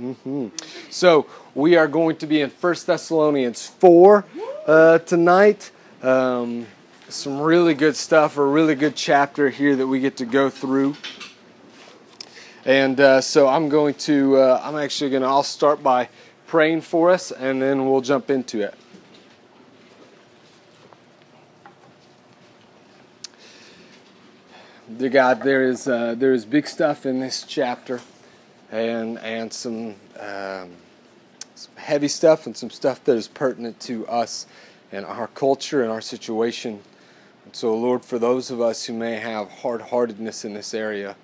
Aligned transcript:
Mm-hmm. 0.00 0.48
So 0.88 1.26
we 1.54 1.76
are 1.76 1.86
going 1.86 2.16
to 2.16 2.26
be 2.26 2.40
in 2.40 2.48
1 2.48 2.74
Thessalonians 2.86 3.66
4 3.66 4.24
uh, 4.66 4.98
tonight. 5.00 5.70
Um, 6.02 6.66
some 7.10 7.38
really 7.38 7.74
good 7.74 7.94
stuff, 7.96 8.38
a 8.38 8.44
really 8.44 8.74
good 8.74 8.96
chapter 8.96 9.50
here 9.50 9.76
that 9.76 9.86
we 9.86 10.00
get 10.00 10.16
to 10.16 10.24
go 10.24 10.48
through. 10.48 10.96
And 12.64 12.98
uh, 12.98 13.20
so 13.20 13.46
I'm 13.46 13.68
going 13.68 13.92
to, 13.94 14.38
uh, 14.38 14.62
I'm 14.64 14.76
actually 14.76 15.10
going 15.10 15.22
to, 15.22 15.28
I'll 15.28 15.42
start 15.42 15.82
by 15.82 16.08
praying 16.46 16.80
for 16.80 17.10
us 17.10 17.30
and 17.30 17.60
then 17.60 17.84
we'll 17.84 18.00
jump 18.00 18.30
into 18.30 18.62
it. 18.62 18.74
Dear 24.96 25.10
God, 25.10 25.42
there 25.42 25.62
is, 25.62 25.86
uh, 25.86 26.14
there 26.16 26.32
is 26.32 26.46
big 26.46 26.66
stuff 26.66 27.04
in 27.04 27.20
this 27.20 27.42
chapter 27.42 28.00
and, 28.70 29.18
and 29.18 29.52
some, 29.52 29.94
um, 30.18 30.70
some 31.54 31.74
heavy 31.76 32.08
stuff 32.08 32.46
and 32.46 32.56
some 32.56 32.70
stuff 32.70 33.02
that 33.04 33.16
is 33.16 33.28
pertinent 33.28 33.80
to 33.80 34.06
us 34.06 34.46
and 34.92 35.04
our 35.04 35.28
culture 35.28 35.82
and 35.82 35.90
our 35.90 36.00
situation. 36.00 36.80
And 37.44 37.56
so, 37.56 37.74
Lord, 37.74 38.04
for 38.04 38.18
those 38.18 38.50
of 38.50 38.60
us 38.60 38.84
who 38.84 38.92
may 38.92 39.16
have 39.16 39.50
hard 39.50 39.80
heartedness 39.80 40.44
in 40.44 40.54
this 40.54 40.74
area, 40.74 41.16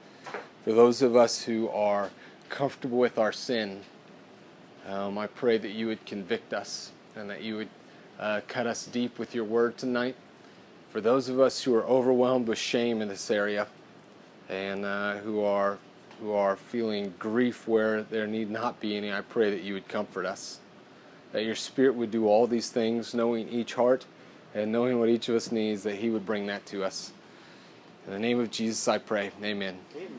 for 0.65 0.73
those 0.73 1.03
of 1.03 1.15
us 1.15 1.43
who 1.43 1.69
are 1.69 2.11
comfortable 2.49 2.99
with 2.99 3.19
our 3.19 3.33
sin, 3.33 3.81
um, 4.89 5.19
I 5.19 5.27
pray 5.27 5.59
that 5.59 5.73
you 5.73 5.89
would 5.89 6.05
convict 6.07 6.53
us 6.53 6.93
and 7.15 7.29
that 7.31 7.43
you 7.43 7.57
would 7.57 7.69
uh, 8.19 8.41
cut 8.49 8.67
us 8.67 8.87
deep 8.87 9.19
with 9.19 9.35
your 9.35 9.45
word 9.45 9.77
tonight. 9.77 10.17
For 10.91 11.01
those 11.01 11.29
of 11.29 11.41
us 11.41 11.63
who 11.63 11.75
are 11.75 11.85
overwhelmed 11.85 12.49
with 12.49 12.59
shame 12.59 13.03
in 13.03 13.09
this 13.09 13.31
area 13.31 13.67
and 14.49 14.85
uh, 14.85 15.17
who 15.19 15.43
are 15.43 15.79
who 16.21 16.33
are 16.33 16.57
feeling 16.57 17.15
grief 17.19 17.69
where 17.69 18.03
there 18.03 18.27
need 18.27 18.51
not 18.51 18.81
be 18.81 18.97
any, 18.97 19.13
I 19.13 19.21
pray 19.21 19.51
that 19.51 19.63
you 19.63 19.75
would 19.75 19.89
comfort 19.89 20.27
us. 20.27 20.61
That 21.33 21.45
your 21.45 21.55
Spirit 21.55 21.95
would 21.97 22.11
do 22.11 22.27
all 22.27 22.47
these 22.47 22.71
things, 22.71 23.15
knowing 23.15 23.49
each 23.49 23.75
heart 23.75 24.07
and 24.55 24.73
knowing 24.73 24.99
what 24.99 25.09
each 25.09 25.29
of 25.29 25.37
us 25.37 25.53
needs, 25.53 25.83
that 25.83 25.97
He 25.97 26.09
would 26.09 26.25
bring 26.25 26.47
that 26.47 26.65
to 26.67 26.83
us. 26.83 27.13
In 28.07 28.13
the 28.13 28.19
name 28.19 28.41
of 28.41 28.51
Jesus, 28.51 28.89
I 28.89 28.99
pray. 28.99 29.31
Amen. 29.43 29.77
Amen. 29.95 30.11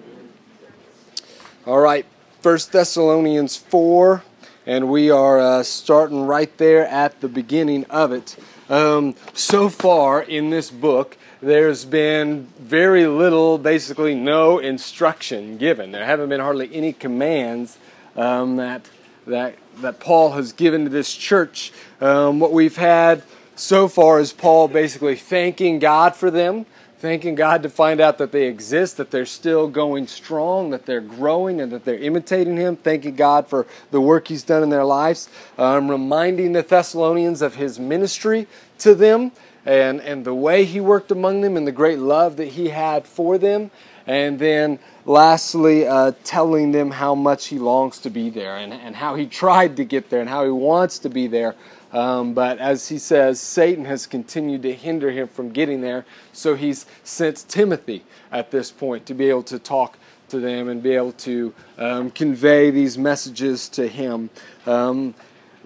All 1.66 1.80
right, 1.80 2.06
First 2.42 2.72
Thessalonians 2.72 3.58
4, 3.58 4.24
and 4.66 4.90
we 4.90 5.10
are 5.10 5.40
uh, 5.40 5.64
starting 5.64 6.26
right 6.26 6.56
there 6.58 6.86
at 6.86 7.20
the 7.20 7.28
beginning 7.28 7.86
of 7.86 8.12
it. 8.12 8.38
Um, 8.70 9.16
so 9.34 9.70
far 9.70 10.22
in 10.22 10.50
this 10.50 10.70
book, 10.70 11.17
there's 11.42 11.86
been 11.86 12.48
very 12.60 13.06
little, 13.06 13.58
basically 13.58 14.16
no 14.16 14.60
instruction 14.60 15.58
given. 15.58 15.92
There 15.92 16.06
haven't 16.06 16.30
been 16.30 16.40
hardly 16.40 16.74
any 16.74 16.94
commands 16.94 17.78
um, 18.16 18.56
that, 18.58 18.90
that, 19.28 19.56
that 19.78 20.00
Paul 20.00 20.32
has 20.32 20.52
given 20.54 20.86
to 20.86 20.90
this 20.90 21.14
church. 21.14 21.72
Um, 22.02 22.40
what 22.40 22.52
we've 22.52 22.76
had 22.76 23.22
so 23.56 23.88
far 23.88 24.20
is 24.20 24.34
Paul 24.34 24.68
basically 24.68 25.16
thanking 25.16 25.80
God 25.80 26.16
for 26.16 26.32
them, 26.32 26.66
thanking 27.00 27.36
God 27.36 27.62
to 27.64 27.70
find 27.70 28.02
out 28.02 28.18
that 28.18 28.32
they 28.32 28.48
exist, 28.48 28.98
that 28.98 29.12
they're 29.12 29.26
still 29.26 29.68
going 29.68 30.08
strong, 30.08 30.72
that 30.72 30.88
they're 30.88 31.02
growing, 31.02 31.62
and 31.62 31.72
that 31.72 31.86
they're 31.86 32.00
imitating 32.00 32.58
Him, 32.58 32.76
thanking 32.76 33.16
God 33.16 33.48
for 33.48 33.68
the 33.92 34.02
work 34.02 34.28
He's 34.28 34.44
done 34.44 34.64
in 34.64 34.70
their 34.70 34.86
lives, 34.86 35.30
um, 35.60 35.90
reminding 35.90 36.54
the 36.54 36.64
Thessalonians 36.64 37.44
of 37.44 37.56
His 37.56 37.80
ministry 37.80 38.48
to 38.80 38.96
them 38.96 39.32
and, 39.68 40.00
and 40.00 40.24
the 40.24 40.34
way 40.34 40.64
he 40.64 40.80
worked 40.80 41.12
among 41.12 41.42
them 41.42 41.58
and 41.58 41.68
the 41.68 41.74
great 41.74 42.00
love 42.00 42.38
that 42.38 42.48
he 42.48 42.70
had 42.70 43.06
for 43.06 43.38
them. 43.38 43.70
And 44.08 44.40
then 44.40 44.80
lastly, 45.06 45.86
uh, 45.86 46.14
telling 46.24 46.72
them 46.72 46.90
how 46.92 47.14
much 47.14 47.48
he 47.48 47.60
longs 47.60 48.00
to 48.00 48.10
be 48.10 48.30
there 48.30 48.56
and, 48.56 48.74
and 48.74 48.96
how 48.96 49.16
he 49.16 49.26
tried 49.26 49.76
to 49.76 49.84
get 49.84 50.10
there 50.10 50.22
and 50.22 50.30
how 50.30 50.46
he 50.46 50.52
wants 50.52 51.00
to 51.00 51.10
be 51.10 51.28
there. 51.28 51.56
Um, 51.92 52.34
but 52.34 52.60
as 52.60 52.88
he 52.88 52.98
says, 52.98 53.42
Satan 53.42 53.84
has 53.84 54.08
continued 54.08 54.62
to 54.62 54.74
hinder 54.74 55.12
him 55.12 55.28
from 55.28 55.50
getting 55.52 55.82
there. 55.82 56.06
So 56.32 56.56
he's 56.56 56.86
sent 57.04 57.46
Timothy 57.50 58.06
at 58.32 58.52
this 58.52 58.72
point 58.72 59.06
to 59.08 59.14
be 59.14 59.30
able 59.30 59.44
to 59.44 59.60
talk 59.60 59.98
to 60.30 60.40
them 60.40 60.70
and 60.70 60.82
be 60.82 60.92
able 60.94 61.14
to 61.14 61.54
um, 61.78 62.12
convey 62.12 62.72
these 62.72 62.98
messages 62.98 63.68
to 63.70 63.88
him. 63.88 64.30
Um, 64.66 65.14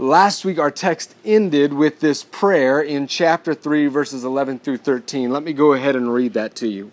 Last 0.02 0.46
week, 0.46 0.58
our 0.58 0.72
text 0.72 1.14
ended 1.24 1.74
with 1.74 2.00
this 2.00 2.24
prayer 2.24 2.82
in 2.82 3.06
chapter 3.06 3.54
3, 3.54 3.86
verses 3.86 4.24
11 4.24 4.58
through 4.58 4.78
13. 4.78 5.30
Let 5.30 5.44
me 5.44 5.54
go 5.54 5.74
ahead 5.74 5.96
and 5.96 6.12
read 6.12 6.34
that 6.34 6.56
to 6.56 6.68
you. 6.68 6.92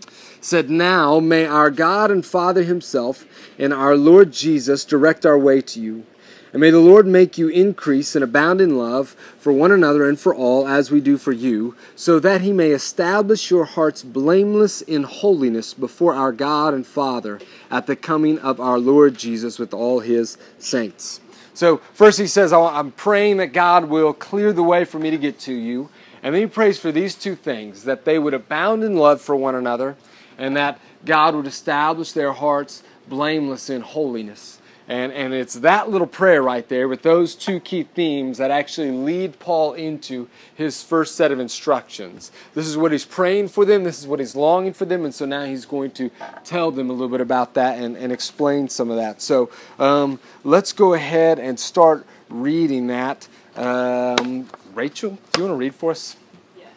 It 0.00 0.10
said, 0.40 0.70
Now 0.70 1.20
may 1.20 1.44
our 1.44 1.70
God 1.70 2.10
and 2.10 2.24
Father 2.24 2.62
Himself 2.62 3.26
and 3.58 3.74
our 3.74 3.94
Lord 3.94 4.32
Jesus 4.32 4.86
direct 4.86 5.26
our 5.26 5.38
way 5.38 5.60
to 5.60 5.82
you. 5.82 6.06
And 6.54 6.62
may 6.62 6.70
the 6.70 6.78
Lord 6.78 7.06
make 7.06 7.36
you 7.36 7.48
increase 7.48 8.14
and 8.14 8.24
abound 8.24 8.62
in 8.62 8.78
love 8.78 9.10
for 9.38 9.52
one 9.52 9.70
another 9.70 10.08
and 10.08 10.18
for 10.18 10.34
all, 10.34 10.66
as 10.66 10.90
we 10.90 11.02
do 11.02 11.18
for 11.18 11.32
you, 11.32 11.76
so 11.94 12.18
that 12.20 12.40
he 12.40 12.54
may 12.54 12.70
establish 12.70 13.50
your 13.50 13.66
hearts 13.66 14.02
blameless 14.02 14.80
in 14.80 15.02
holiness 15.02 15.74
before 15.74 16.14
our 16.14 16.32
God 16.32 16.72
and 16.72 16.86
Father 16.86 17.38
at 17.70 17.86
the 17.86 17.96
coming 17.96 18.38
of 18.38 18.60
our 18.60 18.78
Lord 18.78 19.14
Jesus 19.18 19.58
with 19.58 19.74
all 19.74 20.00
his 20.00 20.38
saints. 20.58 21.20
So, 21.58 21.78
first 21.92 22.20
he 22.20 22.28
says, 22.28 22.52
I'm 22.52 22.92
praying 22.92 23.38
that 23.38 23.52
God 23.52 23.86
will 23.86 24.12
clear 24.12 24.52
the 24.52 24.62
way 24.62 24.84
for 24.84 25.00
me 25.00 25.10
to 25.10 25.18
get 25.18 25.40
to 25.40 25.52
you. 25.52 25.88
And 26.22 26.32
then 26.32 26.42
he 26.42 26.46
prays 26.46 26.78
for 26.78 26.92
these 26.92 27.16
two 27.16 27.34
things 27.34 27.82
that 27.82 28.04
they 28.04 28.16
would 28.16 28.32
abound 28.32 28.84
in 28.84 28.94
love 28.94 29.20
for 29.20 29.34
one 29.34 29.56
another, 29.56 29.96
and 30.38 30.56
that 30.56 30.78
God 31.04 31.34
would 31.34 31.48
establish 31.48 32.12
their 32.12 32.30
hearts 32.30 32.84
blameless 33.08 33.70
in 33.70 33.80
holiness. 33.80 34.57
And, 34.88 35.12
and 35.12 35.34
it's 35.34 35.54
that 35.54 35.90
little 35.90 36.06
prayer 36.06 36.42
right 36.42 36.66
there 36.66 36.88
with 36.88 37.02
those 37.02 37.34
two 37.34 37.60
key 37.60 37.82
themes 37.82 38.38
that 38.38 38.50
actually 38.50 38.90
lead 38.90 39.38
Paul 39.38 39.74
into 39.74 40.28
his 40.54 40.82
first 40.82 41.14
set 41.14 41.30
of 41.30 41.38
instructions. 41.38 42.32
This 42.54 42.66
is 42.66 42.78
what 42.78 42.92
he's 42.92 43.04
praying 43.04 43.48
for 43.48 43.66
them, 43.66 43.84
this 43.84 44.00
is 44.00 44.06
what 44.06 44.18
he's 44.18 44.34
longing 44.34 44.72
for 44.72 44.86
them, 44.86 45.04
and 45.04 45.14
so 45.14 45.26
now 45.26 45.44
he's 45.44 45.66
going 45.66 45.90
to 45.92 46.10
tell 46.42 46.70
them 46.70 46.88
a 46.88 46.92
little 46.94 47.08
bit 47.08 47.20
about 47.20 47.52
that 47.54 47.78
and, 47.78 47.96
and 47.98 48.10
explain 48.10 48.70
some 48.70 48.90
of 48.90 48.96
that. 48.96 49.20
So 49.20 49.50
um, 49.78 50.18
let's 50.42 50.72
go 50.72 50.94
ahead 50.94 51.38
and 51.38 51.60
start 51.60 52.06
reading 52.30 52.86
that. 52.86 53.28
Um, 53.56 54.48
Rachel, 54.74 55.18
do 55.32 55.42
you 55.42 55.48
want 55.48 55.52
to 55.52 55.60
read 55.60 55.74
for 55.74 55.90
us? 55.90 56.16
Yes. 56.56 56.68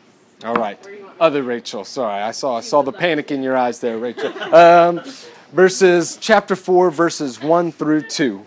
All 0.44 0.56
right. 0.56 0.78
Other 1.18 1.44
Rachel, 1.44 1.86
sorry, 1.86 2.22
I 2.22 2.32
saw 2.32 2.58
I 2.58 2.62
saw 2.62 2.82
the 2.82 2.92
panic 2.92 3.32
in 3.32 3.44
your 3.44 3.56
eyes 3.56 3.80
there, 3.80 3.98
Rachel. 3.98 4.34
Um, 4.54 5.02
verses 5.52 6.18
chapter 6.20 6.56
4 6.56 6.92
verses 6.92 7.42
1 7.42 7.72
through 7.72 8.02
2 8.08 8.46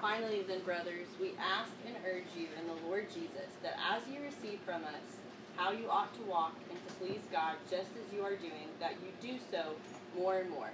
finally 0.00 0.42
then 0.48 0.60
brothers 0.60 1.06
we 1.20 1.32
ask 1.38 1.70
and 1.86 1.94
urge 2.06 2.24
you 2.36 2.46
in 2.58 2.66
the 2.66 2.88
lord 2.88 3.06
jesus 3.12 3.50
that 3.62 3.76
as 3.92 4.02
you 4.12 4.20
receive 4.22 4.58
from 4.64 4.82
us 4.84 5.20
how 5.56 5.72
you 5.72 5.90
ought 5.90 6.12
to 6.14 6.22
walk 6.22 6.54
and 6.70 6.78
to 6.86 6.94
please 6.94 7.20
god 7.30 7.54
just 7.70 7.90
as 8.02 8.14
you 8.14 8.22
are 8.22 8.36
doing 8.36 8.68
that 8.80 8.92
you 8.92 9.30
do 9.30 9.38
so 9.50 9.74
more 10.16 10.38
and 10.38 10.50
more. 10.50 10.70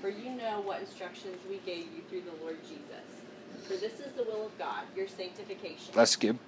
For 0.00 0.08
you 0.08 0.30
know 0.30 0.60
what 0.62 0.80
instructions 0.80 1.36
we 1.48 1.58
gave 1.58 1.84
you 1.94 2.02
through 2.08 2.22
the 2.22 2.42
lord 2.42 2.56
jesus. 2.62 3.66
For 3.66 3.74
this 3.74 4.00
is 4.00 4.12
the 4.12 4.24
will 4.24 4.46
of 4.46 4.58
god 4.58 4.84
your 4.96 5.08
sanctification. 5.08 5.92
That's 5.94 6.16
good. 6.16 6.38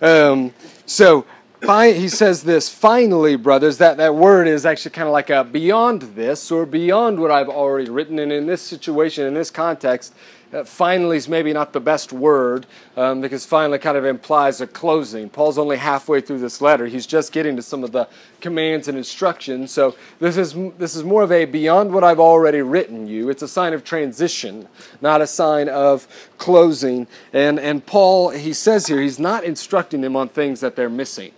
Um, 0.00 0.54
so 0.86 1.26
he 1.64 2.08
says 2.10 2.42
this 2.42 2.68
finally 2.68 3.36
brothers 3.36 3.78
that, 3.78 3.96
that 3.96 4.14
word 4.14 4.46
is 4.46 4.66
actually 4.66 4.90
kind 4.90 5.08
of 5.08 5.12
like 5.12 5.30
a 5.30 5.44
beyond 5.44 6.02
this 6.02 6.50
or 6.50 6.66
beyond 6.66 7.18
what 7.18 7.30
i've 7.30 7.48
already 7.48 7.90
written. 7.90 8.18
And 8.18 8.30
in 8.30 8.46
this 8.46 8.60
situation 8.60 9.26
in 9.26 9.32
this 9.32 9.50
context 9.50 10.14
uh, 10.52 10.62
finally 10.62 11.16
is 11.16 11.26
maybe 11.26 11.54
not 11.54 11.72
the 11.72 11.80
best 11.80 12.12
word 12.12 12.66
um, 12.98 13.22
because 13.22 13.46
finally 13.46 13.78
kind 13.78 13.96
of 13.96 14.04
implies 14.04 14.60
a 14.60 14.66
closing. 14.66 15.30
Paul's 15.30 15.56
only 15.56 15.78
halfway 15.78 16.20
through 16.20 16.38
this 16.38 16.60
letter. 16.60 16.86
He's 16.86 17.06
just 17.06 17.32
getting 17.32 17.56
to 17.56 17.62
some 17.62 17.82
of 17.82 17.92
the 17.92 18.08
commands 18.40 18.86
and 18.86 18.98
instructions. 18.98 19.70
So 19.70 19.96
this 20.20 20.36
is 20.36 20.54
this 20.76 20.94
is 20.94 21.02
more 21.02 21.22
of 21.22 21.32
a 21.32 21.46
beyond 21.46 21.92
what 21.94 22.04
i've 22.04 22.20
already 22.20 22.60
written 22.60 23.06
you. 23.06 23.30
It's 23.30 23.42
a 23.42 23.48
sign 23.48 23.72
of 23.72 23.84
transition 23.84 24.68
not 25.00 25.22
a 25.22 25.26
sign 25.26 25.70
of 25.70 26.06
closing. 26.36 27.06
And 27.32 27.58
and 27.58 27.86
paul 27.86 28.28
he 28.28 28.52
says 28.52 28.86
here 28.86 29.00
he's 29.00 29.18
not 29.18 29.44
instructing 29.44 30.02
them 30.02 30.14
on 30.14 30.28
things 30.28 30.60
that 30.60 30.76
they're 30.76 30.90
missing 30.90 31.32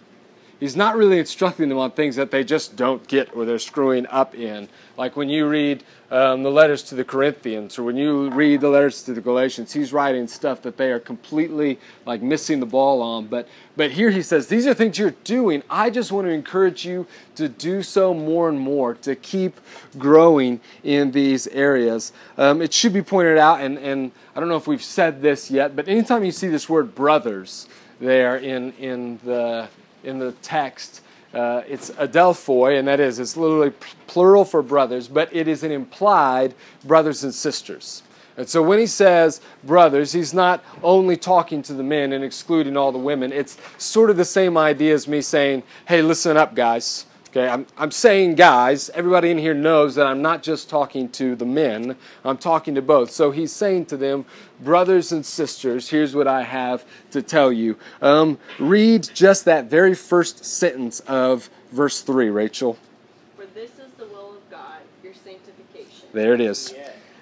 he's 0.60 0.76
not 0.76 0.96
really 0.96 1.18
instructing 1.18 1.68
them 1.68 1.78
on 1.78 1.90
things 1.90 2.16
that 2.16 2.30
they 2.30 2.44
just 2.44 2.76
don't 2.76 3.06
get 3.08 3.34
or 3.34 3.44
they're 3.44 3.58
screwing 3.58 4.06
up 4.08 4.34
in. 4.34 4.68
Like 4.96 5.16
when 5.16 5.28
you 5.28 5.48
read 5.48 5.84
um, 6.10 6.42
the 6.42 6.50
letters 6.50 6.82
to 6.84 6.94
the 6.94 7.04
Corinthians 7.04 7.78
or 7.78 7.82
when 7.82 7.96
you 7.96 8.30
read 8.30 8.60
the 8.60 8.68
letters 8.68 9.02
to 9.02 9.12
the 9.12 9.20
Galatians, 9.20 9.72
he's 9.72 9.92
writing 9.92 10.26
stuff 10.26 10.62
that 10.62 10.76
they 10.76 10.90
are 10.90 11.00
completely 11.00 11.78
like 12.06 12.22
missing 12.22 12.60
the 12.60 12.66
ball 12.66 13.02
on. 13.02 13.26
But 13.26 13.48
but 13.76 13.90
here 13.90 14.10
he 14.10 14.22
says, 14.22 14.46
these 14.46 14.66
are 14.66 14.72
things 14.72 14.98
you're 14.98 15.10
doing. 15.24 15.62
I 15.68 15.90
just 15.90 16.12
want 16.12 16.26
to 16.26 16.30
encourage 16.30 16.86
you 16.86 17.06
to 17.34 17.48
do 17.48 17.82
so 17.82 18.14
more 18.14 18.48
and 18.48 18.58
more, 18.58 18.94
to 18.94 19.14
keep 19.14 19.60
growing 19.98 20.60
in 20.82 21.10
these 21.10 21.46
areas. 21.48 22.12
Um, 22.38 22.62
it 22.62 22.72
should 22.72 22.94
be 22.94 23.02
pointed 23.02 23.36
out, 23.36 23.60
and, 23.60 23.76
and 23.78 24.12
I 24.34 24.40
don't 24.40 24.48
know 24.48 24.56
if 24.56 24.66
we've 24.66 24.82
said 24.82 25.20
this 25.20 25.50
yet, 25.50 25.76
but 25.76 25.88
anytime 25.88 26.24
you 26.24 26.32
see 26.32 26.48
this 26.48 26.70
word 26.70 26.94
brothers 26.94 27.68
there 28.00 28.38
in, 28.38 28.72
in 28.74 29.18
the 29.24 29.68
in 30.04 30.19
the 30.19 30.32
text. 30.43 31.02
uh, 31.37 31.62
it's 31.69 31.90
adelphoi, 31.90 32.78
and 32.78 32.88
that 32.88 32.98
is, 32.98 33.19
it's 33.19 33.37
literally 33.37 33.72
plural 34.06 34.44
for 34.44 34.62
brothers, 34.62 35.06
but 35.06 35.28
it 35.34 35.46
is 35.46 35.62
an 35.62 35.70
implied 35.70 36.54
brothers 36.84 37.25
and 37.25 37.34
sisters. 37.34 38.02
And 38.38 38.48
so 38.48 38.62
when 38.62 38.78
he 38.78 38.87
says 38.87 39.40
brothers, 39.64 40.12
he's 40.12 40.32
not 40.32 40.64
only 40.82 41.16
talking 41.16 41.62
to 41.62 41.75
the 41.75 41.82
men 41.82 42.12
and 42.12 42.25
excluding 42.25 42.76
all 42.76 42.93
the 42.93 42.98
women. 42.98 43.32
It's 43.32 43.56
sort 43.78 44.10
of 44.10 44.16
the 44.16 44.25
same 44.25 44.56
idea 44.56 44.94
as 44.94 45.08
me 45.08 45.20
saying, 45.20 45.62
hey, 45.87 46.02
listen 46.02 46.37
up, 46.37 46.54
guys. 46.54 47.06
Okay, 47.36 47.50
I'm, 47.50 47.66
I'm 47.76 47.90
saying 47.90 48.36
guys. 48.36 48.88
Everybody 48.94 49.30
in 49.30 49.36
here 49.36 49.52
knows 49.52 49.96
that 49.96 50.06
I'm 50.06 50.22
not 50.22 50.42
just 50.42 50.70
talking 50.70 51.10
to 51.10 51.36
the 51.36 51.44
men, 51.44 51.94
I'm 52.24 52.38
talking 52.38 52.74
to 52.76 52.80
both. 52.80 53.10
So 53.10 53.30
he's 53.30 53.52
saying 53.52 53.86
to 53.86 53.98
them, 53.98 54.24
brothers 54.60 55.12
and 55.12 55.26
sisters, 55.26 55.90
here's 55.90 56.14
what 56.14 56.26
I 56.26 56.44
have 56.44 56.86
to 57.10 57.20
tell 57.20 57.52
you. 57.52 57.76
Um, 58.00 58.38
read 58.58 59.10
just 59.12 59.44
that 59.44 59.66
very 59.66 59.94
first 59.94 60.46
sentence 60.46 61.00
of 61.00 61.50
verse 61.72 62.00
3, 62.00 62.30
Rachel. 62.30 62.78
For 63.36 63.44
this 63.54 63.72
is 63.72 63.92
the 63.98 64.06
will 64.06 64.36
of 64.36 64.50
God, 64.50 64.78
your 65.04 65.12
sanctification. 65.12 66.08
There 66.14 66.32
it 66.32 66.40
is. 66.40 66.74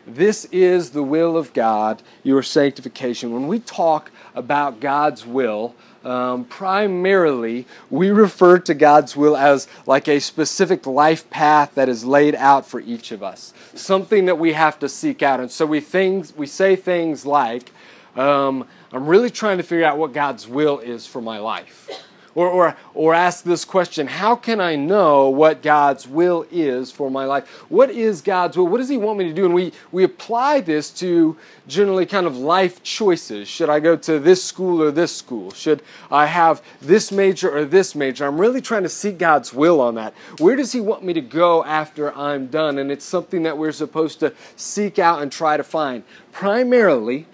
This 0.07 0.45
is 0.53 0.91
the 0.91 1.03
will 1.03 1.37
of 1.37 1.53
God, 1.53 2.05
your 2.23 2.45
sanctification. 2.45 3.33
When 3.33 3.49
we 3.49 3.59
talk 3.59 4.13
about 4.37 4.79
God's 4.79 5.27
will, 5.27 5.75
um, 6.05 6.45
primarily 6.45 7.67
we 7.91 8.11
refer 8.11 8.59
to 8.59 8.75
God's 8.75 9.17
will 9.17 9.37
as 9.37 9.67
like 9.87 10.09
a 10.09 10.21
specific 10.21 10.87
life 10.87 11.29
path 11.31 11.75
that 11.75 11.89
is 11.89 12.05
laid 12.05 12.35
out 12.35 12.67
for 12.67 12.81
each 12.81 13.11
of 13.11 13.23
us, 13.23 13.55
something 13.75 14.27
that 14.27 14.39
we 14.39 14.53
have 14.53 14.79
to 14.81 14.89
seek 14.89 15.23
out. 15.23 15.41
And 15.41 15.51
so 15.51 15.67
we 15.67 15.81
things 15.81 16.37
we 16.37 16.47
say 16.47 16.77
things 16.77 17.25
like, 17.25 17.73
um, 18.17 18.67
"I'm 18.93 19.07
really 19.07 19.31
trying 19.31 19.57
to 19.57 19.63
figure 19.63 19.85
out 19.85 19.99
what 19.99 20.13
God's 20.13 20.47
will 20.47 20.79
is 20.79 21.07
for 21.07 21.21
my 21.21 21.39
life." 21.39 21.89
Or, 22.35 22.49
or, 22.49 22.77
or 22.95 23.15
ask 23.15 23.45
this 23.45 23.65
question 23.65 24.07
How 24.07 24.35
can 24.35 24.61
I 24.61 24.77
know 24.77 25.29
what 25.29 25.63
God's 25.63 26.09
will 26.09 26.47
is 26.51 26.91
for 26.91 27.11
my 27.11 27.25
life? 27.25 27.49
What 27.69 27.91
is 27.91 28.21
God's 28.21 28.57
will? 28.57 28.67
What 28.67 28.79
does 28.79 28.89
He 28.89 28.97
want 28.97 29.19
me 29.19 29.25
to 29.25 29.33
do? 29.33 29.45
And 29.45 29.55
we, 29.55 29.73
we 29.93 30.05
apply 30.05 30.61
this 30.61 30.91
to 30.95 31.37
generally 31.67 32.07
kind 32.07 32.27
of 32.27 32.37
life 32.37 32.83
choices. 32.83 33.47
Should 33.49 33.71
I 33.71 33.81
go 33.81 33.97
to 33.97 34.19
this 34.19 34.43
school 34.43 34.83
or 34.83 34.91
this 34.91 35.15
school? 35.15 35.53
Should 35.53 35.83
I 36.11 36.27
have 36.27 36.63
this 36.81 37.13
major 37.13 37.57
or 37.57 37.65
this 37.65 37.95
major? 37.95 38.27
I'm 38.27 38.41
really 38.41 38.61
trying 38.61 38.83
to 38.83 38.89
seek 38.89 39.19
God's 39.19 39.55
will 39.55 39.81
on 39.81 39.95
that. 39.95 40.13
Where 40.39 40.57
does 40.57 40.73
He 40.73 40.81
want 40.81 41.05
me 41.05 41.13
to 41.13 41.21
go 41.21 41.65
after 41.65 42.13
I'm 42.17 42.49
done? 42.49 42.79
And 42.79 42.91
it's 42.91 43.05
something 43.05 43.45
that 43.45 43.57
we're 43.57 43.73
supposed 43.73 44.21
to 44.21 44.35
seek 44.57 44.99
out 44.99 45.23
and 45.23 45.31
try 45.31 45.57
to 45.57 45.65
find. 45.65 46.03
Primarily, 46.33 47.27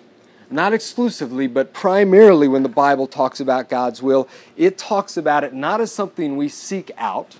not 0.51 0.73
exclusively, 0.73 1.47
but 1.47 1.73
primarily 1.73 2.49
when 2.49 2.63
the 2.63 2.69
Bible 2.69 3.07
talks 3.07 3.41
about 3.41 3.69
God's 3.69 4.03
will, 4.03 4.29
it 4.57 4.77
talks 4.79 5.17
about 5.17 5.45
it 5.45 5.55
not 5.55 5.81
as 5.81 5.93
something 5.93 6.37
we 6.37 6.49
seek 6.49 6.91
out, 6.99 7.39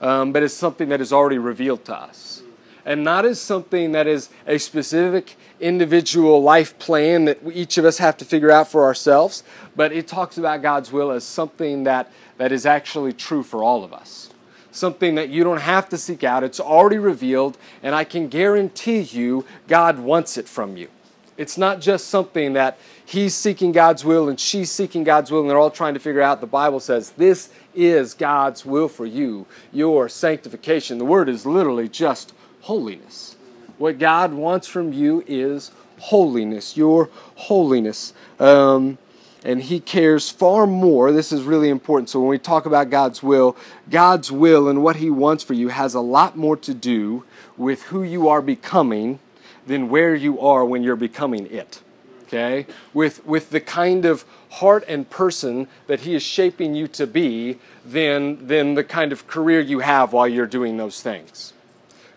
um, 0.00 0.32
but 0.32 0.42
as 0.42 0.52
something 0.52 0.88
that 0.88 1.00
is 1.00 1.12
already 1.12 1.38
revealed 1.38 1.84
to 1.86 1.94
us. 1.94 2.42
And 2.84 3.02
not 3.02 3.24
as 3.24 3.40
something 3.40 3.92
that 3.92 4.06
is 4.06 4.28
a 4.46 4.58
specific 4.58 5.36
individual 5.58 6.42
life 6.42 6.78
plan 6.78 7.24
that 7.24 7.38
each 7.52 7.78
of 7.78 7.84
us 7.86 7.96
have 7.98 8.16
to 8.18 8.24
figure 8.24 8.50
out 8.50 8.68
for 8.68 8.84
ourselves, 8.84 9.42
but 9.74 9.92
it 9.92 10.06
talks 10.06 10.36
about 10.36 10.60
God's 10.60 10.92
will 10.92 11.10
as 11.10 11.24
something 11.24 11.84
that, 11.84 12.10
that 12.36 12.52
is 12.52 12.66
actually 12.66 13.14
true 13.14 13.42
for 13.42 13.62
all 13.62 13.84
of 13.84 13.94
us. 13.94 14.30
Something 14.70 15.14
that 15.14 15.30
you 15.30 15.44
don't 15.44 15.60
have 15.60 15.88
to 15.90 15.96
seek 15.96 16.24
out, 16.24 16.42
it's 16.42 16.60
already 16.60 16.98
revealed, 16.98 17.56
and 17.82 17.94
I 17.94 18.04
can 18.04 18.28
guarantee 18.28 19.00
you 19.00 19.46
God 19.68 20.00
wants 20.00 20.36
it 20.36 20.48
from 20.48 20.76
you. 20.76 20.88
It's 21.36 21.58
not 21.58 21.80
just 21.80 22.08
something 22.08 22.52
that 22.52 22.78
he's 23.04 23.34
seeking 23.34 23.72
God's 23.72 24.04
will 24.04 24.28
and 24.28 24.38
she's 24.38 24.70
seeking 24.70 25.02
God's 25.02 25.30
will 25.30 25.40
and 25.40 25.50
they're 25.50 25.58
all 25.58 25.70
trying 25.70 25.94
to 25.94 26.00
figure 26.00 26.22
out. 26.22 26.40
The 26.40 26.46
Bible 26.46 26.80
says 26.80 27.10
this 27.10 27.50
is 27.74 28.14
God's 28.14 28.64
will 28.64 28.88
for 28.88 29.06
you, 29.06 29.46
your 29.72 30.08
sanctification. 30.08 30.98
The 30.98 31.04
word 31.04 31.28
is 31.28 31.44
literally 31.44 31.88
just 31.88 32.32
holiness. 32.62 33.36
What 33.78 33.98
God 33.98 34.32
wants 34.32 34.68
from 34.68 34.92
you 34.92 35.24
is 35.26 35.72
holiness, 35.98 36.76
your 36.76 37.10
holiness. 37.34 38.12
Um, 38.38 38.98
and 39.44 39.62
he 39.62 39.78
cares 39.78 40.30
far 40.30 40.66
more. 40.66 41.12
This 41.12 41.30
is 41.30 41.42
really 41.42 41.68
important. 41.68 42.08
So, 42.08 42.20
when 42.20 42.30
we 42.30 42.38
talk 42.38 42.64
about 42.64 42.88
God's 42.88 43.22
will, 43.22 43.56
God's 43.90 44.32
will 44.32 44.68
and 44.68 44.82
what 44.82 44.96
he 44.96 45.10
wants 45.10 45.44
for 45.44 45.52
you 45.52 45.68
has 45.68 45.92
a 45.94 46.00
lot 46.00 46.36
more 46.36 46.56
to 46.58 46.72
do 46.72 47.24
with 47.58 47.82
who 47.84 48.02
you 48.02 48.28
are 48.28 48.40
becoming 48.40 49.18
than 49.66 49.88
where 49.88 50.14
you 50.14 50.40
are 50.40 50.64
when 50.64 50.82
you're 50.82 50.96
becoming 50.96 51.46
it. 51.46 51.82
Okay? 52.24 52.66
With, 52.92 53.24
with 53.26 53.50
the 53.50 53.60
kind 53.60 54.04
of 54.04 54.24
heart 54.50 54.84
and 54.88 55.08
person 55.08 55.68
that 55.86 56.00
He 56.00 56.14
is 56.14 56.22
shaping 56.22 56.74
you 56.74 56.88
to 56.88 57.06
be 57.06 57.58
than, 57.84 58.46
than 58.46 58.74
the 58.74 58.84
kind 58.84 59.12
of 59.12 59.26
career 59.26 59.60
you 59.60 59.80
have 59.80 60.12
while 60.12 60.28
you're 60.28 60.46
doing 60.46 60.76
those 60.76 61.02
things. 61.02 61.52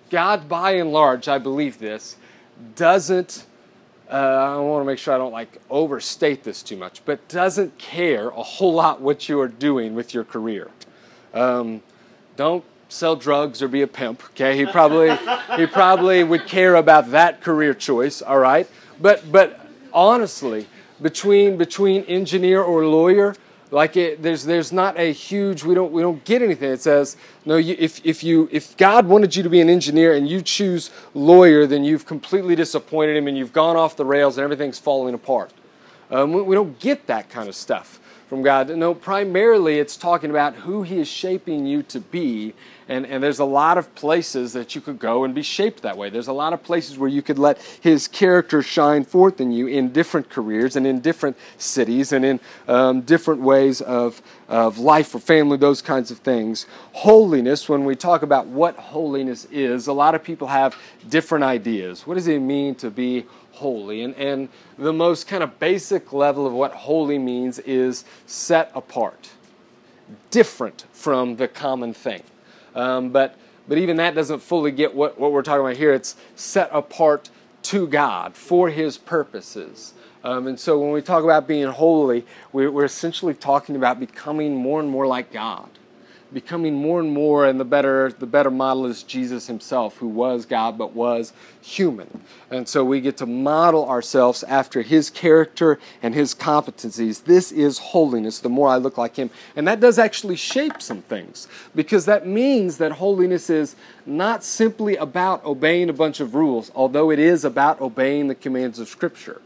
God, 0.10 0.48
by 0.48 0.72
and 0.72 0.92
large, 0.92 1.28
I 1.28 1.38
believe 1.38 1.80
this, 1.80 2.16
doesn't, 2.76 3.46
uh, 4.10 4.14
I 4.14 4.58
want 4.58 4.82
to 4.82 4.86
make 4.86 5.00
sure 5.00 5.14
I 5.14 5.18
don't 5.18 5.34
like 5.34 5.62
overstate 5.70 6.44
this 6.44 6.64
too 6.64 6.78
much, 6.78 7.04
but 7.06 7.28
doesn't 7.28 7.78
care 7.78 8.30
a 8.30 8.44
whole 8.44 8.74
lot 8.74 9.02
what 9.02 9.28
you 9.28 9.40
are 9.42 9.50
doing 9.50 9.96
with 9.96 10.14
your 10.14 10.24
career. 10.24 10.72
Um, 11.34 11.82
don't 12.38 12.64
sell 12.90 13.16
drugs 13.16 13.62
or 13.62 13.68
be 13.68 13.82
a 13.82 13.88
pimp. 13.88 14.24
Okay, 14.32 14.58
he 14.58 14.66
probably 14.66 15.16
he 15.56 15.66
probably 15.66 16.24
would 16.24 16.46
care 16.48 16.76
about 16.76 17.12
that 17.12 17.42
career 17.42 17.74
choice. 17.74 18.22
All 18.22 18.40
right, 18.40 18.68
but 19.02 19.32
but 19.32 19.68
honestly, 19.94 20.68
between 21.02 21.58
between 21.58 22.04
engineer 22.04 22.62
or 22.62 22.86
lawyer, 22.86 23.36
like 23.72 23.98
it, 23.98 24.22
there's 24.22 24.44
there's 24.44 24.72
not 24.72 24.98
a 24.98 25.12
huge 25.12 25.64
we 25.64 25.76
don't 25.76 25.92
we 25.92 26.02
don't 26.02 26.24
get 26.24 26.42
anything. 26.42 26.72
It 26.72 26.82
says 26.82 27.18
no. 27.46 27.58
You, 27.58 27.76
if 27.78 28.06
if 28.06 28.24
you 28.24 28.48
if 28.52 28.78
God 28.78 29.08
wanted 29.08 29.36
you 29.36 29.44
to 29.44 29.50
be 29.50 29.60
an 29.62 29.70
engineer 29.70 30.16
and 30.16 30.28
you 30.28 30.42
choose 30.42 30.92
lawyer, 31.14 31.68
then 31.68 31.84
you've 31.84 32.06
completely 32.06 32.56
disappointed 32.56 33.18
him 33.18 33.28
and 33.28 33.38
you've 33.38 33.54
gone 33.54 33.76
off 33.76 33.96
the 33.96 34.06
rails 34.06 34.38
and 34.38 34.44
everything's 34.44 34.80
falling 34.80 35.14
apart. 35.14 35.52
Um, 36.10 36.32
we, 36.32 36.42
we 36.42 36.56
don't 36.56 36.80
get 36.80 37.08
that 37.08 37.30
kind 37.30 37.50
of 37.50 37.56
stuff 37.56 38.00
from 38.28 38.42
God. 38.42 38.70
No, 38.70 38.94
primarily 38.94 39.80
it's 39.80 39.98
talking 39.98 40.30
about 40.30 40.56
who 40.56 40.84
He 40.84 41.00
is 41.00 41.08
shaping 41.08 41.66
you 41.66 41.84
to 41.84 42.00
be. 42.00 42.54
And, 42.90 43.06
and 43.06 43.22
there's 43.22 43.40
a 43.40 43.46
lot 43.46 43.78
of 43.78 43.94
places 43.96 44.54
that 44.54 44.76
you 44.76 44.82
could 44.82 45.00
go 45.00 45.24
and 45.24 45.36
be 45.36 45.42
shaped 45.42 45.82
that 45.82 45.98
way. 45.98 46.10
There's 46.10 46.28
a 46.28 46.34
lot 46.34 46.54
of 46.54 46.64
places 46.64 46.98
where 46.98 47.10
you 47.10 47.22
could 47.22 47.38
let 47.38 47.62
His 47.82 48.08
character 48.08 48.62
shine 48.62 49.04
forth 49.04 49.42
in 49.42 49.52
you 49.52 49.68
in 49.68 49.92
different 49.92 50.30
careers 50.30 50.76
and 50.76 50.88
in 50.88 51.02
different 51.02 51.38
cities 51.58 52.14
and 52.14 52.24
in 52.24 52.40
um, 52.68 53.02
different 53.02 53.42
ways 53.42 53.82
of, 53.82 54.22
of 54.48 54.78
life 54.78 55.14
or 55.14 55.20
family, 55.20 55.58
those 55.58 55.82
kinds 55.82 56.12
of 56.12 56.20
things. 56.20 56.66
Holiness, 56.94 57.68
when 57.68 57.84
we 57.84 57.96
talk 57.96 58.22
about 58.22 58.48
what 58.48 58.76
holiness 58.76 59.46
is, 59.52 59.88
a 59.88 59.94
lot 59.94 60.16
of 60.16 60.24
people 60.24 60.48
have 60.48 60.76
different 61.10 61.44
ideas. 61.44 62.08
What 62.08 62.16
does 62.16 62.28
it 62.28 62.40
mean 62.40 62.76
to 62.76 62.90
be 62.90 63.26
holy. 63.58 64.04
And, 64.04 64.16
and 64.16 64.50
the 64.78 64.94
most 64.94 65.28
kind 65.28 65.44
of 65.44 65.60
basic 65.60 66.14
level 66.14 66.46
of 66.46 66.54
what 66.54 66.74
holy 66.74 67.18
means 67.18 67.60
is 67.60 68.06
set 68.26 68.72
apart, 68.76 69.30
different 70.30 70.86
from 70.92 71.36
the 71.38 71.48
common 71.48 71.94
thing. 71.94 72.22
Um, 72.78 73.10
but, 73.10 73.36
but 73.68 73.78
even 73.78 73.98
that 73.98 74.16
doesn't 74.16 74.40
fully 74.40 74.72
get 74.72 74.96
what, 74.96 75.20
what 75.20 75.32
we're 75.32 75.42
talking 75.42 75.62
about 75.62 75.78
here. 75.78 75.94
It's 75.94 76.16
set 76.36 76.70
apart 76.72 77.30
to 77.64 77.88
God 77.88 78.36
for 78.36 78.70
His 78.70 78.98
purposes. 78.98 79.94
Um, 80.24 80.48
and 80.48 80.60
so 80.60 80.80
when 80.80 80.92
we 80.92 81.02
talk 81.02 81.24
about 81.24 81.48
being 81.48 81.68
holy, 81.68 82.26
we're, 82.54 82.72
we're 82.72 82.86
essentially 82.86 83.34
talking 83.34 83.76
about 83.76 84.00
becoming 84.00 84.56
more 84.56 84.80
and 84.80 84.90
more 84.90 85.08
like 85.08 85.32
God 85.32 85.70
becoming 86.34 86.76
more 86.76 87.00
and 87.00 87.14
more 87.14 87.46
and 87.46 87.60
the 87.60 87.66
better 87.66 88.12
the 88.12 88.26
better 88.26 88.52
model 88.52 88.86
is 88.86 89.04
Jesus 89.04 89.48
himself 89.48 89.98
who 89.98 90.08
was 90.08 90.46
God 90.46 90.78
but 90.78 90.94
was 90.94 91.34
human. 91.62 92.22
And 92.52 92.68
so 92.68 92.84
we 92.84 93.02
get 93.02 93.18
to 93.18 93.26
model 93.26 93.88
ourselves 93.88 94.44
after 94.44 94.82
his 94.82 95.10
character 95.10 95.80
and 96.02 96.14
his 96.14 96.36
competencies. 96.36 97.24
This 97.24 97.52
is 97.52 97.78
holiness 97.78 98.40
the 98.40 98.50
more 98.50 98.70
I 98.70 98.78
look 98.78 98.98
like 98.98 99.16
him. 99.16 99.30
And 99.56 99.68
that 99.68 99.80
does 99.80 99.98
actually 99.98 100.36
shape 100.36 100.82
some 100.82 101.02
things 101.02 101.48
because 101.76 102.06
that 102.06 102.28
means 102.28 102.78
that 102.78 102.94
holiness 102.94 103.50
is 103.50 103.76
not 104.06 104.44
simply 104.44 104.98
about 104.98 105.44
obeying 105.46 105.90
a 105.90 105.94
bunch 105.94 106.20
of 106.20 106.36
rules, 106.36 106.72
although 106.76 107.12
it 107.12 107.20
is 107.20 107.46
about 107.46 107.80
obeying 107.82 108.28
the 108.28 108.36
commands 108.36 108.80
of 108.80 108.88
scripture. 108.88 109.42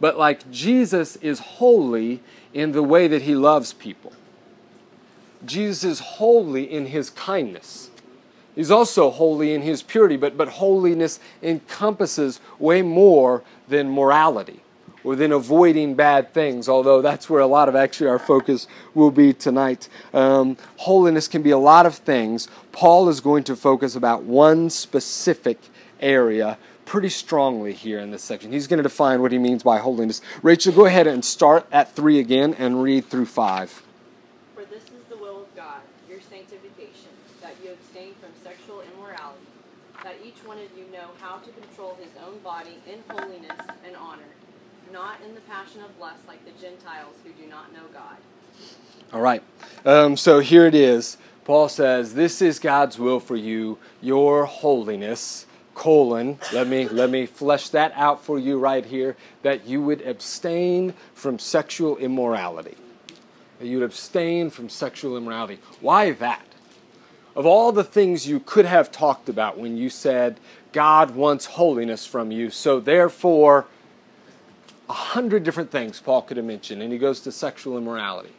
But 0.00 0.18
like 0.18 0.50
Jesus 0.50 1.16
is 1.16 1.38
holy 1.38 2.20
in 2.52 2.72
the 2.72 2.82
way 2.82 3.08
that 3.08 3.22
he 3.22 3.34
loves 3.34 3.72
people 3.72 4.12
Jesus 5.44 5.84
is 5.84 6.00
holy 6.00 6.70
in 6.70 6.86
his 6.86 7.10
kindness. 7.10 7.90
He's 8.54 8.70
also 8.70 9.10
holy 9.10 9.52
in 9.52 9.62
his 9.62 9.82
purity, 9.82 10.16
but, 10.16 10.36
but 10.36 10.48
holiness 10.48 11.18
encompasses 11.42 12.40
way 12.58 12.82
more 12.82 13.42
than 13.68 13.90
morality 13.90 14.60
or 15.02 15.16
than 15.16 15.32
avoiding 15.32 15.94
bad 15.94 16.32
things, 16.32 16.68
although 16.68 17.02
that's 17.02 17.28
where 17.28 17.40
a 17.40 17.46
lot 17.46 17.68
of 17.68 17.74
actually 17.74 18.08
our 18.08 18.18
focus 18.18 18.66
will 18.94 19.10
be 19.10 19.32
tonight. 19.32 19.88
Um, 20.14 20.56
holiness 20.76 21.28
can 21.28 21.42
be 21.42 21.50
a 21.50 21.58
lot 21.58 21.84
of 21.84 21.96
things. 21.96 22.48
Paul 22.72 23.08
is 23.08 23.20
going 23.20 23.44
to 23.44 23.56
focus 23.56 23.96
about 23.96 24.22
one 24.22 24.70
specific 24.70 25.58
area 26.00 26.56
pretty 26.86 27.08
strongly 27.08 27.72
here 27.72 27.98
in 27.98 28.10
this 28.10 28.22
section. 28.22 28.52
He's 28.52 28.66
going 28.66 28.78
to 28.78 28.82
define 28.82 29.20
what 29.20 29.32
he 29.32 29.38
means 29.38 29.62
by 29.62 29.78
holiness. 29.78 30.22
Rachel, 30.42 30.72
go 30.72 30.86
ahead 30.86 31.06
and 31.06 31.24
start 31.24 31.66
at 31.72 31.94
3 31.94 32.18
again 32.18 32.54
and 32.54 32.82
read 32.82 33.06
through 33.06 33.26
5. 33.26 33.82
that 40.04 40.16
each 40.22 40.36
one 40.44 40.58
of 40.58 40.68
you 40.76 40.84
know 40.92 41.08
how 41.18 41.38
to 41.38 41.50
control 41.52 41.96
his 41.98 42.12
own 42.24 42.33
body 42.44 42.78
in 42.86 42.98
holiness 43.08 43.58
and 43.86 43.96
honor, 43.96 44.22
not 44.92 45.16
in 45.26 45.34
the 45.34 45.40
passion 45.42 45.80
of 45.80 45.98
lust 45.98 46.28
like 46.28 46.44
the 46.44 46.52
Gentiles 46.60 47.16
who 47.24 47.30
do 47.42 47.48
not 47.48 47.72
know 47.72 47.80
God. 47.92 48.16
All 49.14 49.22
right. 49.22 49.42
Um, 49.86 50.16
so 50.16 50.40
here 50.40 50.66
it 50.66 50.74
is. 50.74 51.16
Paul 51.46 51.68
says, 51.70 52.14
"This 52.14 52.42
is 52.42 52.58
God's 52.58 52.98
will 52.98 53.18
for 53.18 53.36
you, 53.36 53.78
your 54.02 54.44
holiness." 54.44 55.46
Colon. 55.74 56.38
Let 56.52 56.68
me 56.68 56.86
let 56.86 57.10
me 57.10 57.26
flesh 57.26 57.70
that 57.70 57.92
out 57.96 58.22
for 58.24 58.38
you 58.38 58.60
right 58.60 58.84
here. 58.84 59.16
That 59.42 59.66
you 59.66 59.82
would 59.82 60.02
abstain 60.02 60.94
from 61.14 61.40
sexual 61.40 61.96
immorality. 61.96 62.76
That 63.58 63.66
you 63.66 63.78
would 63.78 63.86
abstain 63.86 64.50
from 64.50 64.68
sexual 64.68 65.16
immorality. 65.16 65.58
Why 65.80 66.12
that? 66.12 66.46
Of 67.34 67.44
all 67.44 67.72
the 67.72 67.82
things 67.82 68.28
you 68.28 68.38
could 68.38 68.66
have 68.66 68.92
talked 68.92 69.28
about 69.28 69.58
when 69.58 69.76
you 69.76 69.90
said 69.90 70.38
God 70.74 71.12
wants 71.12 71.46
holiness 71.46 72.04
from 72.04 72.32
you, 72.32 72.50
so 72.50 72.80
therefore, 72.80 73.64
a 74.90 74.92
hundred 74.92 75.44
different 75.44 75.70
things 75.70 76.00
Paul 76.00 76.22
could 76.22 76.36
have 76.36 76.44
mentioned, 76.44 76.82
and 76.82 76.92
he 76.92 76.98
goes 76.98 77.20
to 77.20 77.32
sexual 77.32 77.78
immorality. 77.78 78.32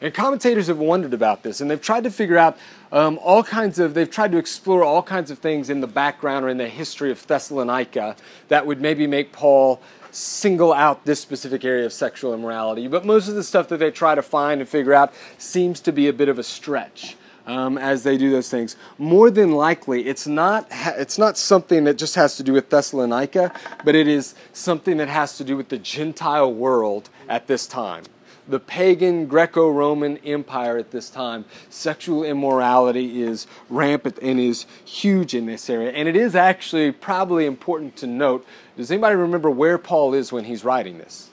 And 0.00 0.12
commentators 0.12 0.68
have 0.68 0.78
wondered 0.78 1.12
about 1.12 1.42
this, 1.42 1.60
and 1.60 1.70
they've 1.70 1.80
tried 1.80 2.04
to 2.04 2.10
figure 2.10 2.38
out 2.38 2.56
um, 2.92 3.18
all 3.22 3.42
kinds 3.42 3.78
of, 3.78 3.92
they've 3.92 4.10
tried 4.10 4.32
to 4.32 4.38
explore 4.38 4.84
all 4.84 5.02
kinds 5.02 5.30
of 5.30 5.38
things 5.38 5.68
in 5.68 5.82
the 5.82 5.86
background 5.86 6.46
or 6.46 6.48
in 6.48 6.56
the 6.56 6.68
history 6.68 7.10
of 7.10 7.24
Thessalonica 7.26 8.16
that 8.48 8.66
would 8.66 8.80
maybe 8.80 9.06
make 9.06 9.32
Paul 9.32 9.82
single 10.10 10.72
out 10.72 11.04
this 11.04 11.20
specific 11.20 11.62
area 11.62 11.84
of 11.84 11.92
sexual 11.92 12.32
immorality. 12.32 12.88
But 12.88 13.04
most 13.04 13.28
of 13.28 13.34
the 13.34 13.44
stuff 13.44 13.68
that 13.68 13.78
they 13.78 13.90
try 13.90 14.14
to 14.14 14.22
find 14.22 14.62
and 14.62 14.68
figure 14.68 14.94
out 14.94 15.12
seems 15.36 15.80
to 15.80 15.92
be 15.92 16.08
a 16.08 16.12
bit 16.14 16.30
of 16.30 16.38
a 16.38 16.42
stretch. 16.42 17.16
Um, 17.46 17.78
as 17.78 18.02
they 18.02 18.18
do 18.18 18.30
those 18.32 18.50
things. 18.50 18.74
More 18.98 19.30
than 19.30 19.52
likely, 19.52 20.08
it's 20.08 20.26
not, 20.26 20.66
it's 20.70 21.16
not 21.16 21.38
something 21.38 21.84
that 21.84 21.96
just 21.96 22.16
has 22.16 22.36
to 22.38 22.42
do 22.42 22.52
with 22.52 22.70
Thessalonica, 22.70 23.52
but 23.84 23.94
it 23.94 24.08
is 24.08 24.34
something 24.52 24.96
that 24.96 25.06
has 25.06 25.38
to 25.38 25.44
do 25.44 25.56
with 25.56 25.68
the 25.68 25.78
Gentile 25.78 26.52
world 26.52 27.08
at 27.28 27.46
this 27.46 27.68
time 27.68 28.02
the 28.48 28.60
pagan 28.60 29.26
Greco 29.26 29.68
Roman 29.70 30.18
Empire 30.18 30.78
at 30.78 30.90
this 30.90 31.10
time, 31.10 31.44
sexual 31.68 32.24
immorality 32.24 33.22
is 33.22 33.46
rampant 33.68 34.18
and 34.22 34.38
is 34.38 34.66
huge 34.84 35.34
in 35.34 35.46
this 35.46 35.68
area. 35.68 35.90
And 35.90 36.08
it 36.08 36.16
is 36.16 36.34
actually 36.34 36.92
probably 36.92 37.46
important 37.46 37.96
to 37.96 38.06
note 38.06 38.46
does 38.76 38.90
anybody 38.90 39.16
remember 39.16 39.50
where 39.50 39.78
Paul 39.78 40.12
is 40.12 40.32
when 40.32 40.44
he's 40.44 40.62
writing 40.62 40.98
this? 40.98 41.30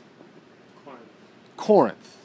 Corinth. 0.86 1.04
Corinth. 1.58 2.18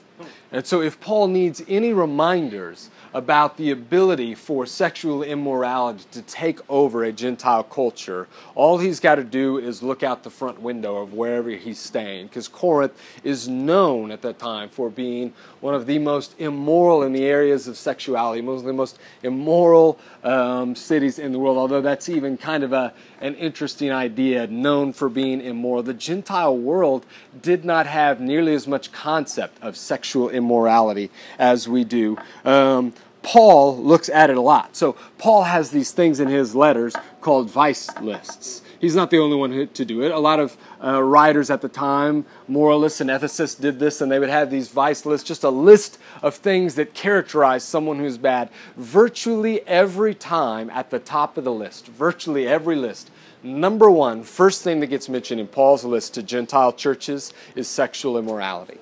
And 0.52 0.64
so 0.64 0.80
if 0.80 1.00
Paul 1.00 1.26
needs 1.26 1.60
any 1.68 1.92
reminders 1.92 2.88
about 3.14 3.56
the 3.56 3.70
ability 3.70 4.34
for 4.34 4.66
sexual 4.66 5.22
immorality 5.22 6.04
to 6.12 6.22
take 6.22 6.60
over 6.68 7.04
a 7.04 7.12
Gentile 7.12 7.62
culture. 7.62 8.28
All 8.54 8.78
he's 8.78 9.00
got 9.00 9.16
to 9.16 9.24
do 9.24 9.58
is 9.58 9.82
look 9.82 10.02
out 10.02 10.22
the 10.22 10.30
front 10.30 10.60
window 10.60 10.96
of 10.96 11.14
wherever 11.14 11.50
he's 11.50 11.78
staying, 11.78 12.26
because 12.26 12.48
Corinth 12.48 12.92
is 13.24 13.48
known 13.48 14.10
at 14.10 14.22
that 14.22 14.38
time 14.38 14.68
for 14.68 14.90
being 14.90 15.32
one 15.60 15.74
of 15.74 15.86
the 15.86 15.98
most 15.98 16.34
immoral 16.38 17.02
in 17.02 17.12
the 17.12 17.24
areas 17.24 17.66
of 17.66 17.76
sexuality, 17.76 18.40
one 18.40 18.56
of 18.56 18.64
the 18.64 18.72
most 18.72 18.98
immoral 19.22 19.98
um, 20.22 20.74
cities 20.74 21.18
in 21.18 21.32
the 21.32 21.38
world, 21.38 21.58
although 21.58 21.80
that's 21.80 22.08
even 22.08 22.36
kind 22.36 22.62
of 22.62 22.72
a, 22.72 22.92
an 23.20 23.34
interesting 23.34 23.90
idea, 23.90 24.46
known 24.46 24.92
for 24.92 25.08
being 25.08 25.40
immoral. 25.40 25.82
The 25.82 25.94
Gentile 25.94 26.56
world 26.56 27.06
did 27.42 27.64
not 27.64 27.86
have 27.86 28.20
nearly 28.20 28.54
as 28.54 28.66
much 28.66 28.92
concept 28.92 29.62
of 29.62 29.76
sexual 29.76 30.30
immorality 30.30 31.10
as 31.38 31.68
we 31.68 31.84
do. 31.84 32.16
Um, 32.44 32.92
Paul 33.28 33.76
looks 33.76 34.08
at 34.08 34.30
it 34.30 34.38
a 34.38 34.40
lot. 34.40 34.74
So 34.74 34.96
Paul 35.18 35.42
has 35.42 35.70
these 35.70 35.90
things 35.90 36.18
in 36.18 36.28
his 36.28 36.54
letters 36.54 36.96
called 37.20 37.50
vice 37.50 37.94
lists. 38.00 38.62
He's 38.80 38.94
not 38.94 39.10
the 39.10 39.18
only 39.18 39.36
one 39.36 39.68
to 39.68 39.84
do 39.84 40.02
it. 40.02 40.12
A 40.12 40.18
lot 40.18 40.40
of 40.40 40.56
uh, 40.82 41.02
writers 41.02 41.50
at 41.50 41.60
the 41.60 41.68
time, 41.68 42.24
moralists 42.46 43.02
and 43.02 43.10
ethicists, 43.10 43.60
did 43.60 43.80
this, 43.80 44.00
and 44.00 44.10
they 44.10 44.18
would 44.18 44.30
have 44.30 44.50
these 44.50 44.68
vice 44.68 45.04
lists, 45.04 45.28
just 45.28 45.44
a 45.44 45.50
list 45.50 45.98
of 46.22 46.36
things 46.36 46.74
that 46.76 46.94
characterize 46.94 47.62
someone 47.62 47.98
who's 47.98 48.16
bad. 48.16 48.48
Virtually 48.78 49.60
every 49.66 50.14
time 50.14 50.70
at 50.70 50.88
the 50.88 50.98
top 50.98 51.36
of 51.36 51.44
the 51.44 51.52
list, 51.52 51.86
virtually 51.88 52.48
every 52.48 52.76
list, 52.76 53.10
number 53.42 53.90
one, 53.90 54.22
first 54.22 54.62
thing 54.62 54.80
that 54.80 54.86
gets 54.86 55.06
mentioned 55.06 55.38
in 55.38 55.48
Paul's 55.48 55.84
list 55.84 56.14
to 56.14 56.22
Gentile 56.22 56.72
churches 56.72 57.34
is 57.54 57.68
sexual 57.68 58.16
immorality. 58.16 58.78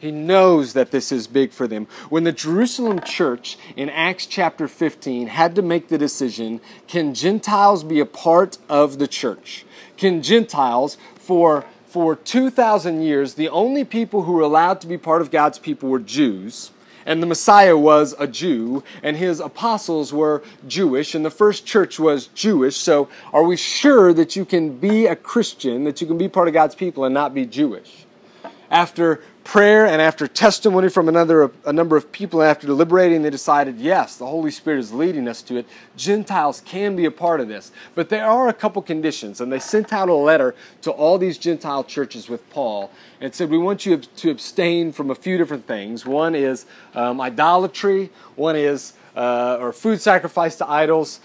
He 0.00 0.10
knows 0.10 0.72
that 0.72 0.92
this 0.92 1.12
is 1.12 1.26
big 1.26 1.52
for 1.52 1.68
them. 1.68 1.86
When 2.08 2.24
the 2.24 2.32
Jerusalem 2.32 3.00
church 3.00 3.58
in 3.76 3.90
Acts 3.90 4.24
chapter 4.24 4.66
15 4.66 5.26
had 5.26 5.54
to 5.56 5.62
make 5.62 5.88
the 5.88 5.98
decision 5.98 6.62
can 6.88 7.12
Gentiles 7.12 7.84
be 7.84 8.00
a 8.00 8.06
part 8.06 8.56
of 8.70 8.98
the 8.98 9.06
church? 9.06 9.66
Can 9.98 10.22
Gentiles, 10.22 10.96
for, 11.16 11.66
for 11.86 12.16
2,000 12.16 13.02
years, 13.02 13.34
the 13.34 13.50
only 13.50 13.84
people 13.84 14.22
who 14.22 14.32
were 14.32 14.40
allowed 14.40 14.80
to 14.80 14.86
be 14.86 14.96
part 14.96 15.20
of 15.20 15.30
God's 15.30 15.58
people 15.58 15.90
were 15.90 15.98
Jews? 15.98 16.70
and 17.06 17.22
the 17.22 17.26
Messiah 17.26 17.76
was 17.76 18.14
a 18.18 18.26
Jew, 18.26 18.84
and 19.02 19.16
his 19.16 19.40
apostles 19.40 20.12
were 20.12 20.42
Jewish, 20.68 21.14
and 21.14 21.24
the 21.24 21.30
first 21.30 21.66
church 21.66 21.98
was 21.98 22.26
Jewish. 22.28 22.76
So, 22.76 23.08
are 23.32 23.42
we 23.42 23.56
sure 23.56 24.12
that 24.12 24.36
you 24.36 24.44
can 24.44 24.76
be 24.76 25.06
a 25.06 25.16
Christian, 25.16 25.84
that 25.84 26.00
you 26.00 26.06
can 26.06 26.18
be 26.18 26.28
part 26.28 26.46
of 26.46 26.54
God's 26.54 26.74
people 26.74 27.04
and 27.04 27.14
not 27.14 27.34
be 27.34 27.46
Jewish? 27.46 28.04
After 28.70 29.22
prayer 29.50 29.84
and 29.84 30.00
after 30.00 30.28
testimony 30.28 30.88
from 30.88 31.08
another 31.08 31.50
a 31.66 31.72
number 31.72 31.96
of 31.96 32.12
people 32.12 32.40
after 32.40 32.68
deliberating 32.68 33.22
they 33.22 33.30
decided 33.30 33.80
yes 33.80 34.14
the 34.14 34.24
holy 34.24 34.52
spirit 34.52 34.78
is 34.78 34.92
leading 34.92 35.26
us 35.26 35.42
to 35.42 35.56
it. 35.56 35.66
Gentiles 35.96 36.62
can 36.64 36.94
be 36.94 37.04
a 37.04 37.10
part 37.10 37.40
of 37.40 37.48
this. 37.48 37.72
But 37.96 38.10
there 38.10 38.24
are 38.24 38.46
a 38.46 38.52
couple 38.52 38.80
conditions 38.80 39.40
and 39.40 39.50
they 39.50 39.58
sent 39.58 39.92
out 39.92 40.08
a 40.08 40.14
letter 40.14 40.54
to 40.82 40.92
all 40.92 41.18
these 41.18 41.36
gentile 41.36 41.82
churches 41.82 42.28
with 42.28 42.48
paul 42.50 42.92
and 43.20 43.34
said 43.34 43.50
we 43.50 43.58
want 43.58 43.84
you 43.84 43.96
to 43.96 44.30
abstain 44.30 44.92
from 44.92 45.10
a 45.10 45.16
few 45.16 45.36
different 45.36 45.66
things. 45.66 46.06
One 46.06 46.36
is 46.36 46.64
um, 46.94 47.20
idolatry. 47.20 48.10
One 48.36 48.54
is 48.54 48.92
uh, 49.16 49.58
or 49.58 49.72
food 49.72 50.00
sacrifice 50.00 50.54
to 50.58 50.70
idols 50.70 51.18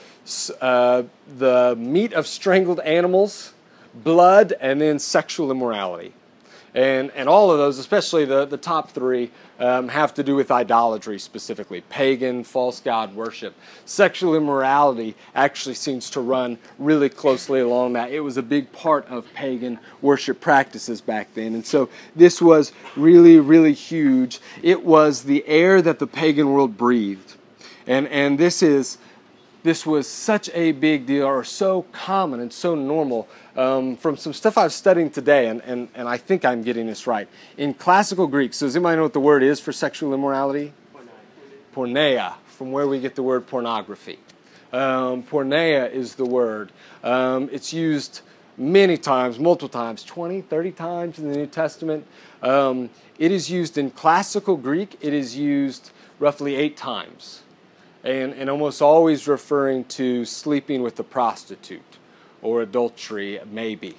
uh, 0.62 1.04
the 1.38 1.76
meat 1.78 2.14
of 2.14 2.26
strangled 2.26 2.80
animals 2.80 3.54
blood 3.94 4.52
and 4.60 4.82
then 4.82 4.98
sexual 4.98 5.52
immorality 5.52 6.12
and, 6.76 7.10
and 7.12 7.30
all 7.30 7.52
of 7.52 7.58
those, 7.58 7.80
especially 7.80 8.26
the, 8.26 8.46
the 8.46 8.58
top 8.58 8.92
three, 8.92 9.32
um, 9.60 9.88
have 9.88 10.14
to 10.16 10.24
do 10.24 10.36
with 10.36 10.52
idolatry 10.52 11.18
specifically 11.18 11.80
pagan, 11.90 12.44
false 12.44 12.82
god 12.82 13.16
worship. 13.16 13.56
Sexual 13.86 14.36
immorality 14.36 15.16
actually 15.36 15.76
seems 15.76 16.10
to 16.10 16.20
run 16.20 16.58
really 16.78 17.08
closely 17.08 17.62
along 17.62 17.94
that. 17.94 18.12
It 18.12 18.20
was 18.20 18.36
a 18.36 18.44
big 18.44 18.70
part 18.74 19.08
of 19.08 19.26
pagan 19.34 19.80
worship 20.02 20.42
practices 20.42 21.00
back 21.00 21.34
then. 21.34 21.56
And 21.56 21.66
so 21.66 21.88
this 22.14 22.42
was 22.42 22.74
really, 22.98 23.40
really 23.40 23.74
huge. 23.74 24.42
It 24.62 24.84
was 24.84 25.24
the 25.24 25.48
air 25.48 25.82
that 25.82 26.00
the 26.00 26.08
pagan 26.08 26.52
world 26.52 26.78
breathed. 26.78 27.36
And, 27.88 28.10
and 28.10 28.38
this 28.38 28.62
is 28.62 28.98
this 29.66 29.84
was 29.84 30.08
such 30.08 30.48
a 30.54 30.74
big 30.74 31.08
deal 31.08 31.26
or 31.26 31.44
so 31.44 31.82
common 31.92 32.40
and 32.40 32.54
so 32.54 32.76
normal 32.76 33.28
um, 33.58 33.98
from 33.98 34.16
some 34.16 34.32
stuff 34.32 34.60
I've 34.60 34.72
studied 34.72 35.12
today, 35.12 35.48
and, 35.48 35.60
and, 35.62 35.90
and 35.96 36.08
I 36.08 36.18
think 36.18 36.46
I'm 36.46 36.62
getting 36.62 36.86
this 36.86 37.08
right. 37.08 37.28
In 37.58 37.74
classical 37.74 38.28
Greek, 38.28 38.54
so 38.54 38.68
does 38.68 38.76
anybody 38.76 38.98
know 38.98 39.02
what 39.02 39.14
the 39.14 39.20
word 39.20 39.42
is 39.42 39.60
for 39.60 39.72
sexual 39.72 40.14
immorality? 40.14 40.72
Porneia, 41.74 42.36
from 42.46 42.72
where 42.72 42.88
we 42.88 43.00
get 43.00 43.16
the 43.16 43.24
word 43.24 43.48
pornography. 43.48 44.20
Um, 44.72 45.24
porneia 45.24 45.92
is 45.92 46.14
the 46.14 46.26
word. 46.26 46.72
Um, 47.04 47.50
it's 47.52 47.74
used 47.74 48.22
many 48.58 48.98
times, 48.98 49.40
multiple 49.40 49.68
times, 49.68 50.04
20, 50.04 50.42
30 50.42 50.72
times 50.74 51.18
in 51.18 51.32
the 51.32 51.38
New 51.38 51.48
Testament. 51.48 52.06
Um, 52.44 52.92
it 53.18 53.32
is 53.32 53.50
used 53.50 53.80
in 53.80 53.90
classical 53.90 54.58
Greek, 54.58 54.96
it 55.02 55.12
is 55.12 55.36
used 55.36 55.90
roughly 56.20 56.56
eight 56.56 56.78
times 56.78 57.42
and, 58.06 58.34
and 58.34 58.50
almost 58.50 58.82
always 58.82 59.28
referring 59.28 59.84
to 59.86 60.24
sleeping 60.24 60.84
with 60.84 61.00
a 61.00 61.04
prostitute 61.04 61.82
or 62.42 62.62
adultery, 62.62 63.40
maybe. 63.52 63.96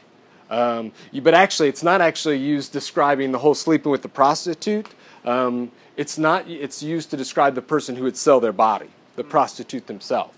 Um, 0.49 0.93
but 1.13 1.35
actually, 1.35 1.69
it's 1.69 1.83
not 1.83 2.01
actually 2.01 2.39
used 2.39 2.73
describing 2.73 3.33
the 3.33 3.39
whole 3.39 3.55
sleeping 3.55 3.91
with 3.91 4.03
the 4.03 4.09
prostitute. 4.09 4.87
Um, 5.25 5.73
it's 5.97 6.19
not. 6.19 6.49
It's 6.49 6.83
used 6.83 7.11
to 7.11 7.17
describe 7.17 7.57
the 7.57 7.63
person 7.63 7.97
who 7.97 8.05
would 8.05 8.17
sell 8.17 8.39
their 8.39 8.53
body, 8.53 8.91
the 9.17 9.25
prostitute 9.25 9.89
themselves. 9.89 10.37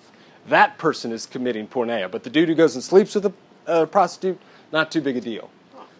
That 0.48 0.78
person 0.78 1.12
is 1.12 1.26
committing 1.26 1.68
porneia. 1.68 2.10
But 2.10 2.22
the 2.22 2.30
dude 2.30 2.48
who 2.48 2.54
goes 2.54 2.75
and 2.75 2.82
sleeps 2.82 3.14
with 3.14 3.26
a 3.26 3.32
uh, 3.66 3.84
prostitute, 3.84 4.38
not 4.72 4.90
too 4.90 5.02
big 5.02 5.18
a 5.18 5.20
deal. 5.20 5.50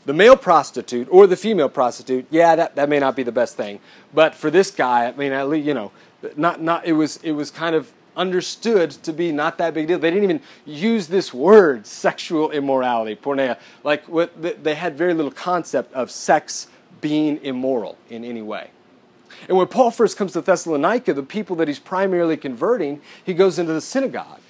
The 0.07 0.15
male 0.15 0.39
prostitute 0.39 1.07
or 1.11 1.27
the 1.27 1.37
female 1.37 1.69
prostitute, 1.69 2.27
yeah, 2.31 2.57
that, 2.57 2.77
that 2.77 2.89
may 2.89 2.99
not 2.99 3.15
be 3.15 3.25
the 3.25 3.33
best 3.33 3.59
thing. 3.59 3.79
But 4.15 4.35
for 4.35 4.51
this 4.51 4.71
guy, 4.71 5.07
I 5.07 5.13
mean, 5.13 5.33
at 5.33 5.51
least, 5.51 5.67
you 5.67 5.75
know, 5.75 5.93
not, 6.37 6.61
not, 6.61 6.87
it, 6.87 6.93
was, 6.93 7.19
it 7.19 7.33
was 7.33 7.51
kind 7.51 7.75
of 7.75 7.93
understood 8.17 8.91
to 8.91 9.13
be 9.13 9.31
not 9.31 9.59
that 9.59 9.75
big 9.75 9.87
deal. 9.87 9.99
They 9.99 10.11
didn't 10.11 10.25
even 10.25 10.41
use 10.67 11.07
this 11.07 11.33
word, 11.33 11.87
sexual 11.87 12.51
immorality, 12.51 13.15
porneia. 13.15 13.59
Like 13.85 14.09
what, 14.09 14.65
they 14.65 14.75
had 14.75 14.99
very 14.99 15.15
little 15.15 15.31
concept 15.31 15.93
of 15.95 16.11
sex 16.11 16.67
being 17.01 17.39
immoral 17.45 17.97
in 18.11 18.25
any 18.25 18.43
way. 18.43 18.71
And 19.49 19.57
when 19.57 19.69
Paul 19.69 19.93
first 19.93 20.17
comes 20.17 20.33
to 20.33 20.41
Thessalonica, 20.41 21.15
the 21.15 21.23
people 21.23 21.55
that 21.57 21.69
he's 21.69 21.79
primarily 21.79 22.37
converting, 22.37 23.01
he 23.25 23.35
goes 23.35 23.59
into 23.59 23.73
the 23.73 23.81
synagogue. 23.81 24.41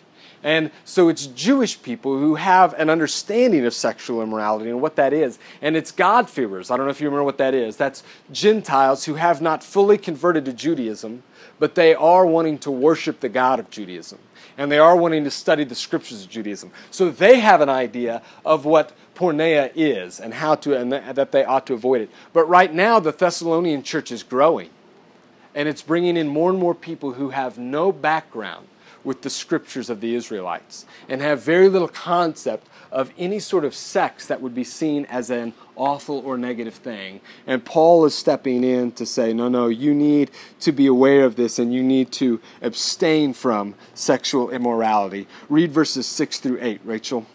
And 0.42 0.70
so 0.84 1.08
it's 1.08 1.26
Jewish 1.26 1.82
people 1.82 2.16
who 2.16 2.36
have 2.36 2.72
an 2.74 2.88
understanding 2.88 3.66
of 3.66 3.74
sexual 3.74 4.22
immorality 4.22 4.70
and 4.70 4.80
what 4.80 4.96
that 4.96 5.12
is. 5.12 5.38
And 5.60 5.76
it's 5.76 5.90
God-fearers. 5.90 6.70
I 6.70 6.76
don't 6.76 6.86
know 6.86 6.90
if 6.90 7.00
you 7.00 7.08
remember 7.08 7.24
what 7.24 7.38
that 7.38 7.54
is. 7.54 7.76
That's 7.76 8.02
Gentiles 8.30 9.04
who 9.04 9.14
have 9.14 9.42
not 9.42 9.64
fully 9.64 9.98
converted 9.98 10.44
to 10.44 10.52
Judaism, 10.52 11.24
but 11.58 11.74
they 11.74 11.94
are 11.94 12.26
wanting 12.26 12.58
to 12.58 12.70
worship 12.70 13.20
the 13.20 13.28
God 13.28 13.58
of 13.58 13.70
Judaism. 13.70 14.18
And 14.56 14.72
they 14.72 14.78
are 14.78 14.96
wanting 14.96 15.24
to 15.24 15.30
study 15.30 15.64
the 15.64 15.74
scriptures 15.74 16.24
of 16.24 16.30
Judaism. 16.30 16.72
So 16.90 17.10
they 17.10 17.38
have 17.38 17.60
an 17.60 17.68
idea 17.68 18.22
of 18.44 18.64
what 18.64 18.92
porneia 19.14 19.70
is 19.74 20.20
and 20.20 20.34
how 20.34 20.54
to 20.56 20.76
and 20.76 20.92
that 20.92 21.32
they 21.32 21.44
ought 21.44 21.66
to 21.66 21.74
avoid 21.74 22.00
it. 22.00 22.10
But 22.32 22.48
right 22.48 22.72
now 22.72 22.98
the 23.00 23.12
Thessalonian 23.12 23.82
church 23.82 24.10
is 24.10 24.22
growing. 24.22 24.70
And 25.54 25.68
it's 25.68 25.82
bringing 25.82 26.16
in 26.16 26.28
more 26.28 26.50
and 26.50 26.58
more 26.58 26.74
people 26.74 27.12
who 27.12 27.30
have 27.30 27.58
no 27.58 27.90
background 27.90 28.68
with 29.04 29.22
the 29.22 29.30
scriptures 29.30 29.90
of 29.90 30.00
the 30.00 30.14
Israelites 30.14 30.86
and 31.08 31.20
have 31.20 31.42
very 31.42 31.68
little 31.68 31.88
concept 31.88 32.66
of 32.90 33.12
any 33.18 33.38
sort 33.38 33.64
of 33.64 33.74
sex 33.74 34.26
that 34.26 34.40
would 34.40 34.54
be 34.54 34.64
seen 34.64 35.04
as 35.06 35.30
an 35.30 35.52
awful 35.76 36.18
or 36.18 36.38
negative 36.38 36.74
thing. 36.74 37.20
And 37.46 37.64
Paul 37.64 38.04
is 38.04 38.14
stepping 38.14 38.64
in 38.64 38.92
to 38.92 39.06
say, 39.06 39.32
no, 39.32 39.48
no, 39.48 39.68
you 39.68 39.94
need 39.94 40.30
to 40.60 40.72
be 40.72 40.86
aware 40.86 41.24
of 41.24 41.36
this 41.36 41.58
and 41.58 41.72
you 41.72 41.82
need 41.82 42.10
to 42.12 42.40
abstain 42.62 43.32
from 43.34 43.74
sexual 43.94 44.50
immorality. 44.50 45.26
Read 45.48 45.72
verses 45.72 46.06
6 46.06 46.40
through 46.40 46.58
8, 46.60 46.80
Rachel. 46.84 47.26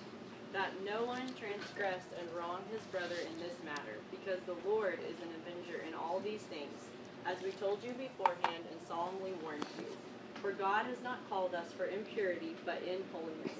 That 0.51 0.71
no 0.85 1.05
one 1.05 1.21
and 1.21 1.29
his 2.71 2.81
brother 2.91 3.15
in 3.15 3.37
this 3.39 3.53
matter, 3.63 3.97
because 4.11 4.39
the 4.45 4.55
Lord 4.67 4.99
is 5.09 5.17
an 5.21 5.29
avenger 5.41 5.83
in 5.87 5.93
all 5.93 6.19
these 6.19 6.41
things, 6.41 6.73
as 7.25 7.37
we 7.43 7.51
told 7.51 7.83
you 7.83 7.91
beforehand 7.93 8.63
and 8.71 8.79
solemnly 8.87 9.33
warned 9.43 9.65
you. 9.77 9.92
For 10.43 10.51
God 10.51 10.85
has 10.87 10.97
not 11.01 11.19
called 11.29 11.55
us 11.55 11.71
for 11.71 11.85
impurity, 11.85 12.53
but 12.65 12.81
in 12.85 12.99
holiness. 13.13 13.57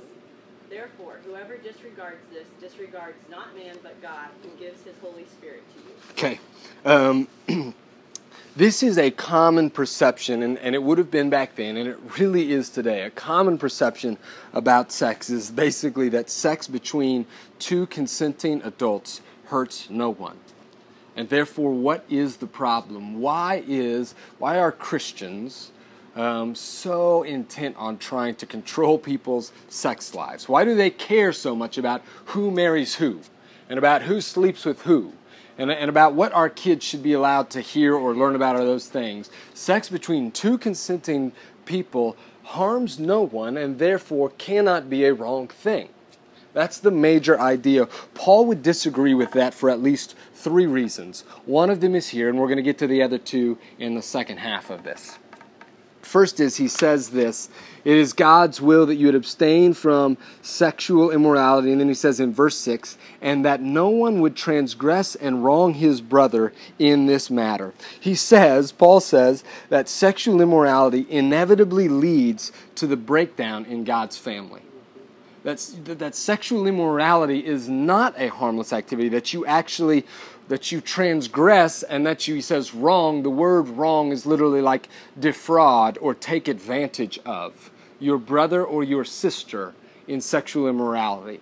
Therefore, 0.69 1.21
whoever 1.25 1.55
disregards 1.55 2.17
this 2.29 2.45
disregards 2.59 3.15
not 3.29 3.55
man 3.55 3.77
but 3.81 4.01
God, 4.01 4.27
who 4.41 4.49
gives 4.59 4.83
his 4.83 4.93
Holy 5.01 5.23
Spirit 5.23 5.63
to 5.73 5.79
you. 5.79 5.95
Okay. 6.11 6.39
Um, 6.83 7.73
this 8.57 8.83
is 8.83 8.97
a 8.97 9.11
common 9.11 9.69
perception, 9.69 10.43
and, 10.43 10.57
and 10.57 10.75
it 10.75 10.83
would 10.83 10.97
have 10.97 11.09
been 11.09 11.29
back 11.29 11.55
then, 11.55 11.77
and 11.77 11.87
it 11.87 11.97
really 12.19 12.51
is 12.51 12.69
today. 12.69 13.03
A 13.03 13.11
common 13.11 13.57
perception 13.57 14.17
about 14.51 14.91
sex 14.91 15.29
is 15.29 15.51
basically 15.51 16.09
that 16.09 16.29
sex 16.29 16.67
between 16.67 17.25
two 17.59 17.85
consenting 17.85 18.61
adults 18.61 19.21
hurts 19.45 19.89
no 19.89 20.09
one. 20.09 20.37
And 21.15 21.29
therefore, 21.29 21.71
what 21.71 22.03
is 22.09 22.37
the 22.37 22.47
problem? 22.47 23.21
Why 23.21 23.63
is 23.65 24.15
why 24.37 24.59
are 24.59 24.71
Christians 24.73 25.71
um, 26.15 26.55
so 26.55 27.23
intent 27.23 27.75
on 27.77 27.97
trying 27.97 28.35
to 28.35 28.45
control 28.45 28.97
people's 28.97 29.51
sex 29.67 30.13
lives? 30.13 30.47
Why 30.47 30.65
do 30.65 30.75
they 30.75 30.89
care 30.89 31.33
so 31.33 31.55
much 31.55 31.77
about 31.77 32.01
who 32.25 32.51
marries 32.51 32.95
who 32.95 33.21
and 33.69 33.77
about 33.77 34.03
who 34.03 34.21
sleeps 34.21 34.65
with 34.65 34.83
who? 34.83 35.13
And, 35.57 35.71
and 35.71 35.87
about 35.87 36.13
what 36.15 36.33
our 36.33 36.49
kids 36.49 36.83
should 36.83 37.03
be 37.03 37.13
allowed 37.13 37.51
to 37.51 37.61
hear 37.61 37.95
or 37.95 38.15
learn 38.15 38.35
about 38.35 38.55
are 38.55 38.65
those 38.65 38.87
things. 38.87 39.29
Sex 39.53 39.87
between 39.87 40.31
two 40.31 40.57
consenting 40.57 41.31
people 41.65 42.17
harms 42.43 42.99
no 42.99 43.21
one 43.21 43.55
and 43.55 43.77
therefore 43.77 44.31
cannot 44.31 44.89
be 44.89 45.05
a 45.05 45.13
wrong 45.13 45.47
thing. 45.47 45.89
That's 46.53 46.77
the 46.77 46.91
major 46.91 47.39
idea. 47.39 47.87
Paul 48.13 48.45
would 48.45 48.61
disagree 48.61 49.13
with 49.13 49.31
that 49.31 49.53
for 49.53 49.69
at 49.69 49.81
least 49.81 50.15
three 50.33 50.67
reasons. 50.67 51.21
One 51.45 51.69
of 51.69 51.81
them 51.81 51.95
is 51.95 52.09
here, 52.09 52.29
and 52.29 52.37
we're 52.37 52.47
going 52.47 52.57
to 52.57 52.63
get 52.63 52.77
to 52.79 52.87
the 52.87 53.01
other 53.01 53.17
two 53.17 53.57
in 53.79 53.95
the 53.95 54.01
second 54.01 54.37
half 54.37 54.69
of 54.69 54.83
this. 54.83 55.17
First 56.03 56.39
is 56.39 56.57
he 56.57 56.67
says 56.67 57.09
this 57.09 57.49
it 57.85 57.97
is 57.97 58.13
God's 58.13 58.61
will 58.61 58.85
that 58.85 58.95
you 58.95 59.07
would 59.07 59.15
abstain 59.15 59.73
from 59.73 60.17
sexual 60.41 61.11
immorality. 61.11 61.71
And 61.71 61.81
then 61.81 61.87
he 61.87 61.93
says 61.93 62.19
in 62.19 62.33
verse 62.33 62.55
6 62.57 62.97
and 63.21 63.43
that 63.45 63.61
no 63.61 63.89
one 63.89 64.21
would 64.21 64.35
transgress 64.35 65.15
and 65.15 65.43
wrong 65.43 65.73
his 65.73 66.01
brother 66.01 66.53
in 66.79 67.05
this 67.07 67.29
matter. 67.29 67.73
He 67.99 68.15
says, 68.15 68.71
Paul 68.71 68.99
says, 68.99 69.43
that 69.69 69.89
sexual 69.89 70.41
immorality 70.41 71.05
inevitably 71.09 71.89
leads 71.89 72.51
to 72.75 72.87
the 72.87 72.97
breakdown 72.97 73.65
in 73.65 73.83
God's 73.83 74.17
family. 74.17 74.61
That's, 75.43 75.75
that 75.83 76.15
sexual 76.15 76.67
immorality 76.67 77.45
is 77.45 77.67
not 77.67 78.13
a 78.17 78.29
harmless 78.29 78.71
activity, 78.71 79.09
that 79.09 79.33
you 79.33 79.45
actually 79.45 80.05
that 80.47 80.71
you 80.71 80.81
transgress 80.81 81.83
and 81.83 82.05
that 82.05 82.27
you, 82.27 82.35
he 82.35 82.41
says, 82.41 82.73
wrong. 82.73 83.23
The 83.23 83.29
word 83.29 83.69
wrong 83.69 84.11
is 84.11 84.25
literally 84.25 84.61
like 84.61 84.89
defraud 85.19 85.97
or 86.01 86.13
take 86.13 86.47
advantage 86.47 87.19
of 87.25 87.71
your 87.99 88.17
brother 88.17 88.63
or 88.63 88.83
your 88.83 89.05
sister 89.05 89.73
in 90.07 90.21
sexual 90.21 90.67
immorality. 90.67 91.39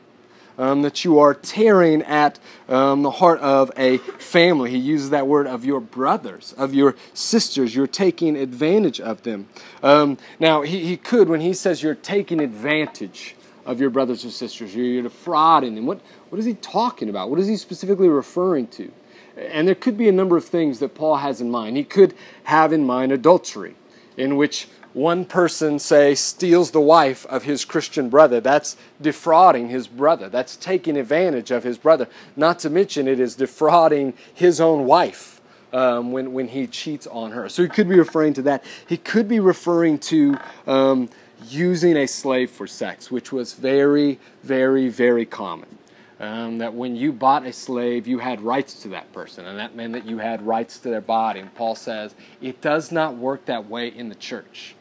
Um, 0.58 0.84
that 0.84 1.04
you 1.04 1.18
are 1.18 1.34
tearing 1.34 2.04
at 2.04 2.38
um, 2.70 3.02
the 3.02 3.10
heart 3.10 3.40
of 3.40 3.72
a 3.78 3.98
family. 3.98 4.70
He 4.70 4.78
uses 4.78 5.10
that 5.10 5.26
word 5.26 5.48
of 5.48 5.66
your 5.66 5.80
brothers, 5.80 6.54
of 6.56 6.76
your 6.76 6.96
sisters. 7.14 7.74
You're 7.74 7.88
taking 7.88 8.36
advantage 8.36 9.00
of 9.00 9.24
them. 9.24 9.48
Um, 9.82 10.18
now, 10.40 10.62
he, 10.62 10.86
he 10.86 10.98
could, 10.98 11.30
when 11.30 11.42
he 11.42 11.54
says 11.54 11.82
you're 11.82 11.96
taking 11.96 12.40
advantage 12.40 13.36
of 13.66 13.80
your 13.80 13.90
brothers 13.90 14.26
or 14.26 14.32
sisters, 14.32 14.76
you're, 14.76 15.04
defrauding 15.04 15.76
them. 15.76 15.86
What, 15.86 16.02
what 16.30 16.40
is 16.40 16.46
he 16.46 16.56
talking 16.56 17.10
about? 17.10 17.30
What 17.30 17.40
is 17.40 17.48
he 17.48 17.58
specifically 17.58 18.10
referring 18.10 18.68
to? 18.68 18.92
And 19.38 19.68
there 19.68 19.76
could 19.76 19.98
be 19.98 20.10
a 20.10 20.12
number 20.12 20.38
of 20.38 20.46
things 20.46 20.80
that 20.80 20.94
Paul 20.96 21.18
has 21.18 21.42
in 21.42 21.50
mind. 21.50 21.78
He 21.78 21.84
could 21.84 22.14
have 22.44 22.74
in 22.74 22.86
mind 22.86 23.12
adultery, 23.12 23.76
in 24.18 24.36
which 24.36 24.68
one 24.94 25.24
person, 25.24 25.80
say, 25.80 26.16
steals 26.16 26.72
the 26.72 26.82
wife 26.82 27.26
of 27.28 27.44
his 27.44 27.64
Christian 27.64 28.10
brother. 28.10 28.42
That's 28.42 28.76
defrauding 29.02 29.70
his 29.70 29.88
brother. 29.88 30.28
That's 30.28 30.58
taking 30.58 30.98
advantage 30.98 31.50
of 31.50 31.64
his 31.64 31.78
brother. 31.78 32.08
Not 32.36 32.60
to 32.60 32.70
mention, 32.70 33.08
it 33.08 33.20
is 33.20 33.36
defrauding 33.36 34.14
his 34.34 34.60
own 34.60 34.86
wife 34.86 35.40
um, 35.72 36.12
when, 36.12 36.34
when 36.34 36.50
he 36.50 36.68
cheats 36.68 37.08
on 37.08 37.32
her. 37.32 37.48
So 37.48 37.64
he 37.64 37.70
could 37.70 37.88
be 37.88 37.98
referring 37.98 38.34
to 38.34 38.42
that. 38.44 38.66
He 38.86 38.98
could 38.98 39.28
be 39.28 39.40
referring 39.40 40.00
to 40.00 40.38
um, 40.68 41.10
using 41.50 41.98
a 41.98 42.08
slave 42.08 42.52
for 42.52 42.68
sex, 42.68 43.10
which 43.10 43.32
was 43.32 43.54
very, 43.54 44.20
very, 44.44 44.90
very 44.90 45.26
common. 45.26 45.78
Um, 46.20 46.60
that 46.60 46.76
when 46.76 46.96
you 46.96 47.12
bought 47.12 47.48
a 47.48 47.54
slave, 47.54 48.06
you 48.06 48.20
had 48.20 48.42
rights 48.42 48.84
to 48.84 48.90
that 48.90 49.12
person, 49.12 49.48
and 49.48 49.58
that 49.58 49.76
meant 49.76 49.94
that 49.94 50.06
you 50.06 50.20
had 50.20 50.46
rights 50.46 50.78
to 50.80 50.90
their 50.90 51.02
body. 51.02 51.40
And 51.40 51.54
Paul 51.56 51.74
says 51.74 52.14
it 52.42 52.62
does 52.62 52.92
not 52.92 53.16
work 53.16 53.46
that 53.46 53.68
way 53.68 53.88
in 53.88 54.08
the 54.08 54.16
church. 54.16 54.76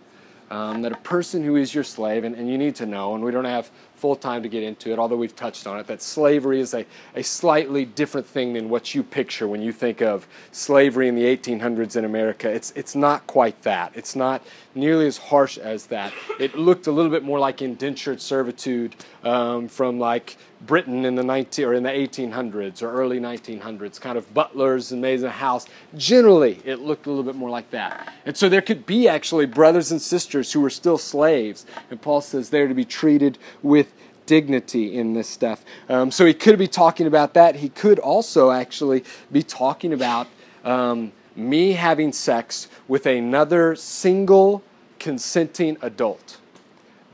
Um, 0.51 0.83
that 0.83 0.91
a 0.91 0.97
person 0.97 1.45
who 1.45 1.55
is 1.55 1.73
your 1.73 1.85
slave, 1.85 2.25
and, 2.25 2.35
and 2.35 2.51
you 2.51 2.59
need 2.59 2.75
to 2.75 2.85
know, 2.85 3.15
and 3.15 3.23
we 3.23 3.31
don't 3.31 3.45
have 3.45 3.71
full 3.95 4.17
time 4.17 4.43
to 4.43 4.49
get 4.49 4.63
into 4.63 4.91
it, 4.91 4.99
although 4.99 5.17
we've 5.17 5.37
touched 5.37 5.67
on 5.67 5.79
it, 5.79 5.87
that 5.87 6.03
slavery 6.03 6.59
is 6.59 6.75
a, 6.75 6.85
a 7.15 7.23
slightly 7.23 7.85
different 7.85 8.27
thing 8.27 8.55
than 8.55 8.69
what 8.69 8.95
you 8.95 9.03
picture 9.03 9.47
when 9.47 9.63
you 9.63 9.73
think 9.73 10.01
of 10.01 10.27
slavery 10.51 11.07
in 11.07 11.15
the 11.15 11.23
1800s 11.23 11.97
in 11.97 12.05
America. 12.05 12.51
It's, 12.51 12.73
it's 12.75 12.97
not 12.97 13.27
quite 13.27 13.63
that. 13.63 13.93
It's 13.95 14.17
not 14.17 14.43
nearly 14.75 15.07
as 15.07 15.19
harsh 15.19 15.59
as 15.59 15.87
that. 15.87 16.13
It 16.39 16.55
looked 16.57 16.87
a 16.87 16.93
little 16.93 17.11
bit 17.11 17.23
more 17.23 17.39
like 17.39 17.63
indentured 17.63 18.21
servitude 18.21 18.95
um, 19.25 19.69
from 19.69 19.99
like 19.99 20.37
Britain 20.67 21.05
in 21.05 21.15
the 21.15 21.23
19 21.23 21.65
or 21.65 21.75
in 21.75 21.83
the 21.83 21.91
1800s 21.91 22.83
or 22.83 22.91
early 22.91 23.19
1900s, 23.19 24.01
kind 24.01 24.17
of 24.17 24.33
butlers 24.33 24.93
and 24.93 25.01
maids 25.01 25.23
in 25.23 25.29
a 25.29 25.33
house. 25.33 25.67
Generally, 25.97 26.61
it 26.65 26.81
looked 26.81 27.07
a 27.07 27.11
little 27.11 27.25
bit 27.25 27.35
more 27.35 27.51
like 27.51 27.71
that. 27.71 28.13
And 28.27 28.37
so 28.37 28.49
there 28.49 28.63
could 28.63 28.87
be 28.87 29.09
actually 29.09 29.47
brothers 29.47 29.91
and 29.91 30.01
sisters 30.01 30.53
who 30.53 30.61
were 30.61 30.71
still 30.71 30.99
slaves, 30.99 31.67
and 31.91 32.01
Paul 32.01 32.21
says 32.21 32.51
they're 32.51 32.69
to 32.69 32.75
be 32.75 32.85
treated 32.85 33.39
with 33.63 33.93
dignity 34.27 34.97
in 34.97 35.15
this 35.15 35.29
stuff. 35.29 35.65
Um, 35.89 36.13
so 36.13 36.25
he 36.25 36.35
could 36.35 36.57
be 36.57 36.69
talking 36.69 37.09
about 37.09 37.35
that. 37.35 37.57
He 37.57 37.69
could 37.69 37.99
also 37.99 38.53
actually 38.53 39.03
be 39.33 39.43
talking 39.43 39.93
about 39.93 40.29
um, 40.65 41.11
me 41.49 41.73
having 41.73 42.13
sex 42.13 42.69
with 42.87 43.07
another 43.07 43.75
single 43.75 44.63
consenting 44.99 45.77
adult. 45.83 46.39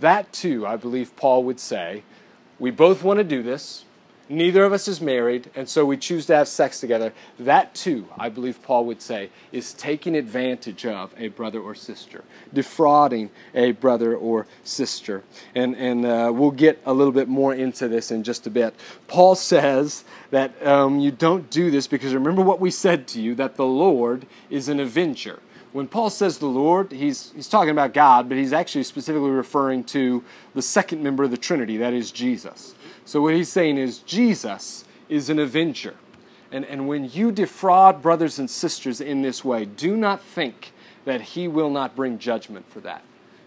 That 0.00 0.32
too, 0.32 0.66
I 0.66 0.76
believe 0.76 1.16
Paul 1.16 1.44
would 1.44 1.60
say, 1.60 2.02
we 2.58 2.70
both 2.70 3.02
want 3.02 3.18
to 3.18 3.24
do 3.24 3.42
this. 3.42 3.85
Neither 4.28 4.64
of 4.64 4.72
us 4.72 4.88
is 4.88 5.00
married, 5.00 5.50
and 5.54 5.68
so 5.68 5.84
we 5.84 5.96
choose 5.96 6.26
to 6.26 6.34
have 6.34 6.48
sex 6.48 6.80
together. 6.80 7.12
That, 7.38 7.76
too, 7.76 8.08
I 8.18 8.28
believe 8.28 8.60
Paul 8.60 8.84
would 8.86 9.00
say, 9.00 9.30
is 9.52 9.72
taking 9.72 10.16
advantage 10.16 10.84
of 10.84 11.14
a 11.16 11.28
brother 11.28 11.60
or 11.60 11.76
sister, 11.76 12.24
defrauding 12.52 13.30
a 13.54 13.72
brother 13.72 14.16
or 14.16 14.48
sister. 14.64 15.22
And, 15.54 15.76
and 15.76 16.04
uh, 16.04 16.32
we'll 16.34 16.50
get 16.50 16.82
a 16.84 16.92
little 16.92 17.12
bit 17.12 17.28
more 17.28 17.54
into 17.54 17.86
this 17.86 18.10
in 18.10 18.24
just 18.24 18.48
a 18.48 18.50
bit. 18.50 18.74
Paul 19.06 19.34
says 19.36 20.04
that 20.30 20.66
um, 20.66 20.98
you 20.98 21.12
don't 21.12 21.48
do 21.48 21.70
this 21.70 21.86
because 21.86 22.12
remember 22.12 22.42
what 22.42 22.60
we 22.60 22.72
said 22.72 23.06
to 23.08 23.20
you 23.20 23.36
that 23.36 23.54
the 23.54 23.66
Lord 23.66 24.26
is 24.50 24.68
an 24.68 24.80
avenger 24.80 25.40
when 25.76 25.86
Paul 25.86 26.08
says 26.08 26.38
the 26.38 26.46
Lord, 26.46 26.90
he's, 26.90 27.32
he's 27.32 27.50
talking 27.50 27.68
about 27.68 27.92
God, 27.92 28.30
but 28.30 28.38
he's 28.38 28.54
actually 28.54 28.84
specifically 28.84 29.28
referring 29.28 29.84
to 29.84 30.24
the 30.54 30.62
second 30.62 31.02
member 31.02 31.22
of 31.22 31.30
the 31.30 31.36
Trinity, 31.36 31.76
that 31.76 31.92
is 31.92 32.10
Jesus. 32.10 32.74
So 33.06 33.22
what 33.22 33.34
he's 33.34 33.48
saying 33.48 33.78
is 33.78 34.00
Jesus 34.00 34.84
is 35.08 35.30
an 35.30 35.38
avenger. 35.38 35.94
And, 36.50 36.64
and 36.64 36.86
when 36.86 37.08
you 37.08 37.32
defraud 37.32 38.02
brothers 38.02 38.38
and 38.38 38.50
sisters 38.50 39.00
in 39.00 39.22
this 39.22 39.44
way, 39.44 39.64
do 39.64 39.96
not 39.96 40.20
think 40.20 40.72
that 41.04 41.20
he 41.20 41.48
will 41.48 41.70
not 41.70 41.96
bring 41.96 42.18
judgment 42.18 42.70
for 42.70 42.80
that. 42.80 43.02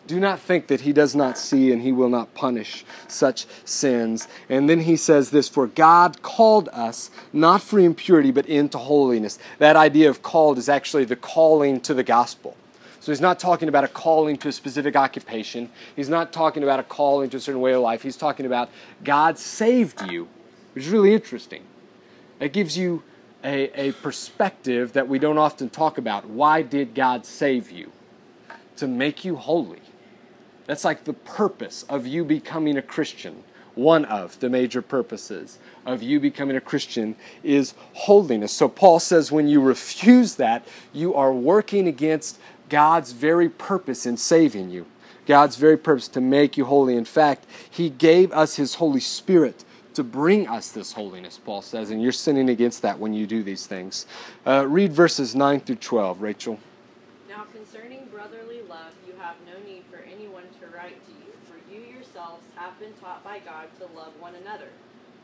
Do 0.08 0.20
not 0.20 0.40
think 0.40 0.68
that 0.68 0.82
he 0.82 0.94
does 0.94 1.14
not 1.14 1.38
see 1.38 1.72
and 1.72 1.82
he 1.82 1.92
will 1.92 2.10
not 2.10 2.34
punish 2.34 2.84
such 3.08 3.46
sins. 3.64 4.28
And 4.48 4.68
then 4.68 4.80
he 4.80 4.96
says 4.96 5.30
this 5.30 5.48
For 5.48 5.68
God 5.68 6.22
called 6.22 6.68
us 6.70 7.12
not 7.32 7.62
for 7.62 7.80
impurity, 7.80 8.32
but 8.32 8.48
into 8.48 8.78
holiness. 8.78 9.38
That 9.60 9.76
idea 9.76 10.10
of 10.10 10.24
called 10.24 10.58
is 10.58 10.70
actually 10.70 11.06
the 11.06 11.16
calling 11.16 11.80
to 11.82 11.94
the 11.94 12.04
gospel. 12.04 12.58
So 13.00 13.12
he's 13.12 13.22
not 13.22 13.40
talking 13.40 13.70
about 13.70 13.84
a 13.84 13.88
calling 13.88 14.38
to 14.38 14.50
a 14.50 14.52
specific 14.52 14.96
occupation. 14.96 15.70
He's 15.96 16.10
not 16.10 16.34
talking 16.34 16.64
about 16.64 16.80
a 16.80 16.84
calling 16.84 17.30
to 17.30 17.38
a 17.38 17.40
certain 17.40 17.62
way 17.62 17.74
of 17.74 17.82
life. 17.82 18.02
He's 18.02 18.18
talking 18.18 18.46
about 18.46 18.70
God 19.04 19.38
saved 19.38 20.12
you, 20.12 20.28
which 20.74 20.86
is 20.86 20.90
really 20.90 21.14
interesting. 21.14 21.64
It 22.40 22.52
gives 22.52 22.78
you 22.78 23.04
a, 23.44 23.90
a 23.90 23.94
perspective 23.94 24.94
that 24.94 25.08
we 25.08 25.18
don't 25.20 25.38
often 25.38 25.70
talk 25.70 25.98
about. 25.98 26.26
Why 26.26 26.62
did 26.62 26.94
God 26.94 27.26
save 27.26 27.72
you? 27.72 27.92
To 28.78 28.88
make 28.88 29.24
you 29.24 29.36
holy. 29.36 29.82
That's 30.66 30.86
like 30.86 31.06
the 31.06 31.14
purpose 31.14 31.84
of 31.90 32.06
you 32.06 32.24
becoming 32.24 32.78
a 32.78 32.82
Christian. 32.82 33.44
One 33.76 34.04
of 34.06 34.40
the 34.40 34.50
major 34.50 34.82
purposes 34.82 35.58
of 35.86 36.04
you 36.04 36.20
becoming 36.20 36.58
a 36.58 36.62
Christian 36.62 37.16
is 37.44 37.74
holiness. 37.94 38.52
So 38.52 38.68
Paul 38.68 39.00
says 39.00 39.32
when 39.32 39.48
you 39.48 39.62
refuse 39.62 40.36
that, 40.36 40.68
you 40.92 41.14
are 41.16 41.34
working 41.34 41.88
against 41.88 42.40
God's 42.70 43.12
very 43.12 43.50
purpose 43.50 44.06
in 44.06 44.18
saving 44.18 44.70
you. 44.70 44.86
God's 45.26 45.58
very 45.58 45.78
purpose 45.78 46.08
to 46.10 46.22
make 46.22 46.58
you 46.58 46.66
holy. 46.66 46.96
In 46.96 47.06
fact, 47.06 47.46
He 47.70 47.90
gave 47.90 48.32
us 48.32 48.56
His 48.56 48.76
Holy 48.76 49.00
Spirit 49.00 49.64
to 49.94 50.04
bring 50.04 50.48
us 50.48 50.72
this 50.72 50.94
holiness, 50.94 51.40
Paul 51.44 51.62
says, 51.62 51.92
and 51.92 52.02
you're 52.02 52.12
sinning 52.12 52.50
against 52.50 52.82
that 52.84 52.98
when 52.98 53.14
you 53.14 53.28
do 53.28 53.44
these 53.44 53.66
things. 53.66 54.06
Uh, 54.46 54.66
read 54.68 54.94
verses 54.94 55.36
9 55.36 55.60
through 55.60 55.76
12, 55.76 56.22
Rachel. 56.22 56.60
Now, 57.28 57.44
concerning 57.52 58.06
brotherly 58.06 58.62
love, 58.70 58.94
you 59.06 59.14
have 59.20 59.36
no 59.46 59.60
need 59.68 59.84
for 59.92 60.00
anyone 60.12 60.46
to 60.62 60.68
write 60.76 60.96
to 61.06 61.12
you, 61.12 61.34
for 61.46 61.58
you 61.74 61.82
yourselves 61.82 62.46
have 62.56 62.80
been 62.80 62.94
taught 62.94 63.24
by 63.24 63.40
God 63.40 63.68
to 63.80 63.86
love 63.98 64.14
one 64.20 64.36
another. 64.36 64.70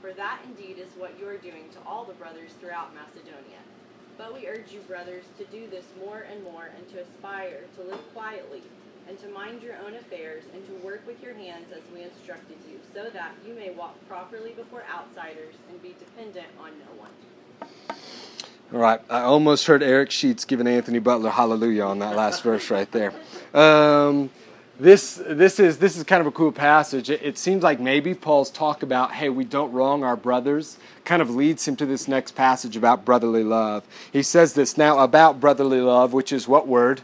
For 0.02 0.14
that 0.14 0.40
indeed 0.46 0.78
is 0.78 0.90
what 0.98 1.18
you 1.20 1.28
are 1.28 1.38
doing 1.38 1.70
to 1.72 1.80
all 1.88 2.06
the 2.06 2.14
brothers 2.14 2.52
throughout 2.60 2.94
Macedonia. 2.94 3.64
But 4.18 4.34
we 4.34 4.48
urge 4.48 4.72
you, 4.72 4.80
brothers, 4.82 5.26
to 5.38 5.46
do 5.46 5.68
this 5.70 5.86
more 6.00 6.26
and 6.32 6.44
more, 6.44 6.70
and 6.76 6.88
to 6.90 7.02
aspire 7.02 7.62
to 7.78 7.84
live 7.84 8.14
quietly, 8.14 8.62
and 9.10 9.20
to 9.20 9.28
mind 9.28 9.62
your 9.62 9.76
own 9.86 9.96
affairs, 9.96 10.44
and 10.54 10.66
to 10.68 10.86
work 10.86 11.06
with 11.06 11.22
your 11.22 11.34
hands 11.34 11.66
as 11.76 11.82
we 11.94 12.04
instructed 12.04 12.58
you, 12.70 12.80
so 12.94 13.10
that 13.12 13.34
you 13.46 13.54
may 13.54 13.72
walk 13.72 13.96
properly 14.08 14.52
before 14.52 14.84
outsiders 14.90 15.56
and 15.70 15.82
be 15.82 15.96
dependent 16.00 16.48
on 16.60 16.72
no 16.80 17.02
one. 17.02 17.12
All 18.74 18.80
right, 18.80 19.02
I 19.10 19.22
almost 19.22 19.68
heard 19.68 19.84
Eric 19.84 20.12
Sheets 20.12 20.46
giving 20.46 20.66
Anthony 20.66 21.00
Butler 21.00 21.30
hallelujah 21.30 21.84
on 21.84 22.00
that 22.00 22.16
last 22.16 22.42
verse 22.42 22.72
right 22.72 22.92
there. 22.92 23.14
Um, 23.54 24.32
this 24.80 25.22
this 25.26 25.60
is 25.60 25.78
this 25.78 25.96
is 25.96 26.04
kind 26.04 26.22
of 26.22 26.28
a 26.28 26.32
cool 26.32 26.52
passage. 26.52 27.10
It, 27.10 27.22
it, 27.24 27.38
seems 27.38 27.64
like 27.64 27.80
maybe 27.80 28.14
Paul's 28.14 28.50
talk 28.50 28.84
about 28.84 29.14
hey 29.14 29.30
we 29.30 29.46
don't 29.46 29.72
wrong 29.72 30.04
our 30.04 30.18
brothers 30.18 30.78
kind 31.06 31.22
of 31.22 31.30
leads 31.30 31.68
him 31.68 31.76
to 31.78 31.86
this 31.86 32.08
next 32.08 32.34
passage 32.34 32.76
about 32.76 33.06
brotherly 33.06 33.44
love. 33.44 33.84
He 34.12 34.22
says 34.22 34.54
this 34.54 34.78
now 34.78 35.00
about 35.00 35.40
brotherly 35.40 35.82
love, 35.82 36.14
which 36.14 36.32
is 36.32 36.48
what 36.48 36.68
word? 36.68 37.02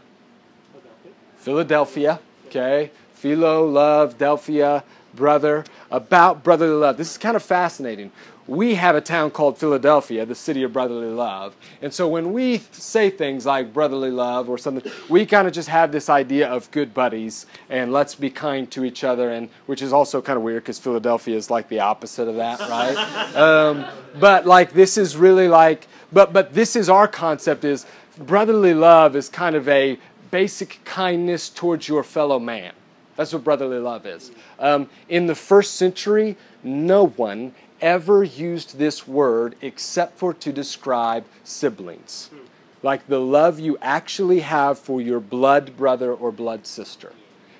Philadelphia. 1.36 2.20
Philadelphia 2.20 2.20
okay, 2.52 2.90
philo 3.14 3.66
love, 3.66 4.18
Delphia, 4.18 4.84
brother. 5.14 5.64
About 5.90 6.44
brotherly 6.44 6.74
love. 6.74 6.96
This 6.96 7.10
is 7.10 7.18
kind 7.18 7.36
of 7.36 7.42
fascinating 7.42 8.12
we 8.46 8.74
have 8.74 8.96
a 8.96 9.00
town 9.00 9.30
called 9.30 9.56
Philadelphia, 9.56 10.26
the 10.26 10.34
city 10.34 10.62
of 10.62 10.72
brotherly 10.72 11.08
love. 11.08 11.56
And 11.80 11.92
so 11.94 12.08
when 12.08 12.32
we 12.32 12.58
say 12.72 13.08
things 13.10 13.46
like 13.46 13.72
brotherly 13.72 14.10
love 14.10 14.48
or 14.48 14.58
something, 14.58 14.90
we 15.08 15.26
kind 15.26 15.46
of 15.46 15.54
just 15.54 15.68
have 15.68 15.92
this 15.92 16.08
idea 16.08 16.48
of 16.48 16.70
good 16.70 16.92
buddies 16.92 17.46
and 17.70 17.92
let's 17.92 18.14
be 18.14 18.30
kind 18.30 18.70
to 18.72 18.84
each 18.84 19.04
other, 19.04 19.30
and 19.30 19.48
which 19.66 19.82
is 19.82 19.92
also 19.92 20.20
kind 20.20 20.36
of 20.36 20.42
weird 20.42 20.62
because 20.62 20.78
Philadelphia 20.78 21.36
is 21.36 21.50
like 21.50 21.68
the 21.68 21.80
opposite 21.80 22.28
of 22.28 22.36
that, 22.36 22.60
right? 22.60 22.96
um, 23.36 23.86
but 24.18 24.46
like 24.46 24.72
this 24.72 24.98
is 24.98 25.16
really 25.16 25.48
like, 25.48 25.86
but 26.12 26.32
but 26.32 26.52
this 26.52 26.74
is 26.76 26.88
our 26.88 27.06
concept 27.06 27.64
is 27.64 27.86
brotherly 28.18 28.74
love 28.74 29.16
is 29.16 29.28
kind 29.28 29.56
of 29.56 29.68
a 29.68 29.98
basic 30.30 30.80
kindness 30.84 31.48
towards 31.48 31.88
your 31.88 32.02
fellow 32.02 32.38
man. 32.38 32.72
That's 33.16 33.32
what 33.32 33.44
brotherly 33.44 33.78
love 33.78 34.06
is. 34.06 34.32
Um, 34.58 34.88
in 35.08 35.26
the 35.26 35.34
first 35.34 35.74
century, 35.74 36.36
no 36.64 37.08
one 37.08 37.54
ever 37.82 38.24
used 38.24 38.78
this 38.78 39.06
word 39.06 39.56
except 39.60 40.16
for 40.16 40.32
to 40.32 40.52
describe 40.52 41.26
siblings. 41.44 42.30
Like 42.82 43.06
the 43.08 43.20
love 43.20 43.60
you 43.60 43.76
actually 43.82 44.40
have 44.40 44.78
for 44.78 45.00
your 45.00 45.20
blood 45.20 45.76
brother 45.76 46.12
or 46.12 46.32
blood 46.32 46.66
sister. 46.66 47.12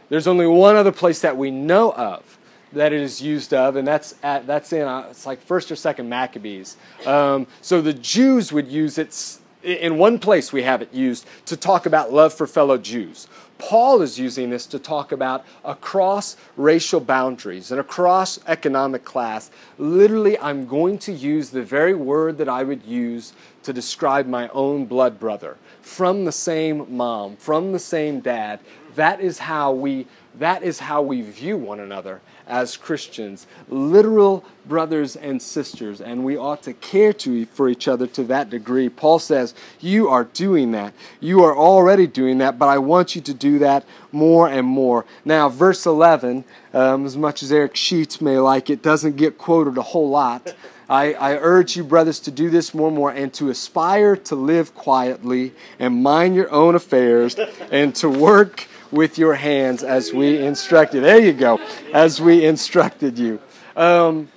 There's 0.08 0.26
only 0.26 0.46
one 0.46 0.76
other 0.76 0.92
place 0.92 1.20
that 1.20 1.36
we 1.36 1.50
know 1.50 1.92
of 1.92 2.38
that 2.72 2.92
it 2.92 3.00
is 3.00 3.20
used 3.20 3.52
of, 3.52 3.76
and 3.76 3.86
that's 3.86 4.14
at, 4.22 4.46
that's 4.46 4.72
in 4.72 4.88
uh, 4.88 5.08
it's 5.10 5.26
like 5.26 5.40
first 5.42 5.70
or 5.70 5.76
second 5.76 6.08
Maccabees. 6.08 6.76
Um, 7.06 7.46
so 7.60 7.80
the 7.82 7.92
Jews 7.92 8.52
would 8.52 8.68
use 8.68 8.98
it 8.98 9.38
in 9.62 9.98
one 9.98 10.18
place. 10.18 10.52
We 10.52 10.62
have 10.62 10.82
it 10.82 10.92
used 10.92 11.26
to 11.46 11.56
talk 11.56 11.86
about 11.86 12.12
love 12.12 12.32
for 12.32 12.46
fellow 12.46 12.78
Jews. 12.78 13.28
Paul 13.68 14.02
is 14.02 14.18
using 14.18 14.50
this 14.50 14.66
to 14.66 14.78
talk 14.80 15.12
about 15.12 15.44
across 15.64 16.36
racial 16.56 16.98
boundaries 16.98 17.70
and 17.70 17.78
across 17.80 18.40
economic 18.48 19.04
class. 19.04 19.52
Literally, 19.78 20.36
I'm 20.40 20.66
going 20.66 20.98
to 20.98 21.12
use 21.12 21.50
the 21.50 21.62
very 21.62 21.94
word 21.94 22.38
that 22.38 22.48
I 22.48 22.64
would 22.64 22.82
use 22.82 23.34
to 23.62 23.72
describe 23.72 24.26
my 24.26 24.48
own 24.48 24.86
blood 24.86 25.20
brother 25.20 25.58
from 25.80 26.24
the 26.24 26.32
same 26.32 26.96
mom, 26.96 27.36
from 27.36 27.70
the 27.70 27.78
same 27.78 28.18
dad. 28.18 28.58
That 28.96 29.20
is 29.20 29.38
how 29.38 29.70
we 29.70 30.08
that 30.34 30.64
is 30.64 30.80
how 30.80 31.02
we 31.02 31.22
view 31.22 31.56
one 31.56 31.78
another 31.78 32.20
as 32.52 32.76
Christians, 32.76 33.46
literal 33.70 34.44
brothers 34.66 35.16
and 35.16 35.40
sisters, 35.40 36.02
and 36.02 36.22
we 36.22 36.36
ought 36.36 36.62
to 36.64 36.74
care 36.74 37.14
to, 37.14 37.46
for 37.46 37.70
each 37.70 37.88
other 37.88 38.06
to 38.08 38.24
that 38.24 38.50
degree. 38.50 38.90
Paul 38.90 39.18
says, 39.18 39.54
You 39.80 40.10
are 40.10 40.24
doing 40.24 40.72
that. 40.72 40.92
You 41.18 41.44
are 41.44 41.56
already 41.56 42.06
doing 42.06 42.38
that, 42.38 42.58
but 42.58 42.68
I 42.68 42.76
want 42.76 43.16
you 43.16 43.22
to 43.22 43.32
do 43.32 43.58
that 43.60 43.86
more 44.12 44.48
and 44.48 44.66
more. 44.66 45.06
Now, 45.24 45.48
verse 45.48 45.86
11, 45.86 46.44
um, 46.74 47.06
as 47.06 47.16
much 47.16 47.42
as 47.42 47.50
Eric 47.50 47.74
Sheets 47.74 48.20
may 48.20 48.36
like 48.36 48.68
it, 48.68 48.82
doesn't 48.82 49.16
get 49.16 49.38
quoted 49.38 49.78
a 49.78 49.82
whole 49.82 50.10
lot. 50.10 50.54
I, 50.90 51.14
I, 51.14 51.36
urge 51.36 51.74
you, 51.74 51.84
brothers, 51.84 52.20
to 52.20 52.30
do 52.30 52.50
this 52.50 52.74
more 52.74 52.88
and 52.88 52.96
more 52.96 53.10
and 53.10 53.32
to 53.34 53.48
aspire 53.48 54.14
to 54.14 54.34
live 54.36 54.74
quietly 54.74 55.54
and 55.78 56.02
mind 56.02 56.34
your 56.34 56.52
own 56.52 56.74
affairs 56.74 57.34
and 57.70 57.94
to 57.96 58.10
work 58.10 58.66
with 58.92 59.18
your 59.18 59.34
hands 59.34 59.82
as 59.82 60.12
we 60.12 60.38
instructed. 60.38 61.02
There 61.02 61.18
you 61.18 61.32
go, 61.32 61.58
as 61.92 62.20
we 62.20 62.44
instructed 62.44 63.18
you. 63.18 63.40
Um, 63.74 64.28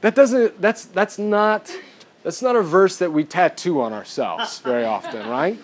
that 0.00 0.14
doesn't. 0.14 0.60
That's 0.60 0.86
that's 0.86 1.18
not. 1.18 1.70
That's 2.22 2.42
not 2.42 2.56
a 2.56 2.62
verse 2.62 2.96
that 2.98 3.12
we 3.12 3.24
tattoo 3.24 3.80
on 3.80 3.92
ourselves 3.92 4.58
very 4.60 4.84
often, 4.84 5.28
right? 5.28 5.58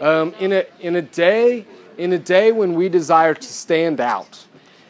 Um, 0.00 0.34
in 0.40 0.52
a 0.52 0.66
in 0.80 0.96
a 0.96 1.02
day 1.02 1.66
in 1.98 2.12
a 2.12 2.18
day 2.18 2.52
when 2.52 2.74
we 2.74 2.88
desire 2.88 3.34
to 3.34 3.48
stand 3.48 4.00
out, 4.00 4.46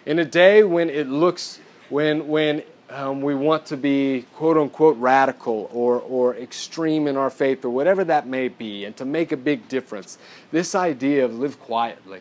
in 0.07 0.19
a 0.19 0.25
day 0.25 0.65
when 0.65 0.89
it 0.89 1.09
looks 1.09 1.61
when 1.91 2.29
when 2.29 2.63
um, 2.93 3.23
we 3.23 3.35
want 3.35 3.67
to 3.67 3.77
be 3.77 4.27
quote 4.35 4.57
unquote 4.57 4.97
radical 4.99 5.69
or, 5.73 6.01
or 6.01 6.37
extreme 6.37 7.07
in 7.09 7.17
our 7.17 7.31
faith 7.31 7.65
or 7.65 7.71
whatever 7.71 8.05
that 8.05 8.27
may 8.27 8.49
be, 8.49 8.85
and 8.85 8.97
to 8.97 9.05
make 9.05 9.33
a 9.33 9.37
big 9.37 9.69
difference. 9.69 10.19
This 10.51 10.75
idea 10.75 11.25
of 11.25 11.35
live 11.35 11.59
quietly, 11.59 12.21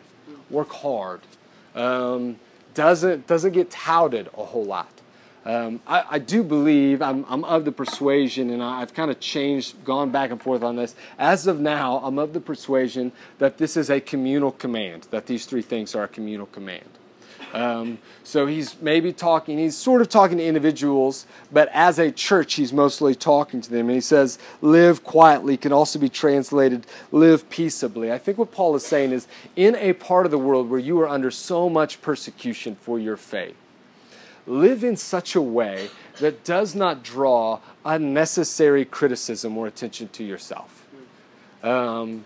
work 0.52 0.70
hard, 0.72 1.20
um, 1.74 2.36
doesn't, 2.74 3.26
doesn't 3.26 3.52
get 3.52 3.70
touted 3.70 4.28
a 4.36 4.44
whole 4.44 4.64
lot. 4.64 4.88
Um, 5.44 5.80
I, 5.88 6.04
I, 6.10 6.18
do 6.20 6.44
believe, 6.44 7.02
I'm, 7.02 7.26
I'm, 7.28 7.42
of 7.42 7.64
the 7.64 7.72
persuasion, 7.72 8.50
and 8.50 8.62
I've 8.62 8.94
kind 8.94 9.10
of 9.10 9.18
changed, 9.18 9.82
gone 9.84 10.10
back 10.10 10.30
and 10.30 10.40
forth 10.40 10.62
on 10.62 10.76
this. 10.76 10.94
As 11.18 11.48
of 11.48 11.58
now, 11.58 11.98
I'm 12.04 12.16
of 12.18 12.32
the 12.32 12.40
persuasion 12.40 13.10
that 13.38 13.58
this 13.58 13.76
is 13.76 13.90
a 13.90 14.00
communal 14.00 14.52
command, 14.52 15.08
that 15.10 15.26
these 15.26 15.44
three 15.44 15.62
things 15.62 15.96
are 15.96 16.04
a 16.04 16.08
communal 16.08 16.46
command. 16.46 16.88
Um, 17.52 17.98
so 18.24 18.46
he's 18.46 18.80
maybe 18.80 19.12
talking, 19.12 19.58
he's 19.58 19.76
sort 19.76 20.00
of 20.00 20.08
talking 20.08 20.38
to 20.38 20.44
individuals, 20.44 21.26
but 21.52 21.68
as 21.72 21.98
a 21.98 22.10
church, 22.10 22.54
he's 22.54 22.72
mostly 22.72 23.14
talking 23.14 23.60
to 23.60 23.70
them. 23.70 23.88
And 23.88 23.94
he 23.94 24.00
says, 24.00 24.38
live 24.62 25.04
quietly 25.04 25.56
can 25.56 25.72
also 25.72 25.98
be 25.98 26.08
translated, 26.08 26.86
live 27.10 27.48
peaceably. 27.50 28.10
I 28.10 28.18
think 28.18 28.38
what 28.38 28.52
Paul 28.52 28.74
is 28.74 28.86
saying 28.86 29.12
is, 29.12 29.26
in 29.54 29.76
a 29.76 29.92
part 29.92 30.24
of 30.24 30.30
the 30.30 30.38
world 30.38 30.70
where 30.70 30.80
you 30.80 30.98
are 31.00 31.08
under 31.08 31.30
so 31.30 31.68
much 31.68 32.00
persecution 32.00 32.74
for 32.74 32.98
your 32.98 33.18
faith, 33.18 33.56
live 34.46 34.82
in 34.82 34.96
such 34.96 35.36
a 35.36 35.42
way 35.42 35.90
that 36.20 36.44
does 36.44 36.74
not 36.74 37.02
draw 37.02 37.60
unnecessary 37.84 38.84
criticism 38.84 39.58
or 39.58 39.66
attention 39.66 40.08
to 40.08 40.24
yourself. 40.24 40.86
Um, 41.62 42.24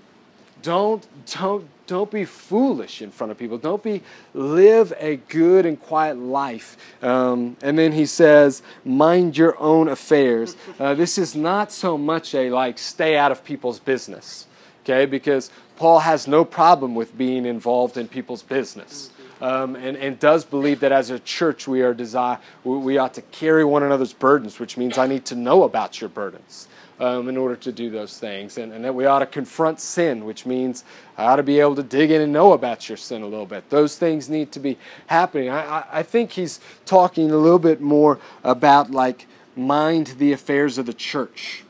don't, 0.62 1.06
don't, 1.26 1.68
don't 1.86 2.10
be 2.10 2.24
foolish 2.24 3.02
in 3.02 3.10
front 3.10 3.30
of 3.30 3.38
people. 3.38 3.58
Don't 3.58 3.82
be, 3.82 4.02
live 4.34 4.92
a 4.98 5.16
good 5.28 5.66
and 5.66 5.80
quiet 5.80 6.16
life. 6.16 6.76
Um, 7.02 7.56
and 7.62 7.78
then 7.78 7.92
he 7.92 8.06
says, 8.06 8.62
mind 8.84 9.36
your 9.36 9.58
own 9.60 9.88
affairs. 9.88 10.56
Uh, 10.78 10.94
this 10.94 11.18
is 11.18 11.36
not 11.36 11.70
so 11.70 11.96
much 11.96 12.34
a 12.34 12.50
like 12.50 12.78
stay 12.78 13.16
out 13.16 13.30
of 13.30 13.44
people's 13.44 13.78
business, 13.78 14.46
okay? 14.82 15.06
Because 15.06 15.50
Paul 15.76 16.00
has 16.00 16.26
no 16.26 16.44
problem 16.44 16.94
with 16.94 17.16
being 17.16 17.46
involved 17.46 17.96
in 17.96 18.08
people's 18.08 18.42
business. 18.42 19.10
um, 19.40 19.76
and, 19.76 19.96
and 19.96 20.18
does 20.18 20.44
believe 20.44 20.80
that 20.80 20.92
as 20.92 21.10
a 21.10 21.18
church 21.18 21.68
we 21.68 21.82
are 21.82 21.92
desire 21.92 22.38
we 22.64 22.98
ought 22.98 23.14
to 23.14 23.22
carry 23.22 23.64
one 23.64 23.82
another's 23.82 24.12
burdens, 24.12 24.58
which 24.58 24.76
means 24.76 24.98
I 24.98 25.06
need 25.06 25.24
to 25.26 25.34
know 25.34 25.64
about 25.64 26.00
your 26.00 26.08
burdens. 26.08 26.68
Um, 26.98 27.28
in 27.28 27.36
order 27.36 27.56
to 27.56 27.72
do 27.72 27.90
those 27.90 28.18
things. 28.18 28.56
And, 28.56 28.72
and, 28.72 28.82
that 28.82 28.94
we 28.94 29.04
ought 29.04 29.18
to 29.18 29.26
confront 29.26 29.80
sin, 29.80 30.24
which 30.24 30.46
means 30.46 30.82
I 31.18 31.24
ought 31.24 31.36
to 31.36 31.42
be 31.42 31.60
able 31.60 31.74
to 31.74 31.82
dig 31.82 32.10
in 32.10 32.22
and 32.22 32.32
know 32.32 32.54
about 32.54 32.88
your 32.88 32.96
sin 32.96 33.20
a 33.20 33.26
little 33.26 33.44
bit. 33.44 33.68
Those 33.68 33.98
things 33.98 34.30
need 34.30 34.50
to 34.52 34.60
be 34.60 34.78
happening. 35.06 35.50
I, 35.50 35.80
I, 35.80 35.84
I 35.92 36.02
think 36.02 36.32
he's 36.32 36.58
talking 36.86 37.30
a 37.30 37.36
little 37.36 37.58
bit 37.58 37.82
more 37.82 38.18
about 38.42 38.92
like 38.92 39.26
mind 39.54 40.14
the 40.16 40.32
affairs 40.32 40.78
of 40.78 40.86
the 40.86 40.94
church. 40.94 41.64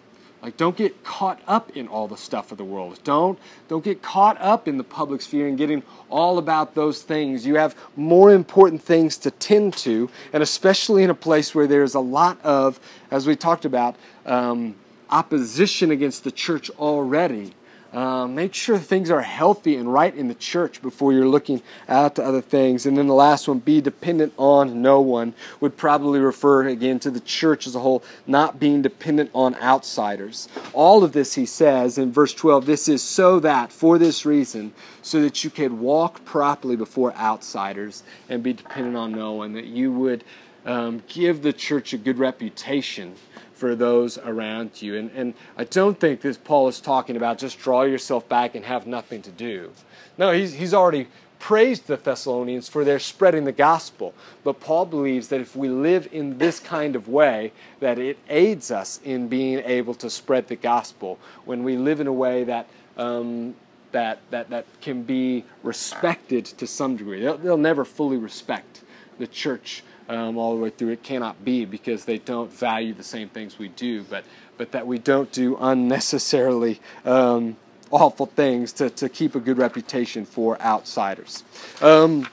Like 0.46 0.56
don't 0.56 0.76
get 0.76 1.02
caught 1.02 1.40
up 1.48 1.76
in 1.76 1.88
all 1.88 2.06
the 2.06 2.16
stuff 2.16 2.52
of 2.52 2.58
the 2.58 2.64
world. 2.64 3.00
Don't 3.02 3.36
don't 3.66 3.82
get 3.82 4.00
caught 4.00 4.40
up 4.40 4.68
in 4.68 4.76
the 4.78 4.84
public 4.84 5.20
sphere 5.22 5.48
and 5.48 5.58
getting 5.58 5.82
all 6.08 6.38
about 6.38 6.76
those 6.76 7.02
things. 7.02 7.44
You 7.44 7.56
have 7.56 7.74
more 7.96 8.32
important 8.32 8.80
things 8.80 9.16
to 9.18 9.32
tend 9.32 9.74
to, 9.78 10.08
and 10.32 10.44
especially 10.44 11.02
in 11.02 11.10
a 11.10 11.16
place 11.16 11.52
where 11.52 11.66
there's 11.66 11.94
a 11.94 12.00
lot 12.00 12.40
of, 12.44 12.78
as 13.10 13.26
we 13.26 13.34
talked 13.34 13.64
about, 13.64 13.96
um, 14.24 14.76
opposition 15.10 15.90
against 15.90 16.24
the 16.24 16.32
church 16.32 16.70
already. 16.70 17.54
Uh, 17.92 18.26
make 18.26 18.52
sure 18.52 18.78
things 18.78 19.10
are 19.10 19.22
healthy 19.22 19.76
and 19.76 19.90
right 19.90 20.14
in 20.14 20.28
the 20.28 20.34
church 20.34 20.82
before 20.82 21.14
you're 21.14 21.28
looking 21.28 21.62
out 21.88 22.16
to 22.16 22.22
other 22.22 22.42
things. 22.42 22.84
And 22.84 22.98
then 22.98 23.06
the 23.06 23.14
last 23.14 23.48
one, 23.48 23.58
be 23.58 23.80
dependent 23.80 24.34
on 24.36 24.82
no 24.82 25.00
one, 25.00 25.32
would 25.60 25.78
probably 25.78 26.18
refer 26.18 26.68
again 26.68 26.98
to 27.00 27.10
the 27.10 27.20
church 27.20 27.66
as 27.66 27.74
a 27.74 27.80
whole, 27.80 28.02
not 28.26 28.60
being 28.60 28.82
dependent 28.82 29.30
on 29.32 29.54
outsiders. 29.56 30.48
All 30.74 31.04
of 31.04 31.12
this, 31.12 31.34
he 31.34 31.46
says 31.46 31.96
in 31.96 32.12
verse 32.12 32.34
12, 32.34 32.66
this 32.66 32.86
is 32.86 33.02
so 33.02 33.40
that, 33.40 33.72
for 33.72 33.96
this 33.98 34.26
reason, 34.26 34.74
so 35.00 35.22
that 35.22 35.42
you 35.42 35.48
could 35.48 35.72
walk 35.72 36.22
properly 36.26 36.76
before 36.76 37.14
outsiders 37.14 38.02
and 38.28 38.42
be 38.42 38.52
dependent 38.52 38.96
on 38.96 39.12
no 39.12 39.32
one, 39.32 39.54
that 39.54 39.66
you 39.66 39.90
would 39.92 40.22
um, 40.66 41.02
give 41.08 41.40
the 41.40 41.52
church 41.52 41.94
a 41.94 41.98
good 41.98 42.18
reputation 42.18 43.14
for 43.56 43.74
those 43.74 44.18
around 44.18 44.80
you. 44.80 44.96
And, 44.96 45.10
and 45.12 45.34
I 45.56 45.64
don't 45.64 45.98
think 45.98 46.20
this 46.20 46.36
Paul 46.36 46.68
is 46.68 46.80
talking 46.80 47.16
about 47.16 47.38
just 47.38 47.58
draw 47.58 47.82
yourself 47.82 48.28
back 48.28 48.54
and 48.54 48.64
have 48.64 48.86
nothing 48.86 49.22
to 49.22 49.30
do. 49.30 49.72
No, 50.18 50.30
he's, 50.32 50.54
he's 50.54 50.74
already 50.74 51.08
praised 51.38 51.86
the 51.86 51.96
Thessalonians 51.96 52.68
for 52.68 52.84
their 52.84 52.98
spreading 52.98 53.44
the 53.44 53.52
gospel. 53.52 54.14
But 54.44 54.60
Paul 54.60 54.86
believes 54.86 55.28
that 55.28 55.40
if 55.40 55.56
we 55.56 55.68
live 55.68 56.08
in 56.12 56.38
this 56.38 56.60
kind 56.60 56.94
of 56.94 57.08
way, 57.08 57.52
that 57.80 57.98
it 57.98 58.18
aids 58.28 58.70
us 58.70 59.00
in 59.04 59.28
being 59.28 59.58
able 59.64 59.94
to 59.94 60.10
spread 60.10 60.48
the 60.48 60.56
gospel. 60.56 61.18
When 61.44 61.64
we 61.64 61.76
live 61.76 62.00
in 62.00 62.06
a 62.06 62.12
way 62.12 62.44
that 62.44 62.68
um, 62.96 63.54
that, 63.92 64.18
that, 64.30 64.50
that 64.50 64.66
can 64.82 65.02
be 65.02 65.44
respected 65.62 66.44
to 66.44 66.66
some 66.66 66.96
degree. 66.96 67.20
They'll, 67.20 67.38
they'll 67.38 67.56
never 67.56 67.84
fully 67.84 68.18
respect 68.18 68.82
the 69.18 69.26
church 69.26 69.82
um, 70.08 70.36
all 70.36 70.56
the 70.56 70.62
way 70.62 70.70
through. 70.70 70.90
It 70.90 71.02
cannot 71.02 71.44
be 71.44 71.64
because 71.64 72.04
they 72.04 72.18
don't 72.18 72.52
value 72.52 72.94
the 72.94 73.02
same 73.02 73.28
things 73.28 73.58
we 73.58 73.68
do, 73.68 74.02
but, 74.04 74.24
but 74.56 74.72
that 74.72 74.86
we 74.86 74.98
don't 74.98 75.30
do 75.32 75.56
unnecessarily 75.60 76.80
um, 77.04 77.56
awful 77.90 78.26
things 78.26 78.72
to, 78.74 78.90
to 78.90 79.08
keep 79.08 79.34
a 79.34 79.40
good 79.40 79.58
reputation 79.58 80.24
for 80.24 80.60
outsiders. 80.60 81.44
Um, 81.80 82.26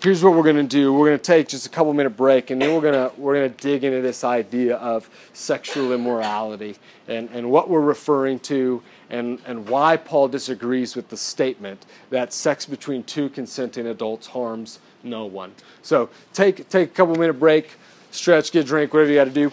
here's 0.00 0.22
what 0.22 0.32
we're 0.34 0.44
going 0.44 0.54
to 0.54 0.62
do 0.62 0.92
we're 0.92 1.08
going 1.08 1.18
to 1.18 1.24
take 1.24 1.48
just 1.48 1.66
a 1.66 1.68
couple 1.68 1.92
minute 1.92 2.16
break 2.16 2.50
and 2.50 2.62
then 2.62 2.72
we're 2.72 2.80
going 2.80 2.94
to 2.94 3.20
we're 3.20 3.34
going 3.34 3.52
to 3.52 3.56
dig 3.56 3.82
into 3.82 4.00
this 4.00 4.22
idea 4.22 4.76
of 4.76 5.10
sexual 5.32 5.92
immorality 5.92 6.76
and, 7.08 7.28
and 7.30 7.50
what 7.50 7.68
we're 7.68 7.80
referring 7.80 8.38
to 8.38 8.80
and, 9.10 9.40
and 9.44 9.68
why 9.68 9.96
paul 9.96 10.28
disagrees 10.28 10.94
with 10.94 11.08
the 11.08 11.16
statement 11.16 11.84
that 12.10 12.32
sex 12.32 12.64
between 12.64 13.02
two 13.02 13.28
consenting 13.28 13.88
adults 13.88 14.28
harms 14.28 14.78
no 15.02 15.26
one. 15.26 15.52
So 15.82 16.10
take 16.32 16.68
take 16.68 16.90
a 16.90 16.92
couple 16.92 17.14
minute 17.14 17.38
break, 17.38 17.70
stretch, 18.10 18.52
get 18.52 18.64
a 18.64 18.66
drink, 18.66 18.92
whatever 18.92 19.10
you 19.10 19.16
got 19.16 19.24
to 19.24 19.30
do, 19.30 19.52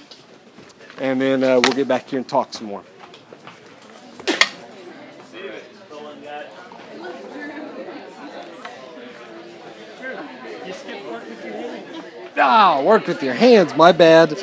and 1.00 1.20
then 1.22 1.44
uh, 1.44 1.60
we'll 1.62 1.74
get 1.74 1.88
back 1.88 2.10
here 2.10 2.20
and 2.20 2.28
talk 2.28 2.54
some 2.54 2.68
more. 2.68 2.84
Ah, 12.38 12.82
work 12.82 13.08
with 13.08 13.24
your 13.24 13.34
hands. 13.34 13.76
My 13.76 13.92
bad. 13.92 14.38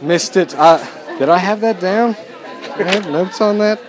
Missed 0.00 0.36
it. 0.36 0.54
Uh, 0.54 0.78
did 1.18 1.28
I 1.28 1.38
have 1.38 1.60
that 1.62 1.80
down? 1.80 2.14
I 2.76 2.82
have 2.84 3.10
notes 3.10 3.40
on 3.40 3.58
that. 3.58 3.80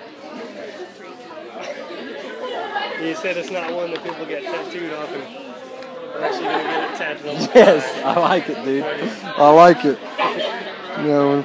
You 3.01 3.15
said 3.15 3.35
it's 3.35 3.49
not 3.49 3.73
one 3.73 3.89
that 3.91 4.03
people 4.03 4.25
get 4.27 4.43
tattooed 4.43 4.93
are 4.93 6.23
actually 6.23 6.43
going 6.43 6.57
to 6.57 6.63
get 6.63 6.93
it 6.93 6.97
tattooed 6.97 7.55
Yes, 7.55 8.05
I 8.05 8.19
like 8.19 8.47
it, 8.47 8.63
dude. 8.63 8.83
I 8.83 9.49
like 9.49 9.85
it. 9.85 9.97
You 10.99 11.07
know, 11.07 11.43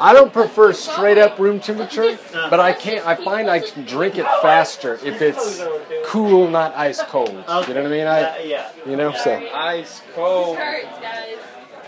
I 0.00 0.12
don't 0.12 0.23
prefer 0.34 0.72
straight 0.72 1.16
up 1.16 1.38
room 1.38 1.60
temperature, 1.60 2.18
but 2.32 2.58
I 2.58 2.72
can't. 2.72 3.06
I 3.06 3.14
find 3.14 3.48
I 3.48 3.60
can 3.60 3.84
drink 3.84 4.18
it 4.18 4.26
faster 4.42 4.96
if 5.04 5.22
it's 5.22 5.62
cool, 6.06 6.50
not 6.50 6.74
ice 6.74 7.00
cold. 7.04 7.28
You 7.28 7.34
know 7.34 7.62
what 7.62 7.76
I 7.76 7.88
mean? 7.88 8.06
I, 8.06 8.66
you 8.84 8.96
know, 8.96 9.12
so 9.12 9.32
ice 9.54 10.02
cold. 10.14 10.58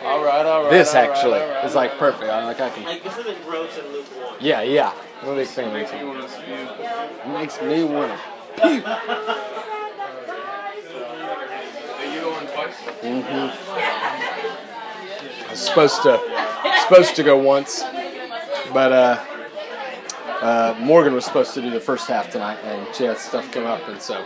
All 0.02 0.24
right, 0.24 0.46
all 0.46 0.62
right. 0.62 0.70
This 0.70 0.94
actually 0.94 1.40
all 1.40 1.48
right, 1.48 1.64
is 1.64 1.74
like 1.74 1.98
perfect. 1.98 2.30
I 2.30 2.44
like 2.44 2.61
I 2.61 2.70
can. 2.70 2.85
Like 2.85 3.02
this 3.02 3.18
is 3.18 3.26
like 3.26 3.44
gross 3.44 3.76
and 3.78 3.92
lukewarm. 3.92 4.37
Yeah, 4.40 4.62
yeah. 4.62 4.92
I'm 5.22 5.30
a 5.30 5.35
big 5.35 5.48
fan. 5.48 5.72
Makes 5.72 5.92
me 5.92 6.04
want 6.04 6.22
to 6.22 6.28
spew. 6.28 6.68
Makes 7.32 7.61
me 7.62 7.82
want 7.82 8.12
to 8.12 8.18
puke. 8.62 8.87
Are 11.96 12.14
you 12.14 12.20
going 12.20 12.46
twice? 12.46 12.76
Mm-hmm. 13.02 13.50
I 15.46 15.50
was 15.50 15.61
supposed 15.61 16.02
to 16.02 16.20
supposed 16.88 17.16
to 17.16 17.22
go 17.24 17.37
once, 17.37 17.82
but 18.72 18.92
uh, 18.92 19.24
uh, 20.40 20.76
Morgan 20.81 21.14
was 21.14 21.24
supposed 21.24 21.55
to 21.55 21.62
do 21.62 21.70
the 21.70 21.81
first 21.81 22.09
half 22.09 22.31
tonight, 22.31 22.59
and 22.64 22.94
she 22.94 23.05
had 23.05 23.18
stuff 23.18 23.50
come 23.52 23.64
up, 23.64 23.87
and 23.88 24.00
so 24.00 24.24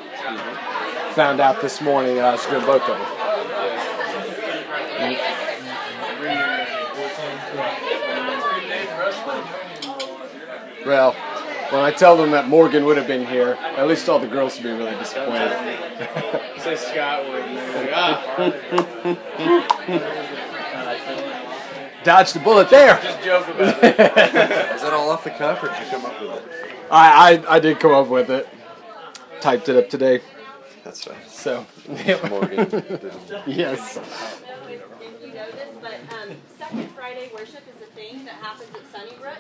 found 1.13 1.41
out 1.41 1.61
this 1.61 1.81
morning 1.81 2.17
that 2.17 2.25
I 2.25 2.33
was 2.33 2.47
doing 2.47 2.65
both 2.65 2.83
of 2.83 2.99
them. 2.99 3.21
Well, 10.87 11.13
when 11.71 11.83
I 11.83 11.93
tell 11.93 12.17
them 12.17 12.33
that 12.33 12.49
Morgan 12.49 12.85
would 12.85 12.97
have 12.97 13.07
been 13.07 13.27
here, 13.27 13.59
at 13.77 13.87
least 13.87 14.09
all 14.09 14.19
the 14.19 14.27
girls 14.27 14.57
would 14.57 14.65
be 14.65 14.71
really 14.71 14.97
disappointed. 14.97 15.51
Say 16.59 16.77
Scott 16.77 17.29
would. 17.29 17.45
Dodged 22.03 22.35
the 22.35 22.41
bullet 22.41 22.71
there. 22.71 22.99
Just 23.03 23.23
joke 23.23 23.49
about 23.49 23.85
it. 23.85 24.01
Is 24.75 24.83
that 24.83 24.93
all 24.93 25.11
off 25.11 25.25
the 25.25 25.31
cuff, 25.31 25.63
or 25.63 25.69
did 25.69 25.79
you 25.81 25.91
come 25.91 26.07
up 26.07 26.21
with 26.21 26.31
it? 26.31 26.43
I, 26.91 27.37
I, 27.47 27.57
I 27.57 27.61
did 27.61 27.79
come 27.79 27.93
up 27.93 28.09
with 28.09 28.31
it. 28.31 28.49
Typed 29.41 29.69
it 29.69 29.77
up 29.77 29.89
today. 29.91 30.21
That's 30.83 31.05
fine. 31.05 31.17
So, 31.29 31.67
Morgan. 32.29 32.69
yes. 33.47 33.99
I 33.99 34.01
don't 34.49 34.67
know 34.67 34.85
if 35.01 35.21
you 35.21 35.35
know 35.35 35.51
this, 35.51 35.77
but 35.81 35.95
um, 36.15 36.37
Second 36.59 36.91
Friday 36.93 37.31
worship 37.35 37.63
is 37.69 37.83
a 37.83 37.91
thing 37.95 38.25
that 38.25 38.35
happens 38.35 38.71
at 38.75 38.83
Sunnybrook, 38.91 39.39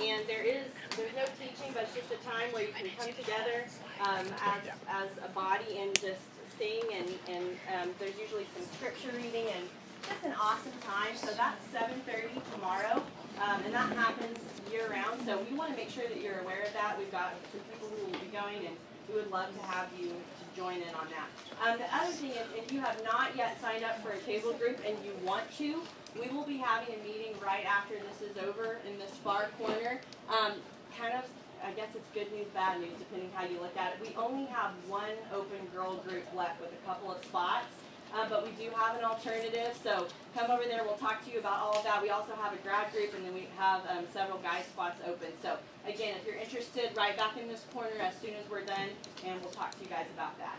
and 0.00 0.26
there 0.28 0.44
is 0.44 0.62
there's 0.96 1.14
no 1.16 1.24
teaching, 1.38 1.72
but 1.74 1.82
it's 1.84 1.94
just 1.94 2.10
a 2.12 2.24
time 2.24 2.52
where 2.52 2.62
you 2.62 2.72
can 2.72 2.88
come 2.96 3.12
together 3.14 3.66
um, 4.02 4.26
as 4.46 4.70
as 4.88 5.10
a 5.24 5.28
body 5.34 5.78
and 5.78 5.94
just 6.00 6.22
sing, 6.58 6.82
and 6.94 7.08
and 7.28 7.46
um, 7.74 7.90
there's 7.98 8.16
usually 8.18 8.46
some 8.56 8.66
scripture 8.76 9.10
reading 9.16 9.46
and 9.56 9.66
just 10.08 10.24
an 10.24 10.34
awesome 10.40 10.72
time. 10.80 11.14
So 11.16 11.32
that's 11.36 11.60
7:30 11.68 12.40
tomorrow, 12.52 13.04
um, 13.44 13.60
and 13.64 13.74
that 13.74 13.92
happens 13.92 14.38
year 14.72 14.88
round. 14.90 15.20
So 15.24 15.38
we 15.50 15.56
want 15.56 15.70
to 15.70 15.76
make 15.76 15.90
sure 15.90 16.08
that 16.08 16.20
you're 16.20 16.40
aware 16.40 16.62
of 16.64 16.72
that. 16.72 16.98
We've 16.98 17.12
got 17.12 17.34
some 17.52 17.60
people 17.72 17.88
who 17.88 18.10
will 18.10 18.18
be 18.18 18.32
going, 18.32 18.64
and 18.66 18.76
we 19.08 19.14
would 19.14 19.30
love 19.30 19.54
to 19.54 19.62
have 19.66 19.88
you 19.98 20.08
to 20.08 20.44
join 20.56 20.76
in 20.76 20.94
on 20.94 21.08
that. 21.12 21.28
Um, 21.60 21.78
the 21.78 21.88
other 21.94 22.12
thing 22.12 22.30
is, 22.30 22.46
if 22.56 22.72
you 22.72 22.80
have 22.80 23.02
not 23.04 23.36
yet 23.36 23.60
signed 23.60 23.84
up 23.84 24.02
for 24.02 24.10
a 24.12 24.18
table 24.18 24.52
group 24.54 24.80
and 24.86 24.96
you 25.04 25.12
want 25.24 25.44
to, 25.58 25.82
we 26.18 26.28
will 26.28 26.44
be 26.44 26.56
having 26.56 26.94
a 26.94 26.98
meeting 27.04 27.34
right 27.44 27.64
after 27.64 27.94
this 27.94 28.30
is 28.30 28.36
over 28.44 28.80
in 28.88 28.98
this 28.98 29.12
far 29.24 29.48
corner. 29.58 30.00
Um, 30.28 30.52
kind 30.96 31.14
of, 31.14 31.24
I 31.64 31.72
guess 31.72 31.88
it's 31.94 32.08
good 32.12 32.30
news, 32.32 32.46
bad 32.54 32.80
news, 32.80 32.92
depending 32.98 33.30
how 33.34 33.44
you 33.44 33.60
look 33.60 33.76
at 33.76 33.94
it. 33.94 34.00
We 34.00 34.14
only 34.16 34.46
have 34.46 34.72
one 34.88 35.16
open 35.32 35.58
girl 35.74 35.96
group 36.08 36.24
left 36.34 36.60
with 36.60 36.72
a 36.72 36.86
couple 36.86 37.12
of 37.12 37.24
spots. 37.24 37.66
Uh, 38.14 38.28
but 38.28 38.44
we 38.44 38.50
do 38.52 38.70
have 38.74 38.96
an 38.98 39.04
alternative, 39.04 39.78
so 39.82 40.06
come 40.34 40.50
over 40.50 40.64
there. 40.64 40.82
We'll 40.84 40.96
talk 40.96 41.24
to 41.24 41.30
you 41.30 41.38
about 41.38 41.60
all 41.60 41.76
of 41.76 41.84
that. 41.84 42.02
We 42.02 42.10
also 42.10 42.32
have 42.40 42.52
a 42.52 42.56
grad 42.56 42.90
group, 42.92 43.14
and 43.14 43.24
then 43.24 43.34
we 43.34 43.48
have 43.56 43.82
um, 43.88 44.04
several 44.12 44.38
guy 44.38 44.62
spots 44.62 45.00
open. 45.06 45.28
So 45.42 45.56
again, 45.86 46.16
if 46.20 46.26
you're 46.26 46.36
interested, 46.36 46.90
right 46.96 47.16
back 47.16 47.36
in 47.36 47.48
this 47.48 47.64
corner 47.72 47.90
as 48.00 48.16
soon 48.20 48.34
as 48.42 48.50
we're 48.50 48.64
done, 48.64 48.88
and 49.26 49.40
we'll 49.40 49.50
talk 49.50 49.72
to 49.72 49.84
you 49.84 49.90
guys 49.90 50.06
about 50.14 50.36
that. 50.38 50.56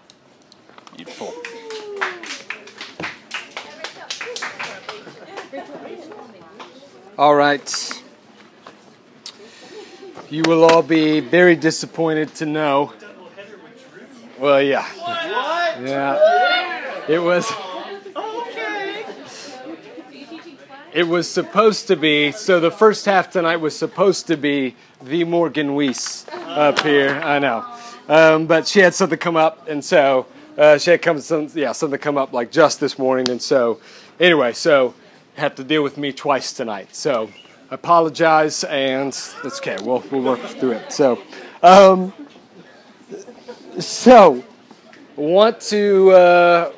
Beautiful. 0.95 1.33
All 7.17 7.35
right. 7.35 8.03
You 10.29 10.43
will 10.47 10.63
all 10.63 10.83
be 10.83 11.19
very 11.19 11.55
disappointed 11.55 12.35
to 12.35 12.45
know. 12.45 12.93
Well, 14.39 14.61
yeah. 14.61 14.87
Yeah. 15.83 17.05
It 17.07 17.19
was. 17.19 17.51
It 20.91 21.07
was 21.07 21.29
supposed 21.29 21.87
to 21.87 21.95
be. 21.95 22.31
So 22.31 22.59
the 22.59 22.71
first 22.71 23.05
half 23.05 23.29
tonight 23.29 23.57
was 23.57 23.77
supposed 23.77 24.27
to 24.27 24.37
be 24.37 24.75
the 25.03 25.23
Morgan 25.23 25.75
Weiss 25.75 26.25
up 26.31 26.79
here. 26.79 27.11
I 27.23 27.37
know, 27.39 27.65
um, 28.07 28.47
but 28.47 28.67
she 28.67 28.79
had 28.79 28.95
something 28.95 29.19
come 29.19 29.35
up, 29.35 29.67
and 29.67 29.83
so 29.85 30.25
uh, 30.57 30.77
she 30.77 30.91
had 30.91 31.01
come 31.01 31.19
some 31.19 31.47
yeah 31.53 31.73
something 31.73 31.99
come 31.99 32.17
up 32.17 32.33
like 32.33 32.51
just 32.51 32.79
this 32.79 32.97
morning, 32.97 33.29
and 33.29 33.41
so 33.41 33.79
anyway, 34.19 34.53
so 34.53 34.95
had 35.35 35.55
to 35.57 35.63
deal 35.63 35.83
with 35.83 35.97
me 35.97 36.11
twice 36.11 36.53
tonight. 36.53 36.95
So 36.95 37.29
apologize, 37.69 38.63
and 38.63 39.13
that's 39.43 39.59
okay. 39.59 39.77
We'll 39.83 40.03
we'll 40.11 40.23
work 40.23 40.39
through 40.39 40.71
it. 40.71 40.91
So, 40.91 41.21
um, 41.61 42.13
so 43.79 44.43
want 45.15 45.59
to 45.61 46.11
uh, 46.11 46.71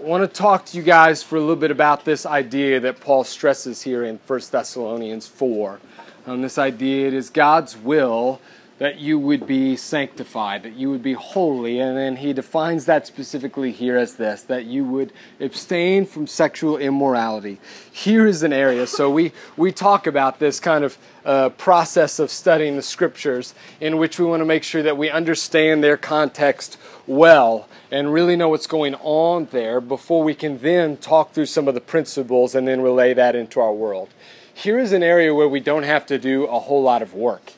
want 0.00 0.22
to 0.22 0.28
talk 0.28 0.66
to 0.66 0.76
you 0.76 0.82
guys 0.82 1.22
for 1.22 1.36
a 1.36 1.40
little 1.40 1.56
bit 1.56 1.70
about 1.70 2.04
this 2.04 2.26
idea 2.26 2.80
that 2.80 3.00
Paul 3.00 3.24
stresses 3.24 3.82
here 3.82 4.04
in 4.04 4.18
1 4.26 4.40
Thessalonians 4.50 5.26
4. 5.26 5.80
Um, 6.26 6.42
this 6.42 6.58
idea 6.58 7.08
it 7.08 7.14
is 7.14 7.30
God's 7.30 7.76
will 7.76 8.40
that 8.84 9.00
you 9.00 9.18
would 9.18 9.46
be 9.46 9.74
sanctified, 9.74 10.62
that 10.62 10.74
you 10.74 10.90
would 10.90 11.02
be 11.02 11.14
holy, 11.14 11.80
and 11.80 11.96
then 11.96 12.16
he 12.16 12.34
defines 12.34 12.84
that 12.84 13.06
specifically 13.06 13.72
here 13.72 13.96
as 13.96 14.16
this 14.16 14.42
that 14.42 14.66
you 14.66 14.84
would 14.84 15.10
abstain 15.40 16.04
from 16.04 16.26
sexual 16.26 16.76
immorality. 16.76 17.58
Here 17.90 18.26
is 18.26 18.42
an 18.42 18.52
area, 18.52 18.86
so 18.86 19.08
we, 19.08 19.32
we 19.56 19.72
talk 19.72 20.06
about 20.06 20.38
this 20.38 20.60
kind 20.60 20.84
of 20.84 20.98
uh, 21.24 21.48
process 21.48 22.18
of 22.18 22.30
studying 22.30 22.76
the 22.76 22.82
scriptures 22.82 23.54
in 23.80 23.96
which 23.96 24.18
we 24.18 24.26
want 24.26 24.42
to 24.42 24.44
make 24.44 24.62
sure 24.62 24.82
that 24.82 24.98
we 24.98 25.08
understand 25.08 25.82
their 25.82 25.96
context 25.96 26.76
well 27.06 27.66
and 27.90 28.12
really 28.12 28.36
know 28.36 28.50
what's 28.50 28.66
going 28.66 28.96
on 28.96 29.48
there 29.50 29.80
before 29.80 30.22
we 30.22 30.34
can 30.34 30.58
then 30.58 30.98
talk 30.98 31.32
through 31.32 31.46
some 31.46 31.68
of 31.68 31.74
the 31.74 31.80
principles 31.80 32.54
and 32.54 32.68
then 32.68 32.82
relay 32.82 33.14
that 33.14 33.34
into 33.34 33.60
our 33.60 33.72
world. 33.72 34.10
Here 34.52 34.78
is 34.78 34.92
an 34.92 35.02
area 35.02 35.34
where 35.34 35.48
we 35.48 35.60
don't 35.60 35.84
have 35.84 36.04
to 36.04 36.18
do 36.18 36.44
a 36.44 36.58
whole 36.58 36.82
lot 36.82 37.00
of 37.00 37.14
work. 37.14 37.54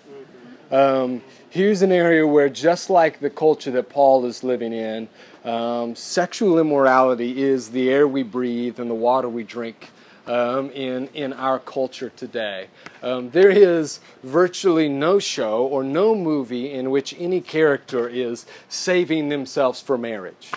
Um, 0.71 1.23
here's 1.51 1.83
an 1.83 1.93
area 1.93 2.27
where, 2.27 2.49
just 2.49 2.91
like 2.91 3.21
the 3.21 3.31
culture 3.31 3.71
that 3.71 3.89
Paul 3.89 4.27
is 4.27 4.43
living 4.43 4.73
in, 4.73 5.09
um, 5.45 5.95
sexual 5.95 6.59
immorality 6.59 7.41
is 7.41 7.71
the 7.71 7.89
air 7.89 8.09
we 8.09 8.25
breathe 8.25 8.81
and 8.81 8.91
the 8.91 8.95
water 8.95 9.29
we 9.29 9.45
drink. 9.45 9.91
Um, 10.27 10.71
in 10.73 11.07
in 11.15 11.33
our 11.33 11.61
culture 11.61 12.11
today, 12.11 12.67
um, 13.01 13.31
there 13.31 13.49
is 13.49 14.01
virtually 14.25 14.89
no 14.89 15.21
show 15.21 15.65
or 15.65 15.85
no 15.85 16.17
movie 16.17 16.73
in 16.73 16.91
which 16.91 17.15
any 17.17 17.41
character 17.41 18.09
is 18.09 18.45
saving 18.69 19.29
themselves 19.29 19.81
for 19.81 19.97
marriage. 19.97 20.51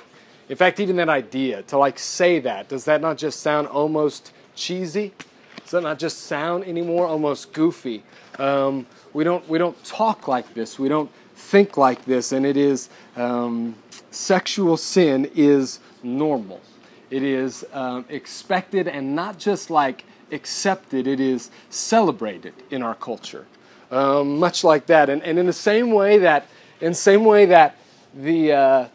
In 0.50 0.56
fact, 0.56 0.80
even 0.80 0.96
that 0.96 1.08
idea 1.08 1.62
to 1.62 1.78
like 1.78 2.00
say 2.00 2.40
that 2.40 2.68
does 2.68 2.86
that 2.86 3.00
not 3.00 3.20
just 3.20 3.42
sound 3.42 3.68
almost 3.68 4.32
cheesy? 4.56 5.14
Does 5.62 5.72
that 5.72 5.84
not 5.84 6.00
just 6.00 6.22
sound 6.22 6.64
anymore 6.64 7.06
almost 7.06 7.54
goofy? 7.54 8.02
Um, 8.40 8.88
we 9.20 9.26
don't 9.26 9.46
we 9.50 9.58
don't 9.58 9.84
talk 9.84 10.30
like 10.30 10.54
this. 10.54 10.80
We 10.80 10.88
don't 10.88 11.12
think 11.36 11.76
like 11.76 12.06
this, 12.06 12.32
and 12.32 12.46
it 12.46 12.56
is 12.56 12.88
um, 13.18 13.76
sexual 14.12 14.78
sin 14.78 15.30
is 15.36 15.82
normal. 16.04 16.62
It 17.10 17.24
is 17.24 17.66
um, 17.74 18.06
expected 18.08 18.88
and 18.88 19.18
not 19.18 19.38
just 19.38 19.70
like 19.70 20.06
accepted. 20.32 21.06
It 21.06 21.20
is 21.20 21.52
celebrated 21.70 22.54
in 22.72 22.82
our 22.82 22.96
culture, 22.96 23.46
um, 23.92 24.40
much 24.40 24.64
like 24.64 24.86
that. 24.86 25.10
And, 25.10 25.22
and 25.24 25.38
in 25.38 25.48
the 25.48 25.52
same 25.52 25.92
way 25.92 26.20
that 26.20 26.48
in 26.80 26.94
the 26.94 27.04
same 27.12 27.26
way 27.26 27.46
that 27.48 27.76
the 28.16 28.54
uh, 28.54 28.88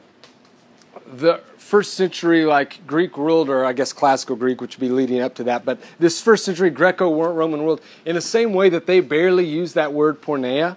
the 1.18 1.42
first 1.74 1.94
century 1.94 2.44
like 2.44 2.86
Greek 2.86 3.18
world, 3.18 3.48
or 3.48 3.64
I 3.64 3.72
guess 3.72 3.92
classical 3.92 4.36
Greek, 4.36 4.60
which 4.60 4.76
would 4.76 4.80
be 4.80 4.88
leading 4.88 5.20
up 5.20 5.34
to 5.34 5.42
that, 5.42 5.64
but 5.64 5.80
this 5.98 6.20
first 6.20 6.44
century 6.44 6.70
Greco-Roman 6.70 7.64
world, 7.64 7.80
in 8.06 8.14
the 8.14 8.20
same 8.20 8.52
way 8.52 8.68
that 8.68 8.86
they 8.86 9.00
barely 9.00 9.44
use 9.44 9.72
that 9.72 9.92
word 9.92 10.22
porneia, 10.22 10.76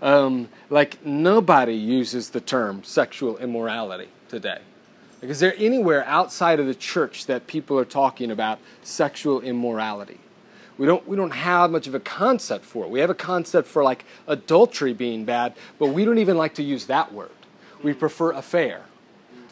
um, 0.00 0.48
like 0.70 1.04
nobody 1.04 1.74
uses 1.74 2.30
the 2.30 2.40
term 2.40 2.84
sexual 2.84 3.36
immorality 3.38 4.06
today. 4.28 4.60
Like, 5.20 5.32
is 5.32 5.40
there 5.40 5.52
anywhere 5.58 6.04
outside 6.04 6.60
of 6.60 6.66
the 6.66 6.76
church 6.76 7.26
that 7.26 7.48
people 7.48 7.76
are 7.76 7.84
talking 7.84 8.30
about 8.30 8.60
sexual 8.84 9.40
immorality? 9.40 10.20
We 10.78 10.86
don't, 10.86 11.08
we 11.08 11.16
don't 11.16 11.32
have 11.32 11.72
much 11.72 11.88
of 11.88 11.96
a 11.96 12.00
concept 12.00 12.64
for 12.64 12.84
it. 12.84 12.90
We 12.90 13.00
have 13.00 13.10
a 13.10 13.14
concept 13.14 13.66
for 13.66 13.82
like 13.82 14.04
adultery 14.28 14.92
being 14.92 15.24
bad, 15.24 15.54
but 15.80 15.88
we 15.88 16.04
don't 16.04 16.18
even 16.18 16.38
like 16.38 16.54
to 16.54 16.62
use 16.62 16.86
that 16.86 17.12
word. 17.12 17.32
We 17.82 17.94
prefer 17.94 18.30
affair 18.30 18.84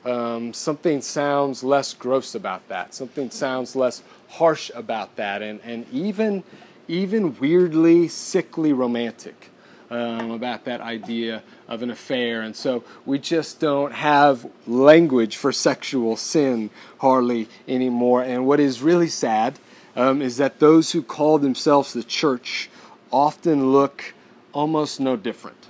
um, 0.04 0.52
something 0.52 1.00
sounds 1.00 1.64
less 1.64 1.94
gross 1.94 2.34
about 2.34 2.66
that. 2.68 2.94
Something 2.94 3.30
sounds 3.30 3.74
less 3.74 4.02
harsh 4.28 4.70
about 4.74 5.16
that, 5.16 5.42
and, 5.42 5.60
and 5.64 5.86
even 5.92 6.44
even 6.86 7.38
weirdly 7.38 8.08
sickly 8.08 8.72
romantic 8.72 9.50
um, 9.90 10.30
about 10.32 10.64
that 10.64 10.80
idea 10.80 11.42
of 11.68 11.82
an 11.82 11.90
affair. 11.90 12.42
And 12.42 12.54
so 12.54 12.84
we 13.06 13.18
just 13.18 13.60
don't 13.60 13.92
have 13.92 14.46
language 14.66 15.36
for 15.36 15.52
sexual 15.52 16.16
sin 16.16 16.68
hardly 16.98 17.48
anymore. 17.66 18.22
And 18.22 18.46
what 18.46 18.60
is 18.60 18.82
really 18.82 19.08
sad 19.08 19.58
um, 19.96 20.20
is 20.20 20.36
that 20.38 20.58
those 20.58 20.92
who 20.92 21.02
call 21.02 21.38
themselves 21.38 21.92
the 21.92 22.04
church 22.04 22.68
often 23.10 23.72
look 23.72 24.12
almost 24.52 25.00
no 25.00 25.16
different 25.16 25.63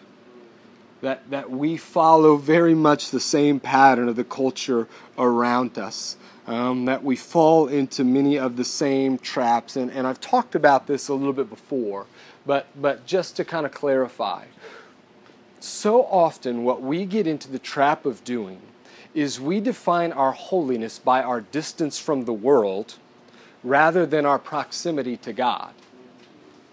that, 1.04 1.30
that 1.30 1.50
we 1.50 1.76
follow 1.76 2.36
very 2.36 2.74
much 2.74 3.10
the 3.10 3.20
same 3.20 3.60
pattern 3.60 4.08
of 4.08 4.16
the 4.16 4.24
culture 4.24 4.88
around 5.18 5.78
us. 5.78 6.16
Um, 6.46 6.84
that 6.84 7.02
we 7.02 7.16
fall 7.16 7.68
into 7.68 8.04
many 8.04 8.38
of 8.38 8.56
the 8.56 8.66
same 8.66 9.16
traps. 9.16 9.76
And, 9.76 9.90
and 9.90 10.06
I've 10.06 10.20
talked 10.20 10.54
about 10.54 10.86
this 10.86 11.08
a 11.08 11.14
little 11.14 11.32
bit 11.32 11.48
before, 11.48 12.04
but, 12.44 12.66
but 12.76 13.06
just 13.06 13.36
to 13.36 13.46
kind 13.46 13.64
of 13.64 13.72
clarify. 13.72 14.44
So 15.58 16.04
often, 16.04 16.62
what 16.64 16.82
we 16.82 17.06
get 17.06 17.26
into 17.26 17.50
the 17.50 17.58
trap 17.58 18.04
of 18.04 18.24
doing 18.24 18.60
is 19.14 19.40
we 19.40 19.58
define 19.58 20.12
our 20.12 20.32
holiness 20.32 20.98
by 20.98 21.22
our 21.22 21.40
distance 21.40 21.98
from 21.98 22.26
the 22.26 22.34
world 22.34 22.96
rather 23.62 24.04
than 24.04 24.26
our 24.26 24.38
proximity 24.38 25.16
to 25.18 25.32
God. 25.32 25.72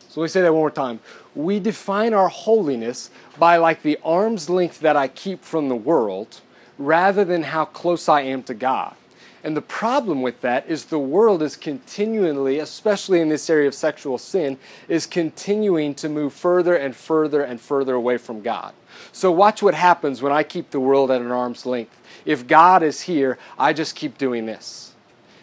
So 0.10 0.20
let 0.20 0.26
me 0.26 0.30
say 0.30 0.42
that 0.42 0.52
one 0.52 0.60
more 0.60 0.70
time. 0.70 1.00
We 1.36 1.60
define 1.60 2.14
our 2.14 2.28
holiness 2.28 3.10
by 3.40 3.58
like 3.58 3.84
the 3.84 4.00
arm's 4.04 4.50
length 4.50 4.80
that 4.82 4.98
I 4.98 5.08
keep 5.08 5.44
from 5.44 5.70
the 5.70 5.76
world 5.76 6.42
rather 6.78 7.24
than 7.24 7.44
how 7.44 7.66
close 7.66 8.10
I 8.10 8.22
am 8.22 8.44
to 8.44 8.54
God. 8.54 8.96
And 9.44 9.58
the 9.58 9.62
problem 9.62 10.22
with 10.22 10.42
that 10.42 10.68
is 10.68 10.86
the 10.86 11.00
world 11.00 11.42
is 11.42 11.56
continually, 11.56 12.60
especially 12.60 13.22
in 13.22 13.30
this 13.30 13.50
area 13.50 13.68
of 13.68 13.74
sexual 13.74 14.18
sin, 14.20 14.60
is 14.88 15.08
continuing 15.08 15.96
to 15.96 16.10
move 16.10 16.34
further 16.34 16.76
and 16.76 16.96
further 16.96 17.42
and 17.42 17.60
further 17.60 17.96
away 17.96 18.18
from 18.18 18.42
God. 18.42 18.74
So 19.12 19.32
watch 19.32 19.64
what 19.64 19.74
happens 19.74 20.22
when 20.22 20.32
I 20.32 20.44
keep 20.44 20.70
the 20.70 20.80
world 20.80 21.10
at 21.10 21.22
an 21.22 21.32
arm's 21.32 21.66
length. 21.66 21.98
If 22.24 22.46
God 22.46 22.84
is 22.84 23.02
here, 23.02 23.40
I 23.58 23.74
just 23.74 23.96
keep 23.96 24.18
doing 24.18 24.46
this. 24.46 24.94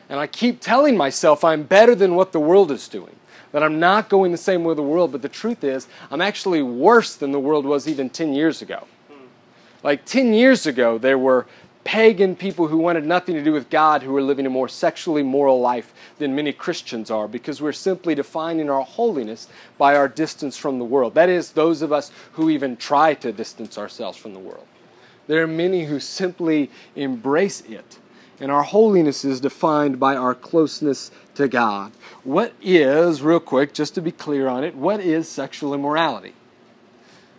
And 0.08 0.20
I 0.20 0.28
keep 0.28 0.60
telling 0.60 0.96
myself 0.96 1.42
I'm 1.42 1.64
better 1.64 1.94
than 1.94 2.14
what 2.14 2.30
the 2.32 2.40
world 2.40 2.70
is 2.70 2.86
doing 2.88 3.17
that 3.58 3.64
I'm 3.64 3.80
not 3.80 4.08
going 4.08 4.30
the 4.30 4.38
same 4.38 4.62
way 4.62 4.72
the 4.76 4.82
world, 4.82 5.10
but 5.10 5.20
the 5.20 5.28
truth 5.28 5.64
is, 5.64 5.88
I'm 6.12 6.20
actually 6.20 6.62
worse 6.62 7.16
than 7.16 7.32
the 7.32 7.40
world 7.40 7.66
was 7.66 7.88
even 7.88 8.08
10 8.08 8.32
years 8.32 8.62
ago. 8.62 8.86
Like 9.82 10.04
10 10.04 10.32
years 10.32 10.64
ago, 10.64 10.96
there 10.96 11.18
were 11.18 11.44
pagan 11.82 12.36
people 12.36 12.68
who 12.68 12.76
wanted 12.78 13.04
nothing 13.04 13.34
to 13.34 13.42
do 13.42 13.52
with 13.52 13.68
God 13.68 14.04
who 14.04 14.12
were 14.12 14.22
living 14.22 14.46
a 14.46 14.50
more 14.50 14.68
sexually 14.68 15.24
moral 15.24 15.60
life 15.60 15.92
than 16.18 16.36
many 16.36 16.52
Christians 16.52 17.10
are 17.10 17.26
because 17.26 17.60
we're 17.60 17.72
simply 17.72 18.14
defining 18.14 18.70
our 18.70 18.82
holiness 18.82 19.48
by 19.76 19.96
our 19.96 20.06
distance 20.06 20.56
from 20.56 20.78
the 20.78 20.84
world. 20.84 21.14
That 21.14 21.28
is, 21.28 21.50
those 21.50 21.82
of 21.82 21.90
us 21.90 22.12
who 22.34 22.50
even 22.50 22.76
try 22.76 23.14
to 23.14 23.32
distance 23.32 23.76
ourselves 23.76 24.16
from 24.16 24.34
the 24.34 24.38
world. 24.38 24.68
There 25.26 25.42
are 25.42 25.48
many 25.48 25.86
who 25.86 25.98
simply 25.98 26.70
embrace 26.94 27.62
it. 27.62 27.98
And 28.40 28.52
our 28.52 28.62
holiness 28.62 29.24
is 29.24 29.40
defined 29.40 29.98
by 29.98 30.14
our 30.14 30.34
closeness 30.34 31.10
to 31.34 31.48
God. 31.48 31.92
What 32.28 32.52
is, 32.60 33.22
real 33.22 33.40
quick, 33.40 33.72
just 33.72 33.94
to 33.94 34.02
be 34.02 34.12
clear 34.12 34.48
on 34.48 34.62
it, 34.62 34.74
what 34.74 35.00
is 35.00 35.26
sexual 35.26 35.72
immorality? 35.72 36.34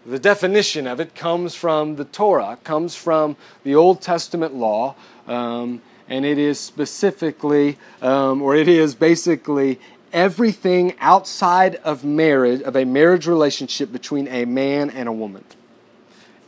The 0.04 0.18
definition 0.18 0.88
of 0.88 1.00
it 1.00 1.14
comes 1.14 1.54
from 1.54 1.98
the 1.98 2.06
Torah, 2.06 2.58
comes 2.64 2.96
from 2.96 3.38
the 3.64 3.76
Old 3.76 4.02
Testament 4.02 4.56
law, 4.56 4.96
um, 5.28 5.84
and 6.08 6.26
it 6.26 6.40
is 6.40 6.60
specifically, 6.60 7.78
um, 8.02 8.42
or 8.42 8.56
it 8.56 8.68
is 8.68 8.96
basically 8.96 9.80
everything 10.12 10.96
outside 11.00 11.76
of 11.84 12.04
marriage, 12.04 12.64
of 12.64 12.76
a 12.76 12.84
marriage 12.84 13.28
relationship 13.28 13.92
between 13.92 14.28
a 14.28 14.46
man 14.46 14.90
and 14.90 15.08
a 15.08 15.14
woman. 15.14 15.44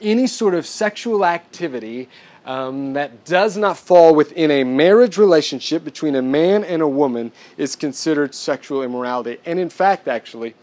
Any 0.01 0.25
sort 0.25 0.55
of 0.55 0.65
sexual 0.65 1.27
activity 1.27 2.09
um, 2.45 2.93
that 2.93 3.23
does 3.25 3.55
not 3.57 3.77
fall 3.77 4.15
within 4.15 4.49
a 4.49 4.63
marriage 4.63 5.17
relationship 5.17 5.83
between 5.83 6.15
a 6.15 6.21
man 6.21 6.63
and 6.63 6.81
a 6.81 6.87
woman 6.87 7.31
is 7.57 7.75
considered 7.75 8.33
sexual 8.33 8.81
immorality. 8.83 9.39
And 9.45 9.59
in 9.59 9.69
fact, 9.69 10.07
actually, 10.07 10.55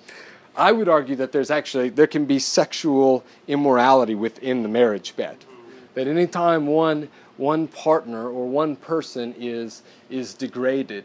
I 0.56 0.72
would 0.72 0.88
argue 0.88 1.14
that 1.16 1.30
there's 1.30 1.50
actually 1.50 1.90
there 1.90 2.08
can 2.08 2.26
be 2.26 2.40
sexual 2.40 3.24
immorality 3.46 4.16
within 4.16 4.62
the 4.62 4.68
marriage 4.68 5.14
bed. 5.14 5.36
That 5.94 6.08
anytime 6.08 6.66
one 6.66 7.08
one 7.36 7.68
partner 7.68 8.28
or 8.28 8.48
one 8.48 8.74
person 8.74 9.34
is 9.38 9.82
is 10.10 10.34
degraded 10.34 11.04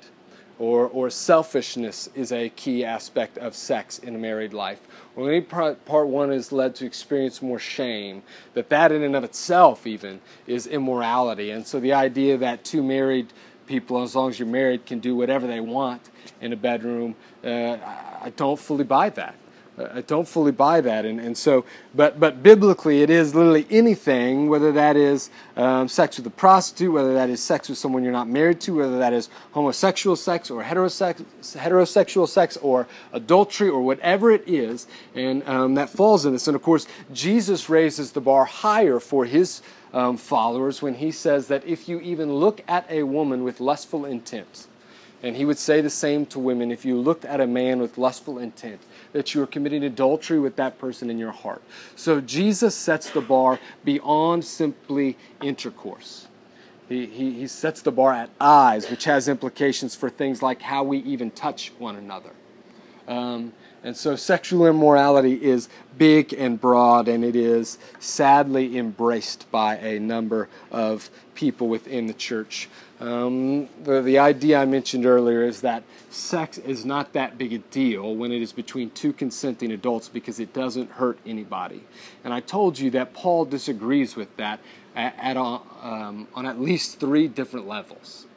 or, 0.63 0.87
or 0.87 1.09
selfishness 1.09 2.09
is 2.15 2.31
a 2.31 2.47
key 2.47 2.85
aspect 2.85 3.37
of 3.37 3.53
sex 3.53 3.99
in 3.99 4.15
a 4.15 4.17
married 4.17 4.53
life, 4.53 4.79
or 5.17 5.29
any 5.29 5.41
part, 5.41 5.83
part 5.83 6.07
one 6.07 6.31
is 6.31 6.53
led 6.53 6.73
to 6.73 6.85
experience 6.85 7.41
more 7.41 7.59
shame, 7.59 8.23
that 8.53 8.69
that 8.69 8.89
in 8.89 9.03
and 9.03 9.13
of 9.13 9.25
itself 9.25 9.85
even 9.85 10.21
is 10.47 10.65
immorality. 10.65 11.51
And 11.51 11.67
so 11.67 11.81
the 11.81 11.91
idea 11.91 12.37
that 12.37 12.63
two 12.63 12.81
married 12.81 13.33
people, 13.67 14.01
as 14.01 14.15
long 14.15 14.29
as 14.29 14.39
you're 14.39 14.47
married, 14.47 14.85
can 14.85 14.99
do 14.99 15.17
whatever 15.17 15.47
they 15.47 15.59
want 15.59 16.09
in 16.39 16.53
a 16.53 16.55
bedroom, 16.55 17.15
uh, 17.43 17.77
I 18.21 18.31
don't 18.37 18.57
fully 18.57 18.85
buy 18.85 19.09
that. 19.09 19.35
I 19.75 20.01
don't 20.01 20.27
fully 20.27 20.51
buy 20.51 20.81
that, 20.81 21.03
and, 21.03 21.19
and 21.19 21.35
so, 21.35 21.65
but 21.95 22.19
but 22.19 22.43
biblically, 22.43 23.01
it 23.01 23.09
is 23.09 23.33
literally 23.33 23.65
anything, 23.71 24.47
whether 24.47 24.71
that 24.71 24.95
is 24.95 25.31
um, 25.57 25.87
sex 25.87 26.17
with 26.17 26.27
a 26.27 26.29
prostitute, 26.29 26.93
whether 26.93 27.15
that 27.15 27.31
is 27.31 27.41
sex 27.41 27.69
with 27.69 27.79
someone 27.79 28.03
you're 28.03 28.13
not 28.13 28.29
married 28.29 28.61
to, 28.61 28.75
whether 28.75 28.99
that 28.99 29.13
is 29.13 29.29
homosexual 29.53 30.15
sex 30.15 30.51
or 30.51 30.63
heterosex, 30.63 31.25
heterosexual 31.57 32.27
sex 32.27 32.55
or 32.57 32.87
adultery 33.13 33.67
or 33.67 33.81
whatever 33.81 34.29
it 34.29 34.43
is, 34.47 34.85
and 35.15 35.41
um, 35.47 35.73
that 35.73 35.89
falls 35.89 36.23
in 36.23 36.33
this. 36.33 36.47
And 36.47 36.55
of 36.55 36.61
course, 36.61 36.85
Jesus 37.11 37.67
raises 37.67 38.11
the 38.11 38.21
bar 38.21 38.45
higher 38.45 38.99
for 38.99 39.25
his 39.25 39.63
um, 39.91 40.17
followers 40.17 40.83
when 40.83 40.95
he 40.95 41.11
says 41.11 41.47
that 41.47 41.65
if 41.65 41.89
you 41.89 41.99
even 42.01 42.31
look 42.35 42.63
at 42.67 42.85
a 42.91 43.01
woman 43.03 43.43
with 43.43 43.59
lustful 43.59 44.05
intent, 44.05 44.67
and 45.23 45.35
he 45.37 45.45
would 45.45 45.57
say 45.57 45.81
the 45.81 45.89
same 45.89 46.25
to 46.27 46.37
women 46.37 46.71
if 46.71 46.83
you 46.83 46.97
looked 46.97 47.25
at 47.25 47.39
a 47.39 47.47
man 47.47 47.79
with 47.79 47.97
lustful 47.97 48.37
intent, 48.37 48.81
that 49.13 49.33
you 49.33 49.41
are 49.41 49.47
committing 49.47 49.83
adultery 49.83 50.39
with 50.39 50.55
that 50.57 50.77
person 50.77 51.09
in 51.09 51.17
your 51.17 51.31
heart. 51.31 51.61
So 51.95 52.19
Jesus 52.19 52.75
sets 52.75 53.09
the 53.09 53.21
bar 53.21 53.59
beyond 53.83 54.43
simply 54.43 55.17
intercourse. 55.41 56.27
He, 56.89 57.05
he, 57.05 57.31
he 57.31 57.47
sets 57.47 57.81
the 57.81 57.91
bar 57.91 58.13
at 58.13 58.29
eyes, 58.39 58.89
which 58.89 59.05
has 59.05 59.27
implications 59.27 59.95
for 59.95 60.09
things 60.09 60.41
like 60.41 60.61
how 60.61 60.83
we 60.83 60.97
even 60.99 61.31
touch 61.31 61.71
one 61.79 61.95
another. 61.95 62.31
Um, 63.07 63.53
and 63.83 63.95
so 63.95 64.15
sexual 64.15 64.65
immorality 64.67 65.33
is 65.43 65.67
big 65.97 66.33
and 66.33 66.59
broad, 66.59 67.07
and 67.07 67.23
it 67.23 67.35
is 67.35 67.77
sadly 67.99 68.77
embraced 68.77 69.49
by 69.51 69.75
a 69.77 69.99
number 69.99 70.47
of 70.71 71.09
people 71.35 71.67
within 71.67 72.07
the 72.07 72.13
church. 72.13 72.69
Um, 72.99 73.67
the, 73.83 74.01
the 74.01 74.19
idea 74.19 74.59
I 74.59 74.65
mentioned 74.65 75.05
earlier 75.05 75.43
is 75.43 75.61
that 75.61 75.83
sex 76.09 76.57
is 76.57 76.85
not 76.85 77.13
that 77.13 77.37
big 77.37 77.51
a 77.53 77.57
deal 77.57 78.15
when 78.15 78.31
it 78.31 78.41
is 78.41 78.53
between 78.53 78.91
two 78.91 79.11
consenting 79.13 79.71
adults 79.71 80.07
because 80.07 80.39
it 80.39 80.53
doesn't 80.53 80.91
hurt 80.91 81.17
anybody. 81.25 81.83
And 82.23 82.33
I 82.33 82.39
told 82.39 82.79
you 82.79 82.91
that 82.91 83.13
Paul 83.13 83.45
disagrees 83.45 84.15
with 84.15 84.35
that 84.37 84.59
at, 84.95 85.15
at 85.19 85.37
um, 85.37 86.27
on 86.35 86.45
at 86.45 86.61
least 86.61 86.99
three 86.99 87.27
different 87.27 87.67
levels. 87.67 88.27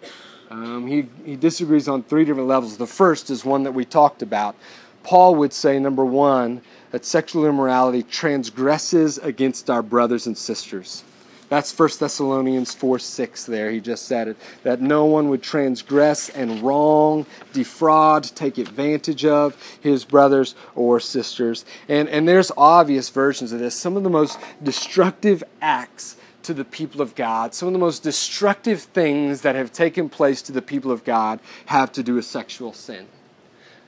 Um, 0.50 0.86
he, 0.86 1.07
he 1.24 1.36
disagrees 1.36 1.88
on 1.88 2.02
three 2.02 2.24
different 2.24 2.48
levels. 2.48 2.76
The 2.76 2.86
first 2.86 3.30
is 3.30 3.44
one 3.44 3.64
that 3.64 3.72
we 3.72 3.84
talked 3.84 4.22
about. 4.22 4.57
Paul 5.02 5.36
would 5.36 5.52
say, 5.52 5.78
number 5.78 6.04
one, 6.04 6.62
that 6.90 7.04
sexual 7.04 7.46
immorality 7.46 8.02
transgresses 8.02 9.18
against 9.18 9.70
our 9.70 9.82
brothers 9.82 10.26
and 10.26 10.36
sisters. 10.36 11.04
That's 11.49 11.76
1 11.76 11.90
Thessalonians 12.01 12.74
4 12.74 12.99
6 12.99 13.44
there. 13.47 13.70
He 13.70 13.80
just 13.80 14.07
said 14.07 14.28
it. 14.28 14.36
That 14.64 14.80
no 14.80 15.05
one 15.05 15.28
would 15.28 15.42
transgress 15.42 16.28
and 16.28 16.61
wrong, 16.62 17.24
defraud, 17.53 18.24
take 18.24 18.59
advantage 18.59 19.24
of 19.24 19.57
his 19.80 20.05
brothers 20.05 20.57
or 20.74 20.99
sisters. 20.99 21.64
And, 21.88 22.09
and 22.09 22.26
there's 22.26 22.51
obvious 22.57 23.11
versions 23.11 23.53
of 23.53 23.61
this. 23.61 23.76
Some 23.76 23.97
of 23.97 24.03
the 24.03 24.11
most 24.11 24.38
destructive 24.62 25.44
acts 25.61 26.16
to 26.42 26.55
the 26.55 26.64
people 26.64 27.01
of 27.01 27.14
God, 27.14 27.55
some 27.55 27.66
of 27.68 27.72
the 27.72 27.78
most 27.78 28.03
destructive 28.03 28.82
things 28.82 29.42
that 29.42 29.57
have 29.57 29.72
taken 29.72 30.09
place 30.09 30.42
to 30.42 30.53
the 30.53 30.62
people 30.62 30.92
of 30.92 31.05
God 31.05 31.40
have 31.66 31.90
to 31.92 32.03
do 32.03 32.14
with 32.14 32.24
sexual 32.24 32.72
sin. 32.72 33.07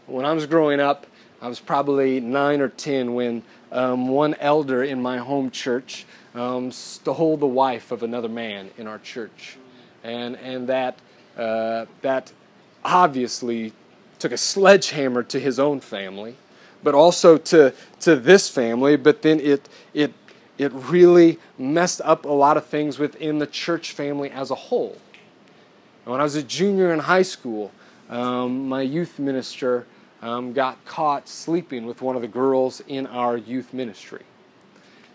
When 0.06 0.24
I 0.24 0.32
was 0.32 0.46
growing 0.46 0.80
up, 0.80 1.06
I 1.40 1.48
was 1.48 1.61
probably 1.61 2.18
nine 2.18 2.61
or 2.61 2.68
ten 2.68 3.14
when 3.14 3.44
um, 3.70 4.09
one 4.09 4.34
elder 4.40 4.82
in 4.82 5.00
my 5.00 5.18
home 5.18 5.52
church 5.52 6.04
um, 6.39 6.70
stole 6.70 7.36
the 7.36 7.47
wife 7.47 7.91
of 7.91 8.03
another 8.03 8.28
man 8.28 8.70
in 8.78 8.86
our 8.86 8.99
church, 9.01 9.57
and 10.05 10.36
and 10.36 10.68
that 10.68 10.99
uh, 11.36 11.86
that 12.03 12.32
obviously 12.84 13.72
took 14.18 14.32
a 14.32 14.36
sledgehammer 14.36 15.22
to 15.24 15.41
his 15.41 15.59
own 15.59 15.80
family, 15.80 16.36
but 16.82 16.95
also 16.95 17.36
to 17.36 17.74
to 18.01 18.16
this 18.16 18.49
family. 18.49 18.97
But 18.97 19.22
then 19.22 19.41
it 19.41 19.68
it 19.93 20.12
it 20.59 20.72
really 20.72 21.39
messed 21.59 22.01
up 22.05 22.24
a 22.24 22.32
lot 22.32 22.57
of 22.57 22.66
things 22.66 22.99
within 22.99 23.39
the 23.39 23.47
church 23.47 23.93
family 23.93 24.30
as 24.30 24.51
a 24.51 24.55
whole. 24.55 24.97
And 26.05 26.12
when 26.12 26.20
I 26.20 26.24
was 26.24 26.36
a 26.36 26.43
junior 26.43 26.93
in 26.93 27.01
high 27.01 27.22
school, 27.22 27.72
um, 28.09 28.68
my 28.68 28.82
youth 28.82 29.18
minister 29.18 29.86
um, 30.22 30.53
got 30.53 30.84
caught 30.84 31.28
sleeping 31.28 31.84
with 31.84 32.01
one 32.01 32.16
of 32.16 32.22
the 32.22 32.28
girls 32.28 32.80
in 32.86 33.09
our 33.09 33.36
youth 33.36 33.74
ministry, 33.74 34.22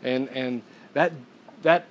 and 0.03 0.27
and 0.29 0.61
that 0.93 1.11
that 1.63 1.85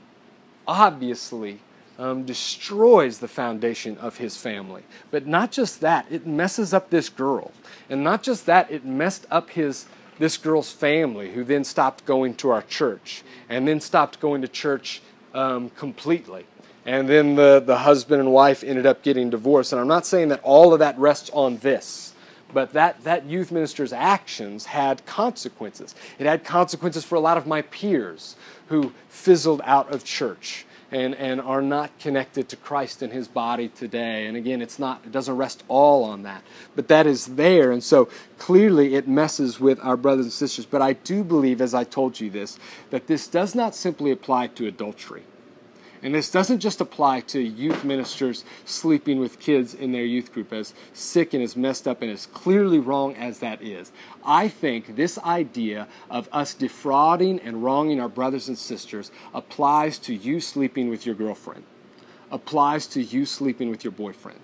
obviously 0.66 1.61
um, 1.98 2.24
destroys 2.24 3.18
the 3.18 3.28
foundation 3.28 3.96
of 3.98 4.16
his 4.18 4.36
family. 4.36 4.82
But 5.11 5.26
not 5.26 5.53
just 5.53 5.80
that, 5.80 6.07
it 6.11 6.26
messes 6.26 6.72
up 6.72 6.90
this 6.90 7.09
girl, 7.09 7.53
and 7.88 8.03
not 8.03 8.22
just 8.22 8.46
that, 8.46 8.70
it 8.70 8.84
messed 8.84 9.26
up 9.30 9.50
his 9.50 9.86
this 10.18 10.36
girl's 10.36 10.70
family, 10.70 11.32
who 11.32 11.42
then 11.42 11.64
stopped 11.64 12.05
going 12.05 12.34
to 12.34 12.50
our 12.50 12.62
church, 12.62 13.22
and 13.48 13.66
then 13.66 13.80
stopped 13.80 14.20
going 14.20 14.42
to 14.42 14.48
church 14.48 15.00
um, 15.34 15.70
completely. 15.70 16.44
And 16.84 17.09
then 17.09 17.36
the, 17.36 17.61
the 17.61 17.78
husband 17.78 18.20
and 18.20 18.32
wife 18.32 18.64
ended 18.64 18.86
up 18.86 19.03
getting 19.03 19.30
divorced. 19.30 19.72
And 19.72 19.80
I'm 19.80 19.88
not 19.88 20.05
saying 20.05 20.28
that 20.28 20.40
all 20.42 20.72
of 20.72 20.80
that 20.80 20.98
rests 20.98 21.30
on 21.30 21.59
this 21.59 22.11
but 22.53 22.72
that, 22.72 23.03
that 23.05 23.26
youth 23.26 23.50
minister's 23.50 23.92
actions 23.92 24.66
had 24.66 25.05
consequences. 25.07 25.94
It 26.18 26.26
had 26.26 26.44
consequences 26.44 27.05
for 27.05 27.14
a 27.16 27.20
lot 27.20 27.36
of 27.36 27.46
my 27.46 27.62
peers 27.62 28.36
who 28.68 28.92
fizzled 29.09 29.61
out 29.64 29.92
of 29.92 30.05
church 30.05 30.66
and, 30.92 31.14
and 31.14 31.40
are 31.40 31.62
not 31.62 31.98
connected 31.98 32.48
to 32.50 32.57
Christ 32.57 33.00
and 33.03 33.12
his 33.12 33.26
body 33.26 33.68
today. 33.68 34.26
And 34.26 34.36
again, 34.36 34.61
it's 34.61 34.78
not, 34.78 35.00
it 35.05 35.11
doesn't 35.11 35.36
rest 35.36 35.64
all 35.68 36.05
on 36.05 36.22
that, 36.24 36.42
but 36.76 36.88
that 36.88 37.07
is 37.07 37.26
there. 37.26 37.72
And 37.72 37.82
so 37.82 38.09
clearly 38.38 38.94
it 38.94 39.09
messes 39.09 39.59
with 39.59 39.80
our 39.82 39.96
brothers 39.96 40.26
and 40.26 40.32
sisters. 40.32 40.66
But 40.66 40.82
I 40.82 40.92
do 40.92 41.24
believe, 41.24 41.62
as 41.62 41.72
I 41.72 41.84
told 41.84 42.20
you 42.20 42.30
this, 42.30 42.59
that 42.90 43.07
this 43.07 43.26
does 43.26 43.55
not 43.55 43.74
simply 43.74 44.11
apply 44.11 44.48
to 44.48 44.66
adultery. 44.66 45.22
And 46.03 46.12
this 46.12 46.32
doesn't 46.32 46.59
just 46.59 46.80
apply 46.80 47.20
to 47.20 47.40
youth 47.40 47.84
ministers 47.84 48.44
sleeping 48.64 49.20
with 49.20 49.38
kids 49.38 49.72
in 49.72 49.92
their 49.92 50.05
youth 50.05 50.32
group, 50.32 50.53
as 50.53 50.74
sick 50.92 51.32
and 51.32 51.42
as 51.42 51.57
messed 51.57 51.86
up 51.86 52.03
and 52.03 52.11
as 52.11 52.26
clearly 52.26 52.80
wrong 52.80 53.14
as 53.14 53.38
that 53.38 53.62
is. 53.62 53.92
I 54.24 54.48
think 54.48 54.96
this 54.96 55.16
idea 55.18 55.86
of 56.11 56.28
us 56.32 56.55
defrauding 56.55 57.38
and 57.38 57.62
wronging 57.62 58.00
our 58.00 58.09
brothers 58.09 58.48
and 58.48 58.59
sisters 58.59 59.12
applies 59.32 59.98
to 60.00 60.14
you 60.14 60.40
sleeping 60.40 60.88
with 60.88 61.07
your 61.07 61.14
girlfriend, 61.14 61.62
applies 62.32 62.88
to 62.88 63.03
you 63.03 63.24
sleeping 63.24 63.70
with 63.70 63.84
your 63.84 63.92
boyfriend. 63.92 64.40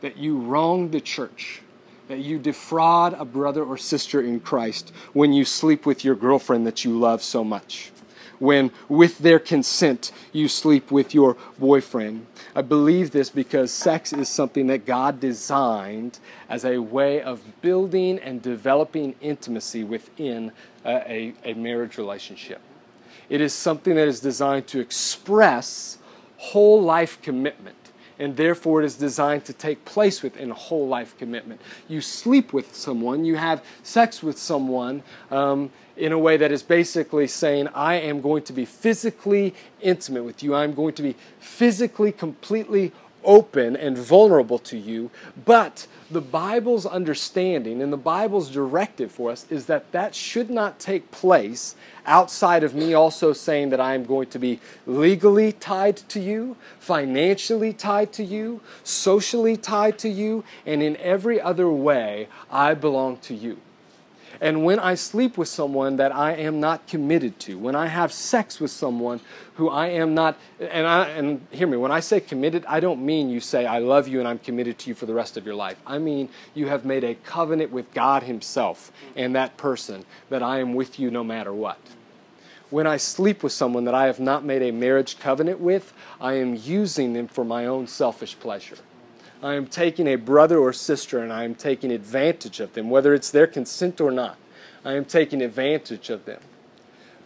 That 0.00 0.16
you 0.16 0.38
wrong 0.38 0.90
the 0.90 1.00
church, 1.00 1.60
that 2.08 2.20
you 2.20 2.38
defraud 2.38 3.12
a 3.14 3.24
brother 3.26 3.64
or 3.64 3.76
sister 3.76 4.22
in 4.22 4.40
Christ 4.40 4.92
when 5.12 5.34
you 5.34 5.44
sleep 5.44 5.84
with 5.84 6.04
your 6.04 6.14
girlfriend 6.14 6.66
that 6.66 6.86
you 6.86 6.98
love 6.98 7.22
so 7.22 7.44
much 7.44 7.90
when, 8.38 8.70
with 8.88 9.18
their 9.18 9.38
consent, 9.38 10.12
you 10.32 10.48
sleep 10.48 10.90
with 10.90 11.14
your 11.14 11.36
boyfriend. 11.58 12.26
I 12.54 12.62
believe 12.62 13.10
this 13.10 13.30
because 13.30 13.70
sex 13.72 14.12
is 14.12 14.28
something 14.28 14.66
that 14.68 14.86
God 14.86 15.20
designed 15.20 16.18
as 16.48 16.64
a 16.64 16.78
way 16.78 17.22
of 17.22 17.42
building 17.62 18.18
and 18.18 18.42
developing 18.42 19.14
intimacy 19.20 19.84
within 19.84 20.52
a, 20.84 21.34
a, 21.44 21.50
a 21.50 21.54
marriage 21.54 21.98
relationship. 21.98 22.60
It 23.28 23.40
is 23.40 23.52
something 23.52 23.94
that 23.96 24.08
is 24.08 24.20
designed 24.20 24.66
to 24.68 24.80
express 24.80 25.98
whole 26.36 26.82
life 26.82 27.20
commitment 27.22 27.76
and 28.18 28.36
therefore 28.36 28.82
it 28.82 28.86
is 28.86 28.96
designed 28.96 29.44
to 29.44 29.52
take 29.52 29.84
place 29.84 30.22
within 30.22 30.50
a 30.50 30.54
whole 30.54 30.88
life 30.88 31.16
commitment. 31.18 31.60
You 31.88 32.00
sleep 32.00 32.52
with 32.52 32.74
someone, 32.74 33.24
you 33.24 33.36
have 33.36 33.64
sex 33.82 34.22
with 34.22 34.38
someone 34.38 35.02
um, 35.30 35.70
in 35.96 36.12
a 36.12 36.18
way 36.18 36.36
that 36.36 36.52
is 36.52 36.62
basically 36.62 37.26
saying, 37.26 37.68
I 37.68 37.94
am 37.94 38.20
going 38.20 38.42
to 38.44 38.52
be 38.52 38.64
physically 38.64 39.54
intimate 39.80 40.24
with 40.24 40.42
you, 40.42 40.54
I'm 40.54 40.74
going 40.74 40.94
to 40.94 41.02
be 41.02 41.16
physically, 41.40 42.12
completely 42.12 42.92
open 43.24 43.76
and 43.76 43.98
vulnerable 43.98 44.58
to 44.60 44.78
you, 44.78 45.10
but 45.44 45.86
the 46.10 46.20
Bible's 46.20 46.86
understanding 46.86 47.82
and 47.82 47.92
the 47.92 47.96
Bible's 47.96 48.50
directive 48.50 49.10
for 49.10 49.30
us 49.30 49.44
is 49.50 49.66
that 49.66 49.90
that 49.90 50.14
should 50.14 50.48
not 50.48 50.78
take 50.78 51.10
place 51.10 51.74
outside 52.06 52.62
of 52.62 52.74
me 52.74 52.94
also 52.94 53.32
saying 53.32 53.70
that 53.70 53.80
I 53.80 53.94
am 53.94 54.04
going 54.04 54.28
to 54.28 54.38
be 54.38 54.60
legally 54.86 55.52
tied 55.52 55.96
to 55.96 56.20
you, 56.20 56.56
financially 56.78 57.72
tied 57.72 58.12
to 58.12 58.24
you, 58.24 58.60
socially 58.84 59.56
tied 59.56 59.98
to 59.98 60.08
you, 60.08 60.44
and 60.64 60.80
in 60.80 60.96
every 60.98 61.40
other 61.40 61.68
way, 61.68 62.28
I 62.48 62.74
belong 62.74 63.16
to 63.18 63.34
you. 63.34 63.58
And 64.40 64.64
when 64.64 64.78
I 64.78 64.94
sleep 64.94 65.38
with 65.38 65.48
someone 65.48 65.96
that 65.96 66.14
I 66.14 66.32
am 66.32 66.60
not 66.60 66.86
committed 66.86 67.38
to, 67.40 67.58
when 67.58 67.74
I 67.74 67.86
have 67.86 68.12
sex 68.12 68.60
with 68.60 68.70
someone 68.70 69.20
who 69.54 69.68
I 69.70 69.88
am 69.88 70.14
not, 70.14 70.36
and, 70.60 70.86
I, 70.86 71.08
and 71.08 71.46
hear 71.50 71.66
me, 71.66 71.76
when 71.76 71.90
I 71.90 72.00
say 72.00 72.20
committed, 72.20 72.64
I 72.66 72.80
don't 72.80 73.04
mean 73.04 73.30
you 73.30 73.40
say, 73.40 73.66
I 73.66 73.78
love 73.78 74.08
you 74.08 74.18
and 74.18 74.28
I'm 74.28 74.38
committed 74.38 74.78
to 74.80 74.90
you 74.90 74.94
for 74.94 75.06
the 75.06 75.14
rest 75.14 75.36
of 75.36 75.46
your 75.46 75.54
life. 75.54 75.78
I 75.86 75.98
mean, 75.98 76.28
you 76.54 76.68
have 76.68 76.84
made 76.84 77.04
a 77.04 77.14
covenant 77.14 77.72
with 77.72 77.92
God 77.94 78.22
Himself 78.24 78.92
and 79.14 79.34
that 79.34 79.56
person 79.56 80.04
that 80.28 80.42
I 80.42 80.60
am 80.60 80.74
with 80.74 80.98
you 80.98 81.10
no 81.10 81.24
matter 81.24 81.52
what. 81.52 81.78
When 82.68 82.86
I 82.86 82.96
sleep 82.96 83.42
with 83.42 83.52
someone 83.52 83.84
that 83.84 83.94
I 83.94 84.06
have 84.06 84.18
not 84.18 84.44
made 84.44 84.62
a 84.62 84.72
marriage 84.72 85.18
covenant 85.18 85.60
with, 85.60 85.92
I 86.20 86.34
am 86.34 86.56
using 86.56 87.12
them 87.12 87.28
for 87.28 87.44
my 87.44 87.66
own 87.66 87.86
selfish 87.86 88.38
pleasure. 88.38 88.76
I 89.42 89.54
am 89.54 89.66
taking 89.66 90.06
a 90.06 90.16
brother 90.16 90.58
or 90.58 90.72
sister 90.72 91.18
and 91.18 91.32
I 91.32 91.44
am 91.44 91.54
taking 91.54 91.90
advantage 91.90 92.60
of 92.60 92.72
them, 92.74 92.90
whether 92.90 93.14
it's 93.14 93.30
their 93.30 93.46
consent 93.46 94.00
or 94.00 94.10
not. 94.10 94.36
I 94.84 94.94
am 94.94 95.04
taking 95.04 95.42
advantage 95.42 96.10
of 96.10 96.24
them. 96.24 96.40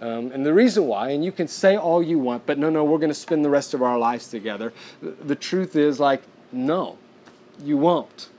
Um, 0.00 0.32
and 0.32 0.46
the 0.46 0.54
reason 0.54 0.86
why, 0.86 1.10
and 1.10 1.22
you 1.22 1.30
can 1.30 1.46
say 1.46 1.76
all 1.76 2.02
you 2.02 2.18
want, 2.18 2.46
but 2.46 2.56
no, 2.56 2.70
no, 2.70 2.84
we're 2.84 2.98
going 2.98 3.10
to 3.10 3.14
spend 3.14 3.44
the 3.44 3.50
rest 3.50 3.74
of 3.74 3.82
our 3.82 3.98
lives 3.98 4.28
together. 4.28 4.72
The, 5.02 5.36
truth 5.36 5.76
is, 5.76 6.00
like, 6.00 6.22
no, 6.50 6.96
you 7.62 7.76
won't. 7.76 8.30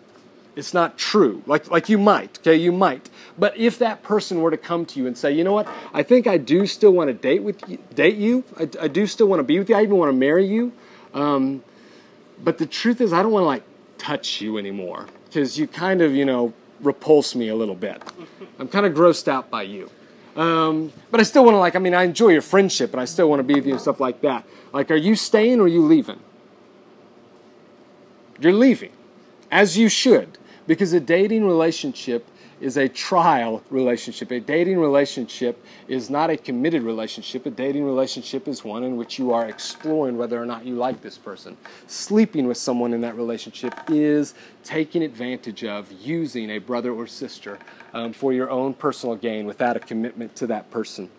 It's 0.55 0.73
not 0.73 0.97
true. 0.97 1.43
Like, 1.45 1.69
like 1.69 1.87
you 1.87 1.99
might, 1.99 2.39
okay, 2.39 2.55
you 2.55 2.71
might. 2.71 3.09
But 3.37 3.55
if 3.57 3.77
that 3.77 4.01
person 4.01 4.41
were 4.41 4.51
to 4.51 4.57
come 4.57 4.85
to 4.87 4.99
you 4.99 5.05
and 5.05 5.15
say, 5.15 5.31
you 5.31 5.43
know 5.43 5.53
what, 5.53 5.67
I 5.93 6.01
think 6.01 6.25
I 6.25 6.37
do 6.37 6.65
still 6.65 6.91
want 6.91 7.09
to 7.09 7.13
date 7.13 7.43
with 7.43 7.61
you, 7.69 7.77
date 7.93 8.17
you. 8.17 8.43
I, 8.59 8.67
I 8.81 8.87
do 8.87 9.05
still 9.05 9.27
want 9.27 9.39
to 9.39 9.43
be 9.43 9.59
with 9.59 9.69
you. 9.69 9.75
I 9.75 9.83
even 9.83 9.97
want 9.97 10.09
to 10.09 10.17
marry 10.17 10.45
you. 10.45 10.73
Um, 11.13 11.63
but 12.43 12.57
the 12.57 12.65
truth 12.65 13.01
is, 13.01 13.13
I 13.13 13.21
don't 13.21 13.31
want 13.31 13.43
to 13.43 13.47
like 13.47 13.63
touch 13.97 14.41
you 14.41 14.57
anymore 14.57 15.07
because 15.25 15.57
you 15.57 15.67
kind 15.67 16.01
of, 16.01 16.15
you 16.15 16.25
know, 16.25 16.53
repulse 16.81 17.35
me 17.35 17.49
a 17.49 17.55
little 17.55 17.75
bit. 17.75 18.01
I'm 18.59 18.67
kind 18.67 18.85
of 18.85 18.93
grossed 18.93 19.27
out 19.27 19.49
by 19.49 19.63
you. 19.63 19.89
Um, 20.35 20.91
but 21.09 21.19
I 21.19 21.23
still 21.23 21.43
want 21.43 21.55
to 21.55 21.59
like, 21.59 21.75
I 21.75 21.79
mean, 21.79 21.93
I 21.93 22.03
enjoy 22.03 22.29
your 22.29 22.41
friendship 22.41 22.91
and 22.91 23.01
I 23.01 23.05
still 23.05 23.29
want 23.29 23.39
to 23.39 23.43
be 23.43 23.55
with 23.55 23.65
you 23.65 23.73
and 23.73 23.81
stuff 23.81 23.99
like 23.99 24.21
that. 24.21 24.45
Like, 24.73 24.89
are 24.89 24.95
you 24.95 25.15
staying 25.15 25.59
or 25.59 25.63
are 25.63 25.67
you 25.67 25.81
leaving? 25.81 26.19
You're 28.39 28.53
leaving, 28.53 28.91
as 29.51 29.77
you 29.77 29.89
should, 29.89 30.37
because 30.65 30.93
a 30.93 30.99
dating 30.99 31.45
relationship 31.45 32.27
is 32.61 32.77
a 32.77 32.87
trial 32.87 33.63
relationship. 33.69 34.31
A 34.31 34.39
dating 34.39 34.79
relationship 34.79 35.63
is 35.87 36.09
not 36.09 36.29
a 36.29 36.37
committed 36.37 36.83
relationship. 36.83 37.45
A 37.45 37.49
dating 37.49 37.83
relationship 37.83 38.47
is 38.47 38.63
one 38.63 38.83
in 38.83 38.95
which 38.95 39.17
you 39.17 39.33
are 39.33 39.47
exploring 39.47 40.17
whether 40.17 40.41
or 40.41 40.45
not 40.45 40.65
you 40.65 40.75
like 40.75 41.01
this 41.01 41.17
person. 41.17 41.57
Sleeping 41.87 42.47
with 42.47 42.57
someone 42.57 42.93
in 42.93 43.01
that 43.01 43.15
relationship 43.15 43.73
is 43.89 44.35
taking 44.63 45.01
advantage 45.01 45.63
of 45.63 45.91
using 45.91 46.51
a 46.51 46.59
brother 46.59 46.93
or 46.93 47.07
sister 47.07 47.57
um, 47.93 48.13
for 48.13 48.31
your 48.31 48.49
own 48.49 48.73
personal 48.73 49.15
gain 49.15 49.45
without 49.45 49.75
a 49.75 49.79
commitment 49.79 50.35
to 50.35 50.47
that 50.47 50.69
person. 50.69 51.09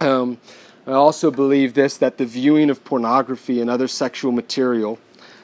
Um, 0.00 0.38
I 0.86 0.92
also 0.92 1.30
believe 1.30 1.74
this 1.74 1.98
that 1.98 2.16
the 2.16 2.24
viewing 2.24 2.70
of 2.70 2.82
pornography 2.84 3.60
and 3.60 3.68
other 3.68 3.86
sexual 3.86 4.32
material 4.32 4.98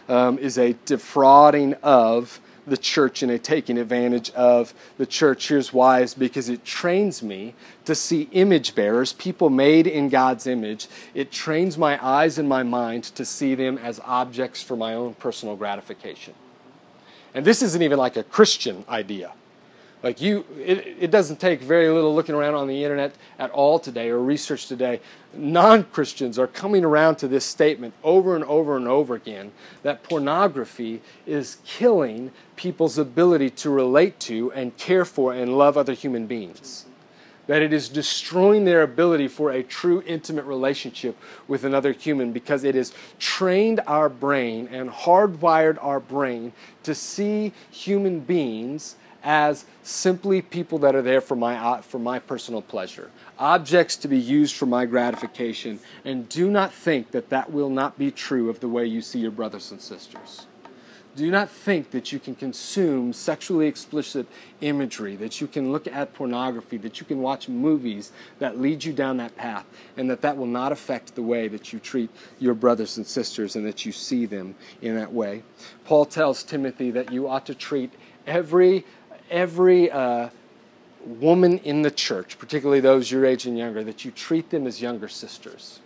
um, 0.09 0.39
is 0.39 0.57
a 0.57 0.75
defrauding 0.87 1.75
of 1.83 2.41
the 2.67 2.77
church 2.77 3.23
and 3.23 3.31
a 3.31 3.39
taking 3.39 3.79
advantage 3.79 4.31
of 4.31 4.75
the 4.99 5.07
church. 5.07 5.49
Here's 5.49 5.73
why 5.73 6.01
is 6.01 6.15
because 6.15 6.49
it 6.49 6.65
trains 6.65 7.23
me 7.23 7.55
to 7.85 7.95
see 7.95 8.29
image 8.33 8.75
bearers, 8.75 9.13
people 9.13 9.51
made 9.51 9.87
in 9.87 10.09
God's 10.09 10.47
image. 10.47 10.89
It 11.15 11.31
trains 11.31 11.79
my 11.79 12.05
eyes 12.05 12.39
and 12.39 12.49
my 12.49 12.63
mind 12.63 13.05
to 13.05 13.25
see 13.25 13.55
them 13.55 13.79
as 13.79 14.01
objects 14.05 14.63
for 14.63 14.77
my 14.77 14.95
own 14.95 15.15
personal 15.15 15.57
gratification. 15.57 16.35
And 17.35 17.45
this 17.45 17.63
isn't 17.63 17.83
even 17.83 17.99
like 17.99 18.17
a 18.17 18.25
Christian 18.25 18.85
idea. 18.89 19.33
Like 20.03 20.21
you, 20.21 20.45
it, 20.59 20.97
it 21.01 21.11
doesn't 21.11 21.41
take 21.41 21.61
very 21.61 21.89
little 21.89 22.15
looking 22.15 22.35
around 22.35 22.55
on 22.55 22.69
the 22.69 22.85
internet 22.85 23.15
at 23.39 23.51
all 23.51 23.79
today 23.79 24.11
or 24.11 24.19
research 24.19 24.67
today. 24.67 25.01
Non 25.35 25.85
Christians 25.85 26.39
are 26.39 26.47
coming 26.47 26.85
around 26.85 27.17
to 27.17 27.29
this 27.29 27.45
statement 27.45 27.95
over 28.05 28.37
and 28.37 28.45
over 28.45 28.77
and 28.77 28.87
over 28.87 29.15
again 29.15 29.53
that 29.83 30.03
pornography 30.03 31.01
is 31.27 31.59
killing 31.65 32.31
people's 32.57 32.99
ability 32.99 33.51
to 33.51 33.71
relate 33.71 34.21
to 34.21 34.53
and 34.53 34.77
care 34.77 35.05
for 35.05 35.33
and 35.33 35.57
love 35.57 35.79
other 35.79 35.95
human 35.95 36.27
beings. 36.27 36.85
That 37.47 37.63
it 37.63 37.73
is 37.73 37.89
destroying 37.89 38.65
their 38.65 38.83
ability 38.83 39.29
for 39.29 39.51
a 39.51 39.63
true 39.63 40.03
intimate 40.05 40.45
relationship 40.45 41.17
with 41.49 41.65
another 41.65 41.93
human 41.93 42.33
because 42.33 42.65
it 42.65 42.75
has 42.75 42.93
trained 43.19 43.81
our 43.87 44.09
brain 44.09 44.69
and 44.71 44.91
hardwired 44.91 45.79
our 45.81 46.01
brain 46.01 46.53
to 46.83 46.95
see 46.95 47.53
human 47.71 48.21
beings 48.21 48.97
as 49.27 49.65
simply 49.83 50.41
people 50.41 50.79
that 50.79 50.95
are 50.95 51.03
there 51.03 51.21
for 51.21 51.35
my, 51.35 51.59
uh, 51.59 51.83
for 51.83 51.99
my 51.99 52.21
personal 52.21 52.63
pleasure, 52.63 53.11
objects 53.41 53.97
to 53.97 54.07
be 54.07 54.17
used 54.17 54.55
for 54.55 54.67
my 54.67 54.87
gratification, 54.87 55.81
and 56.05 56.29
do 56.29 56.49
not 56.49 56.73
think 56.73 57.11
that 57.11 57.29
that 57.29 57.53
will 57.53 57.69
not 57.69 57.99
be 57.99 58.13
true 58.13 58.49
of 58.49 58.61
the 58.61 58.69
way 58.69 58.87
you 58.87 59.03
see 59.03 59.19
your 59.19 59.33
brothers 59.33 59.73
and 59.73 59.81
sisters. 59.81 60.47
Do 61.17 61.29
not 61.31 61.51
think 61.51 61.91
that 61.91 62.13
you 62.13 62.21
can 62.21 62.37
consume 62.37 63.13
sexually 63.13 63.67
explicit 63.67 64.27
imagery, 64.61 65.17
that 65.17 65.41
you 65.41 65.49
can 65.49 65.73
look 65.73 65.89
at 65.89 66.15
pornography, 66.15 66.77
that 66.77 67.01
you 67.01 67.07
can 67.07 67.21
watch 67.21 67.49
movies 67.49 68.13
that 68.39 68.61
lead 68.61 68.85
you 68.85 68.93
down 68.93 69.17
that 69.17 69.35
path, 69.35 69.65
and 69.97 70.09
that 70.09 70.21
that 70.21 70.37
will 70.37 70.47
not 70.47 70.71
affect 70.71 71.17
the 71.17 71.23
way 71.23 71.49
that 71.49 71.73
you 71.73 71.81
treat 71.81 72.11
your 72.39 72.55
brothers 72.55 72.97
and 72.99 73.07
sisters 73.07 73.57
and 73.57 73.67
that 73.67 73.85
you 73.85 73.91
see 73.91 74.25
them 74.27 74.55
in 74.83 74.95
that 74.95 75.13
way. 75.13 75.43
Paul 75.85 76.05
tells 76.05 76.45
Timothy 76.45 76.93
that 76.93 77.11
you 77.11 77.29
ought 77.29 77.47
to 77.47 77.55
treat 77.55 77.93
every 78.27 78.85
every 79.31 79.91
uh, 79.91 80.29
woman 81.05 81.59
in 81.59 81.83
the 81.83 81.91
church, 81.91 82.39
particularly 82.39 82.81
those 82.81 83.11
your 83.11 83.25
age 83.25 83.47
and 83.47 83.57
younger, 83.57 83.85
that 83.85 84.05
you 84.05 84.11
treat 84.11 84.51
them 84.51 84.67
as 84.67 84.83
younger 84.83 85.09
sisters, 85.09 85.81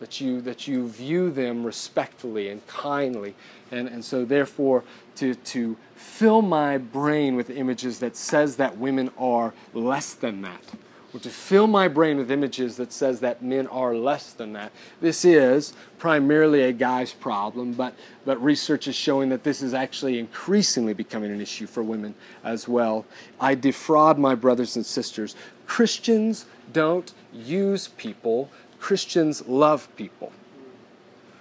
that 0.00 0.20
you, 0.20 0.40
that 0.42 0.66
you 0.66 0.88
view 0.88 1.30
them 1.30 1.64
respectfully 1.64 2.48
and 2.48 2.66
kindly. 2.66 3.34
And, 3.70 3.88
and 3.88 4.04
so, 4.04 4.24
therefore, 4.24 4.84
to, 5.16 5.34
to 5.34 5.76
fill 5.96 6.42
my 6.42 6.78
brain 6.78 7.36
with 7.36 7.50
images 7.50 7.98
that 8.00 8.16
says 8.16 8.56
that 8.56 8.78
women 8.78 9.10
are 9.18 9.54
less 9.74 10.14
than 10.14 10.42
that 10.42 10.62
to 11.20 11.30
fill 11.30 11.66
my 11.66 11.88
brain 11.88 12.16
with 12.16 12.30
images 12.30 12.76
that 12.76 12.92
says 12.92 13.20
that 13.20 13.42
men 13.42 13.66
are 13.66 13.94
less 13.94 14.32
than 14.32 14.54
that. 14.54 14.72
This 15.00 15.24
is 15.24 15.74
primarily 15.98 16.62
a 16.62 16.72
guy's 16.72 17.12
problem, 17.12 17.72
but, 17.74 17.94
but 18.24 18.42
research 18.42 18.88
is 18.88 18.94
showing 18.94 19.28
that 19.28 19.44
this 19.44 19.62
is 19.62 19.74
actually 19.74 20.18
increasingly 20.18 20.94
becoming 20.94 21.30
an 21.30 21.40
issue 21.40 21.66
for 21.66 21.82
women 21.82 22.14
as 22.44 22.66
well. 22.66 23.04
I 23.40 23.54
defraud 23.54 24.18
my 24.18 24.34
brothers 24.34 24.76
and 24.76 24.86
sisters. 24.86 25.36
Christians 25.66 26.46
don't 26.72 27.12
use 27.32 27.88
people, 27.88 28.50
Christians 28.80 29.46
love 29.46 29.88
people. 29.96 30.32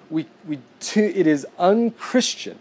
We, 0.10 0.28
we 0.46 0.60
it 0.96 1.28
is 1.28 1.48
unchristian 1.58 2.60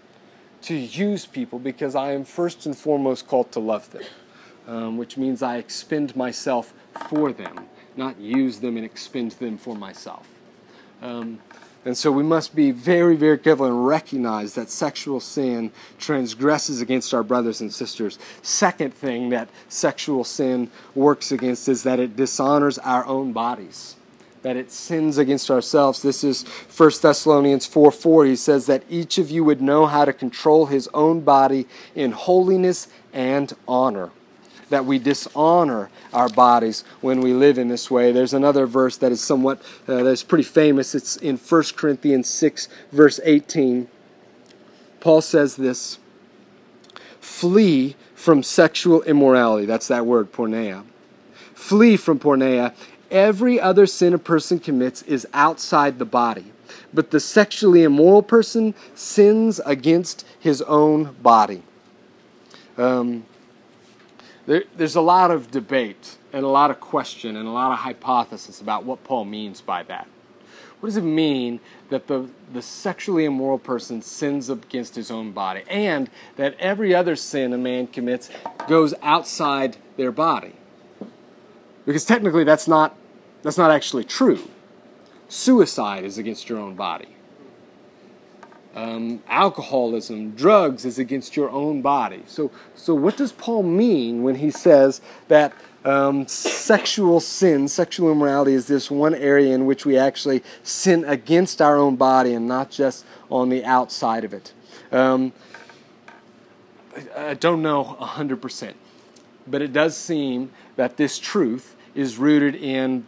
to 0.63 0.75
use 0.75 1.27
people 1.27 1.59
because 1.59 1.95
I 1.95 2.13
am 2.13 2.25
first 2.25 2.67
and 2.67 2.77
foremost 2.77 3.27
called 3.27 3.51
to 3.53 3.61
love 3.61 3.91
them, 3.91 4.05
um, 4.71 4.97
which 4.97 5.17
means 5.17 5.43
I 5.43 5.57
expend 5.57 6.15
myself 6.15 6.73
for 7.09 7.33
them, 7.33 7.67
not 7.97 8.19
use 8.21 8.61
them 8.61 8.77
and 8.77 8.87
expend 8.87 9.33
them 9.33 9.59
for 9.59 9.75
myself. 9.75 10.29
Um, 11.03 11.41
and 11.85 11.97
so 11.97 12.13
we 12.13 12.23
must 12.23 12.55
be 12.55 12.71
very, 12.71 13.17
very 13.17 13.39
careful 13.39 13.67
and 13.67 13.85
recognize 13.87 14.55
that 14.55 14.71
sexual 14.71 15.19
sin 15.19 15.73
transgresses 15.99 16.81
against 16.81 17.13
our 17.13 17.25
brothers 17.25 17.61
and 17.63 17.73
sisters. 17.73 18.19
Second 18.43 18.95
thing 18.95 19.31
that 19.31 19.49
sexual 19.69 20.23
sin 20.23 20.71
works 20.95 21.33
against 21.33 21.69
is 21.69 21.83
that 21.83 21.99
it 21.99 22.17
dishonors 22.17 22.79
our 22.79 23.05
own 23.07 23.33
bodies. 23.33 23.97
that 24.43 24.57
it 24.57 24.73
sins 24.73 25.19
against 25.19 25.51
ourselves. 25.51 26.01
This 26.01 26.25
is 26.25 26.45
1 26.75 26.91
Thessalonians 27.03 27.67
4 27.67 27.93
4. 27.93 28.25
He 28.25 28.37
says 28.37 28.65
that 28.67 28.83
each 28.89 29.19
of 29.19 29.31
you 29.31 29.45
would 29.45 29.61
know 29.61 29.85
how 29.85 30.07
to 30.07 30.15
control 30.15 30.65
his 30.65 30.89
own 30.95 31.21
body 31.21 31.67
in 31.95 32.13
holiness 32.13 32.89
and 33.13 33.53
honor. 33.69 34.11
That 34.71 34.85
we 34.87 34.99
dishonor 34.99 35.91
our 36.13 36.29
bodies 36.29 36.85
when 37.01 37.21
we 37.21 37.33
live 37.33 37.59
in 37.59 37.69
this 37.69 37.91
way. 37.91 38.13
There's 38.13 38.35
another 38.35 38.67
verse 38.67 38.97
that 38.99 39.13
is 39.13 39.21
somewhat, 39.21 39.61
uh, 39.87 40.03
that's 40.03 40.23
pretty 40.23 40.45
famous. 40.45 40.95
It's 40.95 41.17
in 41.17 41.37
1 41.37 41.63
Corinthians 41.77 42.29
6, 42.29 42.69
verse 42.91 43.21
18. 43.23 43.89
Paul 45.01 45.21
says 45.21 45.57
this 45.57 45.99
Flee 47.21 47.97
from 48.15 48.43
sexual 48.43 49.03
immorality. 49.03 49.67
That's 49.67 49.89
that 49.89 50.07
word, 50.07 50.33
porneia. 50.33 50.85
Flee 51.55 51.97
from 51.97 52.19
porneia. 52.19 52.75
Every 53.11 53.61
other 53.61 53.87
sin 53.87 54.15
a 54.15 54.19
person 54.19 54.59
commits 54.59 55.03
is 55.03 55.27
outside 55.33 55.99
the 55.99 56.05
body, 56.05 56.53
but 56.93 57.11
the 57.11 57.19
sexually 57.19 57.83
immoral 57.83 58.23
person 58.23 58.75
sins 58.95 59.61
against 59.67 60.25
his 60.39 60.63
own 60.63 61.17
body. 61.23 61.63
Um, 62.79 63.25
there, 64.47 64.65
there's 64.77 64.97
a 64.97 65.01
lot 65.01 65.31
of 65.31 65.51
debate 65.51 66.19
and 66.33 66.45
a 66.45 66.49
lot 66.49 66.71
of 66.71 66.81
question 66.81 67.37
and 67.37 67.47
a 67.47 67.51
lot 67.51 67.73
of 67.73 67.79
hypothesis 67.81 68.61
about 68.61 68.85
what 68.85 69.05
Paul 69.05 69.25
means 69.25 69.61
by 69.61 69.83
that. 69.85 70.09
What 70.81 70.89
does 70.89 70.97
it 70.97 71.05
mean 71.05 71.61
that 71.91 72.07
the, 72.07 72.31
the 72.53 72.63
sexually 72.63 73.27
immoral 73.27 73.59
person 73.59 74.01
sins 74.01 74.49
against 74.49 74.95
his 74.95 75.11
own 75.11 75.33
body 75.33 75.63
and 75.69 76.09
that 76.37 76.57
every 76.59 76.95
other 76.95 77.17
sin 77.17 77.53
a 77.53 77.59
man 77.59 77.87
commits 77.87 78.31
goes 78.67 78.95
outside 79.03 79.77
their 79.99 80.11
body? 80.11 80.55
Because 81.85 82.07
technically 82.07 82.45
that's 82.45 82.67
not, 82.67 82.97
that's 83.43 83.59
not 83.59 83.71
actually 83.71 84.05
true. 84.05 84.49
Suicide 85.29 86.05
is 86.05 86.17
against 86.17 86.49
your 86.49 86.59
own 86.59 86.75
body. 86.75 87.09
Um, 88.75 89.23
alcoholism, 89.27 90.31
drugs 90.33 90.85
is 90.85 90.99
against 90.99 91.37
your 91.37 91.51
own 91.51 91.83
body. 91.83 92.23
So, 92.27 92.53
so 92.77 92.95
what 92.95 93.17
does 93.17 93.33
Paul 93.33 93.65
mean 93.65 94.23
when 94.23 94.37
he 94.37 94.53
says 94.53 95.01
that 95.27 95.53
um, 95.85 96.29
sexual 96.29 97.19
sin, 97.19 97.67
sexual 97.67 98.13
immorality, 98.13 98.53
is 98.53 98.69
this 98.69 98.91
one 98.91 99.15
area 99.15 99.55
in 99.55 99.67
which 99.67 99.85
we 99.85 99.99
actually 99.99 100.45
sin 100.63 101.05
against 101.05 101.61
our 101.61 101.77
own 101.77 101.97
body 101.97 102.33
and 102.33 102.47
not 102.47 102.71
just 102.71 103.05
on 103.29 103.49
the 103.49 103.65
outside 103.65 104.25
of 104.25 104.33
it. 104.33 104.53
Um, 104.93 105.33
I 107.17 107.35
don't 107.35 107.63
know 107.63 107.97
100%, 108.01 108.75
but 109.47 109.63
it 109.63 109.73
does 109.73 109.97
seem 109.97 110.51
that 110.77 110.97
this 110.97 111.19
truth 111.19 111.77
is 111.95 112.19
rooted 112.19 112.55
in 112.55 113.07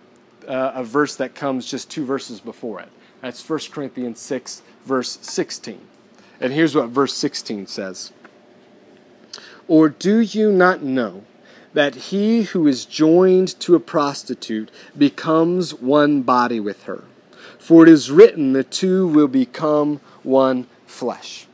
uh, 0.48 0.72
a 0.74 0.84
verse 0.84 1.16
that 1.16 1.34
comes 1.34 1.66
just 1.66 1.90
two 1.90 2.04
verses 2.04 2.40
before 2.40 2.80
it. 2.80 2.88
That's 3.20 3.48
1 3.48 3.60
Corinthians 3.70 4.18
6, 4.20 4.62
verse 4.85 5.18
16. 5.22 5.80
And 6.41 6.53
here's 6.53 6.74
what 6.74 6.89
verse 6.89 7.14
16 7.14 7.66
says 7.66 8.12
Or 9.68 9.89
do 9.89 10.20
you 10.20 10.53
not 10.53 10.83
know? 10.83 11.24
that 11.74 11.95
he 11.95 12.43
who 12.43 12.66
is 12.66 12.85
joined 12.85 13.59
to 13.61 13.74
a 13.74 13.80
prostitute 13.80 14.70
becomes 14.97 15.74
one 15.74 16.22
body 16.22 16.61
with 16.61 16.85
her. 16.85 17.05
For 17.59 17.85
it 17.85 17.89
is 17.89 18.11
written, 18.11 18.53
the 18.53 18.64
two 18.64 19.07
will 19.09 19.28
become 19.28 20.01
one 20.22 20.66
flesh. 20.87 21.47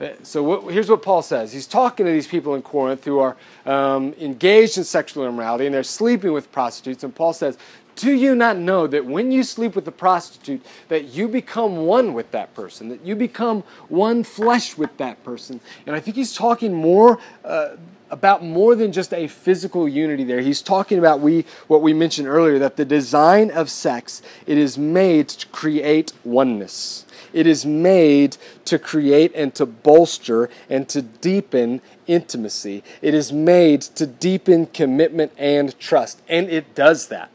Uh, 0.00 0.08
so 0.22 0.42
what, 0.42 0.72
here's 0.72 0.90
what 0.90 1.02
Paul 1.02 1.22
says. 1.22 1.52
He's 1.52 1.68
talking 1.68 2.04
to 2.04 2.12
these 2.12 2.26
people 2.26 2.54
in 2.56 2.62
Corinth 2.62 3.04
who 3.04 3.20
are 3.20 3.36
um, 3.64 4.12
engaged 4.14 4.76
in 4.76 4.84
sexual 4.84 5.26
immorality 5.26 5.66
and 5.66 5.74
they're 5.74 5.84
sleeping 5.84 6.32
with 6.32 6.50
prostitutes. 6.50 7.04
And 7.04 7.14
Paul 7.14 7.32
says, 7.32 7.56
do 7.96 8.12
you 8.12 8.34
not 8.34 8.56
know 8.56 8.86
that 8.86 9.06
when 9.06 9.30
you 9.30 9.42
sleep 9.42 9.74
with 9.74 9.86
a 9.88 9.92
prostitute, 9.92 10.64
that 10.88 11.04
you 11.04 11.28
become 11.28 11.86
one 11.86 12.14
with 12.14 12.30
that 12.32 12.54
person, 12.54 12.88
that 12.88 13.04
you 13.04 13.14
become 13.14 13.62
one 13.88 14.24
flesh 14.24 14.76
with 14.76 14.96
that 14.98 15.22
person? 15.24 15.60
And 15.86 15.94
I 15.94 16.00
think 16.00 16.16
he's 16.16 16.34
talking 16.34 16.72
more 16.72 17.18
uh, 17.44 17.76
about 18.10 18.44
more 18.44 18.74
than 18.74 18.92
just 18.92 19.12
a 19.12 19.26
physical 19.26 19.88
unity 19.88 20.24
there. 20.24 20.40
He's 20.40 20.62
talking 20.62 20.98
about 20.98 21.20
we 21.20 21.44
what 21.66 21.82
we 21.82 21.92
mentioned 21.92 22.28
earlier 22.28 22.58
that 22.60 22.76
the 22.76 22.84
design 22.84 23.50
of 23.50 23.70
sex 23.70 24.22
it 24.46 24.58
is 24.58 24.78
made 24.78 25.28
to 25.30 25.46
create 25.48 26.12
oneness. 26.24 27.06
It 27.32 27.48
is 27.48 27.66
made 27.66 28.36
to 28.66 28.78
create 28.78 29.32
and 29.34 29.52
to 29.56 29.66
bolster 29.66 30.48
and 30.70 30.88
to 30.90 31.02
deepen 31.02 31.80
intimacy. 32.06 32.84
It 33.02 33.14
is 33.14 33.32
made 33.32 33.82
to 33.82 34.06
deepen 34.06 34.66
commitment 34.66 35.32
and 35.36 35.76
trust. 35.80 36.22
And 36.28 36.48
it 36.48 36.76
does 36.76 37.08
that. 37.08 37.30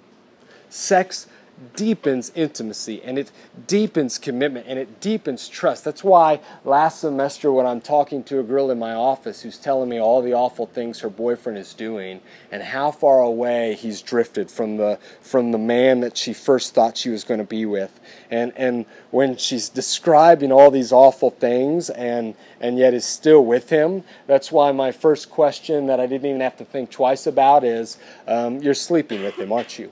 Sex 0.69 1.27
deepens 1.75 2.31
intimacy 2.35 3.01
and 3.03 3.17
it 3.17 3.31
deepens 3.67 4.17
commitment 4.17 4.65
and 4.67 4.79
it 4.79 4.99
deepens 4.99 5.47
trust. 5.47 5.83
That's 5.83 6.03
why 6.03 6.39
last 6.63 7.01
semester, 7.01 7.51
when 7.51 7.65
I'm 7.65 7.81
talking 7.81 8.23
to 8.25 8.39
a 8.39 8.43
girl 8.43 8.71
in 8.71 8.79
my 8.79 8.93
office 8.93 9.41
who's 9.41 9.57
telling 9.57 9.89
me 9.89 9.99
all 9.99 10.21
the 10.21 10.33
awful 10.33 10.67
things 10.67 10.99
her 11.01 11.09
boyfriend 11.09 11.57
is 11.57 11.73
doing 11.73 12.21
and 12.51 12.63
how 12.63 12.91
far 12.91 13.19
away 13.19 13.75
he's 13.75 14.01
drifted 14.01 14.49
from 14.49 14.77
the 14.77 14.99
from 15.21 15.51
the 15.51 15.57
man 15.57 15.99
that 15.99 16.17
she 16.17 16.33
first 16.33 16.73
thought 16.73 16.97
she 16.97 17.09
was 17.09 17.23
going 17.23 17.39
to 17.39 17.45
be 17.45 17.65
with, 17.65 17.99
and 18.31 18.53
and 18.55 18.85
when 19.11 19.35
she's 19.35 19.69
describing 19.69 20.51
all 20.51 20.71
these 20.71 20.91
awful 20.91 21.29
things 21.29 21.89
and 21.89 22.35
and 22.61 22.77
yet 22.77 22.93
is 22.93 23.05
still 23.05 23.43
with 23.43 23.69
him, 23.69 24.03
that's 24.27 24.51
why 24.51 24.71
my 24.71 24.91
first 24.91 25.29
question 25.29 25.87
that 25.87 25.99
I 25.99 26.05
didn't 26.05 26.27
even 26.27 26.41
have 26.41 26.57
to 26.57 26.65
think 26.65 26.89
twice 26.89 27.27
about 27.27 27.63
is, 27.63 27.97
um, 28.27 28.59
"You're 28.59 28.73
sleeping 28.73 29.23
with 29.23 29.35
him, 29.35 29.51
aren't 29.51 29.77
you?" 29.77 29.91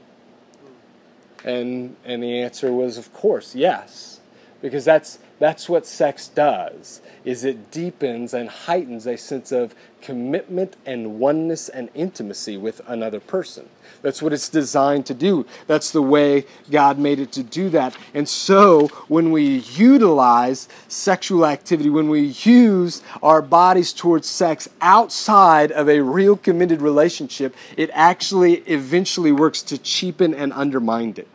And, 1.48 1.96
and 2.04 2.22
the 2.22 2.42
answer 2.42 2.74
was, 2.74 2.98
of 2.98 3.14
course, 3.14 3.56
yes. 3.56 4.20
Because 4.62 4.84
that's, 4.84 5.20
that's 5.40 5.70
what 5.70 5.86
sex 5.86 6.28
does, 6.28 7.00
is 7.24 7.46
it 7.46 7.72
deepens 7.72 8.34
and 8.34 8.50
heightens 8.50 9.08
a 9.08 9.16
sense 9.18 9.54
of 9.54 9.74
commitment 10.02 10.76
and 10.86 11.22
oneness 11.22 11.70
and 11.70 11.90
intimacy 11.96 12.58
with 12.58 12.82
another 12.86 13.22
person. 13.22 13.70
That's 14.02 14.22
what 14.22 14.34
it's 14.34 14.50
designed 14.50 15.06
to 15.06 15.14
do. 15.14 15.46
That's 15.68 15.92
the 15.92 16.02
way 16.02 16.46
God 16.70 17.00
made 17.00 17.20
it 17.20 17.32
to 17.34 17.44
do 17.44 17.70
that. 17.70 17.96
And 18.14 18.28
so, 18.28 18.88
when 19.08 19.32
we 19.32 19.60
utilize 19.76 20.68
sexual 20.90 21.46
activity, 21.46 21.90
when 21.90 22.10
we 22.10 22.36
use 22.44 23.04
our 23.24 23.42
bodies 23.42 23.94
towards 23.94 24.28
sex 24.28 24.68
outside 24.82 25.72
of 25.72 25.88
a 25.88 26.02
real 26.02 26.36
committed 26.36 26.82
relationship, 26.82 27.56
it 27.78 27.90
actually 27.94 28.56
eventually 28.66 29.32
works 29.32 29.62
to 29.64 29.78
cheapen 29.78 30.34
and 30.34 30.52
undermine 30.52 31.14
it 31.18 31.28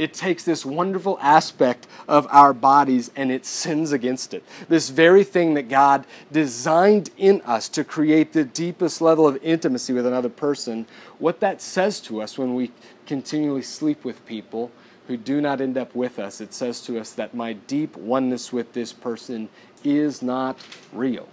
it 0.00 0.14
takes 0.14 0.44
this 0.44 0.64
wonderful 0.64 1.18
aspect 1.20 1.86
of 2.08 2.26
our 2.30 2.54
bodies 2.54 3.10
and 3.16 3.30
it 3.30 3.44
sins 3.44 3.92
against 3.92 4.32
it. 4.32 4.42
This 4.66 4.88
very 4.88 5.22
thing 5.24 5.52
that 5.54 5.68
God 5.68 6.06
designed 6.32 7.10
in 7.18 7.42
us 7.42 7.68
to 7.68 7.84
create 7.84 8.32
the 8.32 8.44
deepest 8.44 9.02
level 9.02 9.28
of 9.28 9.38
intimacy 9.42 9.92
with 9.92 10.06
another 10.06 10.30
person, 10.30 10.86
what 11.18 11.40
that 11.40 11.60
says 11.60 12.00
to 12.00 12.22
us 12.22 12.38
when 12.38 12.54
we 12.54 12.72
continually 13.04 13.60
sleep 13.60 14.02
with 14.02 14.24
people 14.24 14.70
who 15.06 15.18
do 15.18 15.38
not 15.38 15.60
end 15.60 15.76
up 15.76 15.94
with 15.94 16.18
us, 16.18 16.40
it 16.40 16.54
says 16.54 16.80
to 16.80 16.98
us 16.98 17.12
that 17.12 17.34
my 17.34 17.52
deep 17.52 17.94
oneness 17.98 18.54
with 18.54 18.72
this 18.72 18.94
person 18.94 19.50
is 19.84 20.22
not 20.22 20.58
real. 20.94 21.28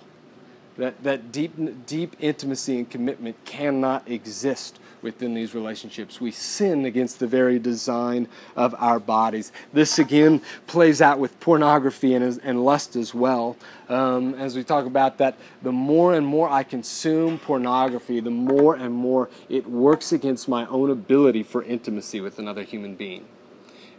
That, 0.76 1.02
that 1.06 1.32
deep, 1.32 1.54
deep 1.86 2.18
intimacy 2.20 2.80
and 2.80 2.90
commitment 2.90 3.38
cannot 3.46 4.10
exist 4.10 4.78
within 5.08 5.34
these 5.34 5.56
relationships. 5.56 6.20
We 6.20 6.32
sin 6.32 6.84
against 6.84 7.20
the 7.20 7.28
very 7.28 7.60
design 7.60 8.28
of 8.58 8.76
our 8.78 9.00
bodies. 9.00 9.54
This 9.72 10.00
again 10.00 10.42
plays 10.68 11.02
out 11.02 11.18
with 11.18 11.40
pornography 11.40 12.14
and, 12.14 12.42
and 12.44 12.66
lust 12.66 12.98
as 12.98 13.14
well. 13.14 13.56
Um, 13.88 14.34
as 14.34 14.58
we 14.58 14.66
talk 14.66 14.86
about 14.86 15.18
that, 15.20 15.38
the 15.62 15.72
more 15.72 16.14
and 16.14 16.28
more 16.28 16.50
I 16.50 16.64
consume 16.64 17.40
pornography, 17.40 18.20
the 18.20 18.30
more 18.32 18.76
and 18.76 18.94
more 18.94 19.30
it 19.48 19.66
works 19.66 20.12
against 20.12 20.50
my 20.50 20.68
own 20.68 20.90
ability 20.90 21.44
for 21.44 21.64
intimacy 21.64 22.20
with 22.20 22.38
another 22.38 22.64
human 22.64 22.96
being. 22.96 23.26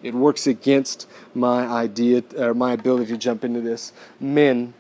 It 0.03 0.13
works 0.13 0.47
against 0.47 1.09
my 1.35 1.67
idea, 1.67 2.23
or 2.37 2.53
my 2.53 2.73
ability 2.75 3.07
to 3.13 3.17
jump 3.17 3.45
into 3.45 3.63
this. 3.63 3.95
Men, 4.21 4.75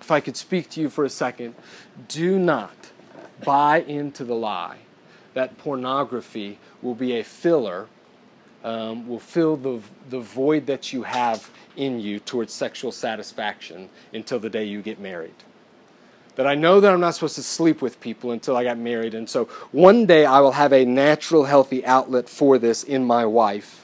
if 0.00 0.10
I 0.10 0.18
could 0.18 0.36
speak 0.36 0.70
to 0.70 0.80
you 0.80 0.90
for 0.90 1.04
a 1.04 1.08
second, 1.08 1.54
do 2.08 2.36
not 2.36 2.74
buy 3.44 3.82
into 3.82 4.24
the 4.24 4.34
lie 4.34 4.78
that 5.34 5.58
pornography 5.58 6.58
will 6.80 6.94
be 6.94 7.18
a 7.18 7.24
filler, 7.24 7.88
um, 8.62 9.06
will 9.06 9.18
fill 9.18 9.56
the, 9.56 9.80
the 10.08 10.20
void 10.20 10.66
that 10.66 10.92
you 10.92 11.02
have 11.02 11.50
in 11.76 12.00
you 12.00 12.18
towards 12.18 12.52
sexual 12.52 12.92
satisfaction 12.92 13.90
until 14.12 14.38
the 14.38 14.48
day 14.48 14.64
you 14.64 14.80
get 14.80 14.98
married. 14.98 15.34
That 16.36 16.46
I 16.46 16.54
know 16.54 16.80
that 16.80 16.92
I'm 16.92 17.00
not 17.00 17.14
supposed 17.14 17.36
to 17.36 17.42
sleep 17.42 17.82
with 17.82 18.00
people 18.00 18.32
until 18.32 18.56
I 18.56 18.64
got 18.64 18.78
married, 18.78 19.14
and 19.14 19.28
so 19.28 19.44
one 19.70 20.06
day 20.06 20.24
I 20.24 20.40
will 20.40 20.52
have 20.52 20.72
a 20.72 20.84
natural, 20.84 21.44
healthy 21.44 21.84
outlet 21.84 22.28
for 22.28 22.58
this 22.58 22.82
in 22.82 23.04
my 23.04 23.24
wife. 23.24 23.83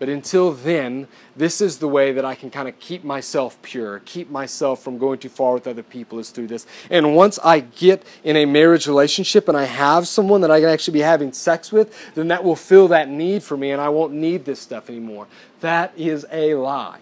But 0.00 0.08
until 0.08 0.52
then, 0.52 1.08
this 1.36 1.60
is 1.60 1.76
the 1.76 1.86
way 1.86 2.12
that 2.12 2.24
I 2.24 2.34
can 2.34 2.50
kind 2.50 2.66
of 2.66 2.80
keep 2.80 3.04
myself 3.04 3.60
pure, 3.60 4.00
keep 4.06 4.30
myself 4.30 4.82
from 4.82 4.96
going 4.96 5.18
too 5.18 5.28
far 5.28 5.52
with 5.52 5.66
other 5.66 5.82
people 5.82 6.18
is 6.18 6.30
through 6.30 6.46
this. 6.46 6.66
And 6.88 7.14
once 7.14 7.38
I 7.44 7.60
get 7.60 8.02
in 8.24 8.34
a 8.34 8.46
marriage 8.46 8.86
relationship 8.86 9.46
and 9.46 9.58
I 9.58 9.64
have 9.64 10.08
someone 10.08 10.40
that 10.40 10.50
I 10.50 10.58
can 10.58 10.70
actually 10.70 10.94
be 10.94 11.00
having 11.00 11.34
sex 11.34 11.70
with, 11.70 12.14
then 12.14 12.28
that 12.28 12.42
will 12.42 12.56
fill 12.56 12.88
that 12.88 13.10
need 13.10 13.42
for 13.42 13.58
me 13.58 13.72
and 13.72 13.80
I 13.80 13.90
won't 13.90 14.14
need 14.14 14.46
this 14.46 14.58
stuff 14.58 14.88
anymore. 14.88 15.26
That 15.60 15.92
is 15.98 16.24
a 16.32 16.54
lie. 16.54 17.00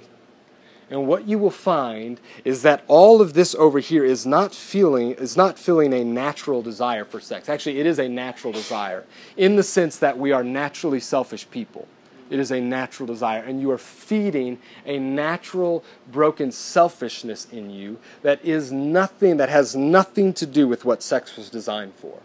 And 0.90 1.06
what 1.06 1.28
you 1.28 1.38
will 1.38 1.52
find 1.52 2.18
is 2.44 2.62
that 2.62 2.82
all 2.88 3.20
of 3.20 3.34
this 3.34 3.54
over 3.54 3.78
here 3.78 4.04
is 4.04 4.26
not 4.26 4.52
feeling 4.52 5.12
is 5.12 5.36
not 5.36 5.56
filling 5.56 5.94
a 5.94 6.02
natural 6.02 6.62
desire 6.62 7.04
for 7.04 7.20
sex. 7.20 7.48
Actually, 7.48 7.78
it 7.78 7.86
is 7.86 8.00
a 8.00 8.08
natural 8.08 8.52
desire 8.52 9.04
in 9.36 9.54
the 9.54 9.62
sense 9.62 9.98
that 9.98 10.18
we 10.18 10.32
are 10.32 10.42
naturally 10.42 10.98
selfish 10.98 11.48
people. 11.48 11.86
It 12.30 12.38
is 12.38 12.50
a 12.50 12.60
natural 12.60 13.06
desire. 13.06 13.42
And 13.42 13.60
you 13.60 13.70
are 13.70 13.78
feeding 13.78 14.58
a 14.84 14.98
natural, 14.98 15.84
broken 16.10 16.52
selfishness 16.52 17.46
in 17.50 17.70
you 17.70 17.98
that 18.22 18.44
is 18.44 18.72
nothing, 18.72 19.36
that 19.38 19.48
has 19.48 19.74
nothing 19.74 20.32
to 20.34 20.46
do 20.46 20.68
with 20.68 20.84
what 20.84 21.02
sex 21.02 21.36
was 21.36 21.50
designed 21.50 21.94
for. 21.94 22.18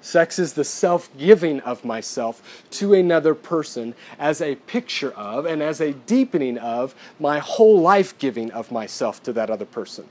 Sex 0.00 0.38
is 0.38 0.52
the 0.52 0.64
self 0.64 1.08
giving 1.16 1.60
of 1.60 1.82
myself 1.82 2.62
to 2.72 2.92
another 2.92 3.34
person 3.34 3.94
as 4.18 4.42
a 4.42 4.56
picture 4.56 5.12
of 5.12 5.46
and 5.46 5.62
as 5.62 5.80
a 5.80 5.94
deepening 5.94 6.58
of 6.58 6.94
my 7.18 7.38
whole 7.38 7.80
life 7.80 8.18
giving 8.18 8.50
of 8.50 8.70
myself 8.70 9.22
to 9.22 9.32
that 9.32 9.48
other 9.48 9.64
person. 9.64 10.06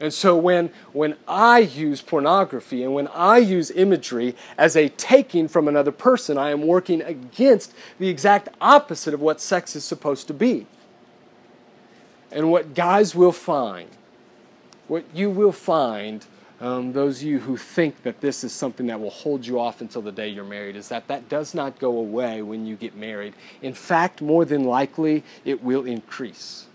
And 0.00 0.14
so 0.14 0.34
when, 0.34 0.70
when 0.94 1.16
I 1.28 1.58
use 1.58 2.00
pornography 2.00 2.82
and 2.82 2.94
when 2.94 3.06
I 3.08 3.36
use 3.36 3.70
imagery 3.70 4.34
as 4.56 4.74
a 4.74 4.88
taking 4.88 5.46
from 5.46 5.68
another 5.68 5.92
person, 5.92 6.38
I 6.38 6.50
am 6.50 6.66
working 6.66 7.02
against 7.02 7.74
the 7.98 8.08
exact 8.08 8.48
opposite 8.62 9.12
of 9.12 9.20
what 9.20 9.42
sex 9.42 9.76
is 9.76 9.84
supposed 9.84 10.26
to 10.28 10.34
be. 10.34 10.66
And 12.32 12.50
what 12.50 12.74
guys 12.74 13.14
will 13.14 13.32
find, 13.32 13.90
what 14.88 15.04
you 15.12 15.28
will 15.28 15.52
find, 15.52 16.24
um, 16.62 16.94
those 16.94 17.18
of 17.18 17.24
you 17.24 17.40
who 17.40 17.58
think 17.58 18.02
that 18.02 18.22
this 18.22 18.42
is 18.42 18.52
something 18.52 18.86
that 18.86 19.00
will 19.00 19.10
hold 19.10 19.46
you 19.46 19.60
off 19.60 19.82
until 19.82 20.00
the 20.00 20.12
day 20.12 20.28
you're 20.28 20.44
married, 20.44 20.76
is 20.76 20.88
that 20.88 21.08
that 21.08 21.28
does 21.28 21.54
not 21.54 21.78
go 21.78 21.98
away 21.98 22.40
when 22.40 22.64
you 22.64 22.76
get 22.76 22.96
married. 22.96 23.34
In 23.60 23.74
fact, 23.74 24.22
more 24.22 24.46
than 24.46 24.64
likely, 24.64 25.24
it 25.44 25.62
will 25.62 25.84
increase 25.84 26.66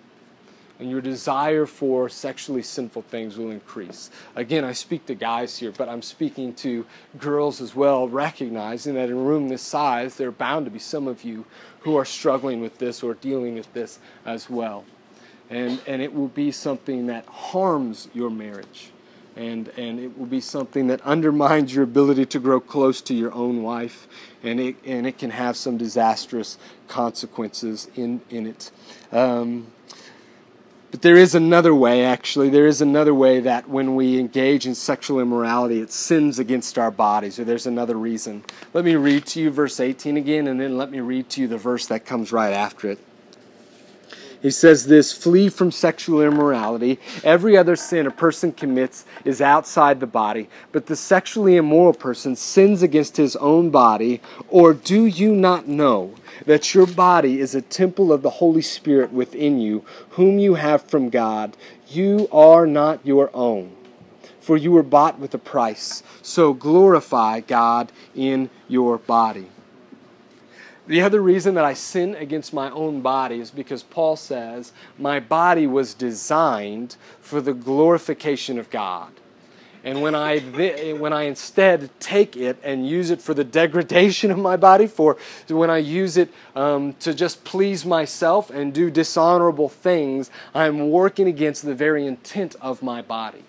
and 0.79 0.89
your 0.89 1.01
desire 1.01 1.65
for 1.65 2.09
sexually 2.09 2.61
sinful 2.61 3.03
things 3.03 3.37
will 3.37 3.51
increase. 3.51 4.09
Again, 4.35 4.63
I 4.63 4.73
speak 4.73 5.05
to 5.05 5.15
guys 5.15 5.57
here, 5.57 5.71
but 5.71 5.87
I'm 5.87 6.01
speaking 6.01 6.53
to 6.55 6.85
girls 7.17 7.61
as 7.61 7.75
well, 7.75 8.09
recognizing 8.09 8.95
that 8.95 9.09
in 9.09 9.15
a 9.15 9.19
room 9.19 9.47
this 9.47 9.61
size, 9.61 10.15
there 10.15 10.27
are 10.27 10.31
bound 10.33 10.65
to 10.65 10.71
be 10.71 10.79
some 10.79 11.07
of 11.07 11.23
you 11.23 11.45
who 11.81 11.95
are 11.97 12.05
struggling 12.05 12.61
with 12.61 12.77
this 12.77 13.03
or 13.03 13.13
dealing 13.13 13.55
with 13.55 13.71
this 13.73 13.99
as 14.25 14.49
well. 14.49 14.83
And, 15.49 15.79
and 15.85 16.01
it 16.01 16.13
will 16.13 16.27
be 16.27 16.51
something 16.51 17.05
that 17.07 17.25
harms 17.27 18.09
your 18.13 18.29
marriage. 18.29 18.91
And, 19.37 19.67
and 19.77 19.99
it 19.99 20.17
will 20.17 20.25
be 20.25 20.39
something 20.39 20.87
that 20.87 21.01
undermines 21.01 21.75
your 21.75 21.83
ability 21.83 22.25
to 22.27 22.39
grow 22.39 22.59
close 22.59 23.01
to 23.01 23.13
your 23.13 23.33
own 23.33 23.63
wife, 23.63 24.07
and 24.43 24.61
it, 24.61 24.77
and 24.85 25.05
it 25.05 25.17
can 25.17 25.29
have 25.29 25.57
some 25.57 25.77
disastrous 25.77 26.57
consequences 26.87 27.89
in, 27.95 28.21
in 28.29 28.47
it. 28.47 28.71
Um, 29.11 29.67
but 30.95 31.01
there 31.01 31.17
is 31.17 31.35
another 31.35 31.75
way, 31.75 32.05
actually. 32.05 32.47
There 32.47 32.67
is 32.67 32.79
another 32.79 33.13
way 33.13 33.41
that 33.41 33.67
when 33.67 33.97
we 33.97 34.17
engage 34.17 34.65
in 34.65 34.73
sexual 34.73 35.19
immorality, 35.19 35.81
it 35.81 35.91
sins 35.91 36.39
against 36.39 36.77
our 36.77 36.89
bodies, 36.89 37.37
or 37.37 37.43
there's 37.43 37.67
another 37.67 37.95
reason. 37.95 38.45
Let 38.73 38.85
me 38.85 38.95
read 38.95 39.25
to 39.25 39.41
you 39.41 39.51
verse 39.51 39.81
18 39.81 40.15
again, 40.15 40.47
and 40.47 40.57
then 40.57 40.77
let 40.77 40.89
me 40.89 41.01
read 41.01 41.27
to 41.31 41.41
you 41.41 41.49
the 41.49 41.57
verse 41.57 41.85
that 41.87 42.05
comes 42.05 42.31
right 42.31 42.53
after 42.53 42.89
it. 42.89 42.99
He 44.41 44.51
says 44.51 44.85
this 44.85 45.11
flee 45.11 45.49
from 45.49 45.69
sexual 45.69 46.21
immorality. 46.21 46.97
Every 47.25 47.57
other 47.57 47.75
sin 47.75 48.07
a 48.07 48.11
person 48.11 48.53
commits 48.53 49.03
is 49.25 49.41
outside 49.41 49.99
the 49.99 50.07
body, 50.07 50.47
but 50.71 50.85
the 50.85 50.95
sexually 50.95 51.57
immoral 51.57 51.93
person 51.93 52.37
sins 52.37 52.81
against 52.81 53.17
his 53.17 53.35
own 53.35 53.69
body. 53.69 54.21
Or 54.47 54.73
do 54.73 55.05
you 55.05 55.35
not 55.35 55.67
know 55.67 56.13
that 56.45 56.73
your 56.73 56.85
body 56.85 57.39
is 57.39 57.55
a 57.55 57.61
temple 57.61 58.11
of 58.11 58.21
the 58.21 58.29
Holy 58.29 58.61
Spirit 58.61 59.11
within 59.11 59.59
you, 59.59 59.85
whom 60.11 60.39
you 60.39 60.55
have 60.55 60.83
from 60.83 61.09
God? 61.09 61.55
You 61.87 62.27
are 62.31 62.67
not 62.67 63.05
your 63.05 63.29
own, 63.33 63.75
for 64.39 64.57
you 64.57 64.71
were 64.71 64.83
bought 64.83 65.19
with 65.19 65.33
a 65.33 65.39
price. 65.39 66.03
So 66.21 66.53
glorify 66.53 67.39
God 67.39 67.91
in 68.15 68.49
your 68.67 68.97
body. 68.97 69.47
The 70.87 71.01
other 71.01 71.21
reason 71.21 71.55
that 71.55 71.65
I 71.65 71.73
sin 71.73 72.13
against 72.15 72.53
my 72.53 72.69
own 72.69 73.01
body 73.01 73.39
is 73.39 73.49
because 73.49 73.81
Paul 73.81 74.15
says 74.15 74.71
my 74.99 75.19
body 75.19 75.65
was 75.65 75.95
designed 75.95 76.95
for 77.19 77.41
the 77.41 77.53
glorification 77.53 78.59
of 78.59 78.69
God. 78.69 79.11
And 79.85 80.01
when 80.01 80.15
I, 80.15 80.39
when 80.39 81.13
I 81.13 81.23
instead 81.23 81.91
take 81.99 82.35
it 82.35 82.57
and 82.63 82.89
use 82.89 83.11
it 83.11 83.21
for 83.21 83.35
the 83.35 83.43
degradation 83.43 84.31
of 84.31 84.37
my 84.39 84.57
body, 84.57 84.87
for 84.87 85.15
when 85.47 85.69
I 85.69 85.77
use 85.77 86.17
it 86.17 86.33
um, 86.55 86.93
to 87.01 87.13
just 87.13 87.43
please 87.43 87.85
myself 87.85 88.49
and 88.49 88.73
do 88.73 88.89
dishonorable 88.89 89.69
things, 89.69 90.31
I'm 90.55 90.89
working 90.89 91.27
against 91.27 91.63
the 91.63 91.75
very 91.75 92.07
intent 92.07 92.55
of 92.61 92.81
my 92.81 93.03
body. 93.03 93.43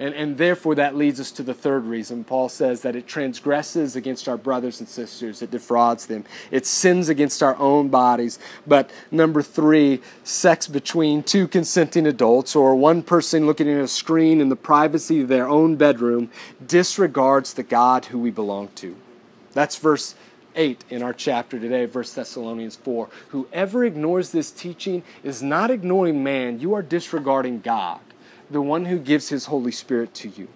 And, 0.00 0.12
and 0.14 0.36
therefore, 0.36 0.74
that 0.74 0.96
leads 0.96 1.20
us 1.20 1.30
to 1.32 1.42
the 1.44 1.54
third 1.54 1.84
reason. 1.84 2.24
Paul 2.24 2.48
says 2.48 2.82
that 2.82 2.96
it 2.96 3.06
transgresses 3.06 3.94
against 3.94 4.28
our 4.28 4.36
brothers 4.36 4.80
and 4.80 4.88
sisters, 4.88 5.40
it 5.40 5.52
defrauds 5.52 6.06
them, 6.06 6.24
it 6.50 6.66
sins 6.66 7.08
against 7.08 7.42
our 7.42 7.56
own 7.58 7.88
bodies. 7.88 8.40
But 8.66 8.90
number 9.12 9.40
three, 9.40 10.00
sex 10.24 10.66
between 10.66 11.22
two 11.22 11.46
consenting 11.46 12.06
adults 12.06 12.56
or 12.56 12.74
one 12.74 13.02
person 13.02 13.46
looking 13.46 13.70
at 13.70 13.80
a 13.80 13.88
screen 13.88 14.40
in 14.40 14.48
the 14.48 14.56
privacy 14.56 15.20
of 15.20 15.28
their 15.28 15.48
own 15.48 15.76
bedroom 15.76 16.30
disregards 16.66 17.54
the 17.54 17.62
God 17.62 18.06
who 18.06 18.18
we 18.18 18.32
belong 18.32 18.68
to. 18.76 18.96
That's 19.52 19.76
verse 19.76 20.16
8 20.56 20.84
in 20.90 21.02
our 21.02 21.12
chapter 21.12 21.58
today, 21.58 21.86
first 21.86 22.16
Thessalonians 22.16 22.76
4. 22.76 23.08
Whoever 23.28 23.84
ignores 23.84 24.30
this 24.30 24.50
teaching 24.50 25.04
is 25.22 25.42
not 25.42 25.70
ignoring 25.70 26.24
man, 26.24 26.58
you 26.58 26.74
are 26.74 26.82
disregarding 26.82 27.60
God 27.60 28.00
the 28.54 28.62
one 28.62 28.84
who 28.86 28.98
gives 28.98 29.28
his 29.28 29.46
Holy 29.46 29.72
Spirit 29.72 30.14
to 30.14 30.28
you. 30.28 30.48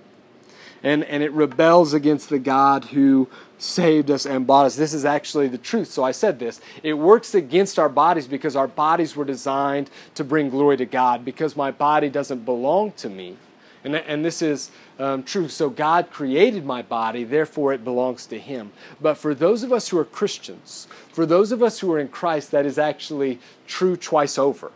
And, 0.85 1.03
and 1.05 1.25
it 1.25 1.33
rebels 1.33 1.93
against 1.93 2.29
the 2.29 2.39
God 2.39 2.85
who 2.85 3.29
saved 3.59 4.09
us 4.09 4.25
and 4.25 4.47
bought 4.47 4.67
us. 4.67 4.77
This 4.77 4.95
is 4.95 5.05
actually 5.05 5.49
the 5.49 5.59
truth. 5.59 5.89
So 5.89 6.05
I 6.05 6.13
said 6.13 6.39
this. 6.39 6.61
It 6.85 6.95
works 6.95 7.35
against 7.35 7.77
our 7.77 7.89
bodies 7.89 8.29
because 8.29 8.55
our 8.55 8.69
bodies 8.69 9.17
were 9.17 9.25
designed 9.25 9.91
to 10.15 10.23
bring 10.23 10.49
glory 10.49 10.77
to 10.77 10.87
God, 10.87 11.25
because 11.25 11.57
my 11.57 11.73
body 11.73 12.09
doesn't 12.09 12.45
belong 12.45 12.93
to 12.93 13.11
me. 13.11 13.37
And, 13.83 13.97
and 13.97 14.25
this 14.25 14.43
is 14.43 14.71
um, 15.01 15.25
true. 15.25 15.49
So 15.49 15.69
God 15.69 16.11
created 16.13 16.65
my 16.65 16.83
body, 16.83 17.25
therefore 17.25 17.73
it 17.73 17.83
belongs 17.83 18.27
to 18.27 18.39
Him. 18.39 18.71
But 19.01 19.15
for 19.15 19.35
those 19.35 19.65
of 19.65 19.73
us 19.73 19.89
who 19.89 19.99
are 19.99 20.05
Christians, 20.05 20.87
for 21.13 21.27
those 21.27 21.51
of 21.51 21.65
us 21.65 21.81
who 21.81 21.93
are 21.93 21.99
in 21.99 22.09
Christ, 22.09 22.53
that 22.53 22.65
is 22.65 22.79
actually 22.79 23.41
true 23.67 23.97
twice 23.97 24.39
over. 24.39 24.71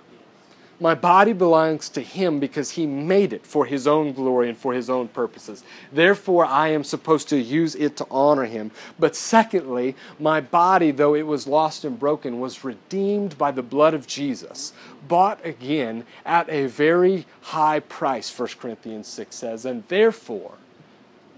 My 0.83 0.97
body 0.97 1.33
belongs 1.33 1.89
to 1.91 2.01
Him 2.01 2.41
because 2.41 2.73
He 2.73 2.87
made 2.87 3.33
it 3.33 3.47
for 3.47 3.67
His 3.67 3.87
own 3.87 4.13
glory 4.13 4.49
and 4.49 4.59
for 4.59 4.73
His 4.73 4.91
own 4.91 5.07
purposes. 5.07 5.63
Therefore, 5.93 6.45
I 6.45 6.69
am 6.71 6.83
supposed 6.83 7.29
to 7.29 7.39
use 7.39 7.77
it 7.77 7.97
to 7.99 8.07
honor 8.11 8.47
Him. 8.47 8.73
But 8.99 9.15
secondly, 9.15 9.95
my 10.19 10.41
body, 10.41 10.91
though 10.91 11.15
it 11.15 11.23
was 11.23 11.47
lost 11.47 11.85
and 11.85 12.01
broken, 12.01 12.41
was 12.41 12.65
redeemed 12.65 13.39
by 13.39 13.53
the 13.53 13.63
blood 13.63 13.95
of 13.95 14.09
Jesus, 14.09 14.73
bought 15.07 15.39
again 15.47 16.05
at 16.27 16.51
a 16.51 16.67
very 16.67 17.27
high 17.43 17.79
price, 17.79 18.37
1 18.37 18.49
Corinthians 18.59 19.07
6 19.07 19.37
says. 19.37 19.65
And 19.65 19.85
therefore, 19.87 20.55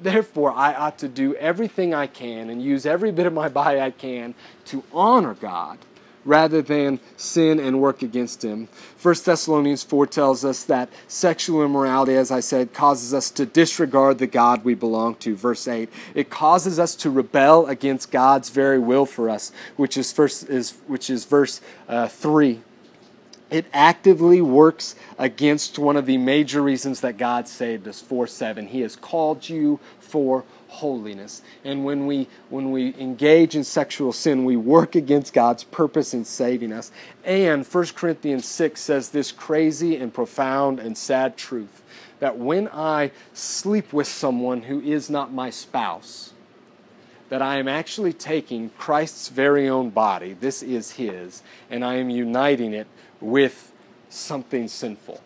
Therefore, 0.00 0.52
I 0.52 0.74
ought 0.74 0.98
to 0.98 1.08
do 1.08 1.36
everything 1.36 1.94
I 1.94 2.08
can 2.08 2.50
and 2.50 2.60
use 2.60 2.84
every 2.84 3.12
bit 3.12 3.26
of 3.26 3.32
my 3.32 3.48
body 3.48 3.80
I 3.80 3.90
can 3.92 4.34
to 4.66 4.82
honor 4.92 5.34
God 5.34 5.78
rather 6.24 6.62
than 6.62 7.00
sin 7.16 7.60
and 7.60 7.80
work 7.80 8.02
against 8.02 8.44
him. 8.44 8.68
1 9.02 9.14
Thessalonians 9.24 9.82
4 9.82 10.06
tells 10.06 10.44
us 10.44 10.64
that 10.64 10.88
sexual 11.08 11.64
immorality, 11.64 12.14
as 12.14 12.30
I 12.30 12.40
said, 12.40 12.72
causes 12.72 13.12
us 13.12 13.30
to 13.32 13.46
disregard 13.46 14.18
the 14.18 14.26
God 14.26 14.64
we 14.64 14.74
belong 14.74 15.16
to. 15.16 15.36
Verse 15.36 15.68
8. 15.68 15.88
It 16.14 16.30
causes 16.30 16.78
us 16.78 16.94
to 16.96 17.10
rebel 17.10 17.66
against 17.66 18.10
God's 18.10 18.50
very 18.50 18.78
will 18.78 19.06
for 19.06 19.28
us, 19.28 19.52
which 19.76 19.96
is, 19.96 20.12
first, 20.12 20.48
is, 20.48 20.72
which 20.86 21.10
is 21.10 21.24
verse 21.24 21.60
uh, 21.88 22.08
3 22.08 22.60
it 23.50 23.66
actively 23.72 24.40
works 24.40 24.96
against 25.16 25.78
one 25.78 25.96
of 25.96 26.06
the 26.06 26.18
major 26.18 26.60
reasons 26.60 27.00
that 27.02 27.16
God 27.16 27.46
saved 27.46 27.86
us 27.86 28.00
4 28.00 28.26
7. 28.26 28.66
He 28.68 28.80
has 28.80 28.96
called 28.96 29.48
you 29.48 29.78
for 30.00 30.44
holiness. 30.74 31.42
And 31.64 31.84
when 31.84 32.06
we 32.06 32.28
when 32.50 32.70
we 32.70 32.94
engage 32.98 33.56
in 33.56 33.64
sexual 33.64 34.12
sin, 34.12 34.44
we 34.44 34.56
work 34.56 34.94
against 34.94 35.32
God's 35.32 35.64
purpose 35.64 36.14
in 36.14 36.24
saving 36.24 36.72
us. 36.72 36.92
And 37.24 37.66
1 37.66 37.86
Corinthians 37.94 38.46
6 38.46 38.80
says 38.80 39.10
this 39.10 39.32
crazy 39.32 39.96
and 39.96 40.12
profound 40.12 40.78
and 40.80 40.96
sad 40.96 41.36
truth 41.36 41.82
that 42.20 42.38
when 42.38 42.68
I 42.68 43.10
sleep 43.32 43.92
with 43.92 44.06
someone 44.06 44.62
who 44.62 44.80
is 44.80 45.10
not 45.10 45.32
my 45.32 45.50
spouse, 45.50 46.32
that 47.28 47.42
I 47.42 47.58
am 47.58 47.68
actually 47.68 48.12
taking 48.12 48.70
Christ's 48.78 49.28
very 49.28 49.68
own 49.68 49.90
body, 49.90 50.34
this 50.34 50.62
is 50.62 50.92
his, 50.92 51.42
and 51.70 51.84
I 51.84 51.96
am 51.96 52.10
uniting 52.10 52.72
it 52.72 52.86
with 53.20 53.72
something 54.08 54.68
sinful. 54.68 55.20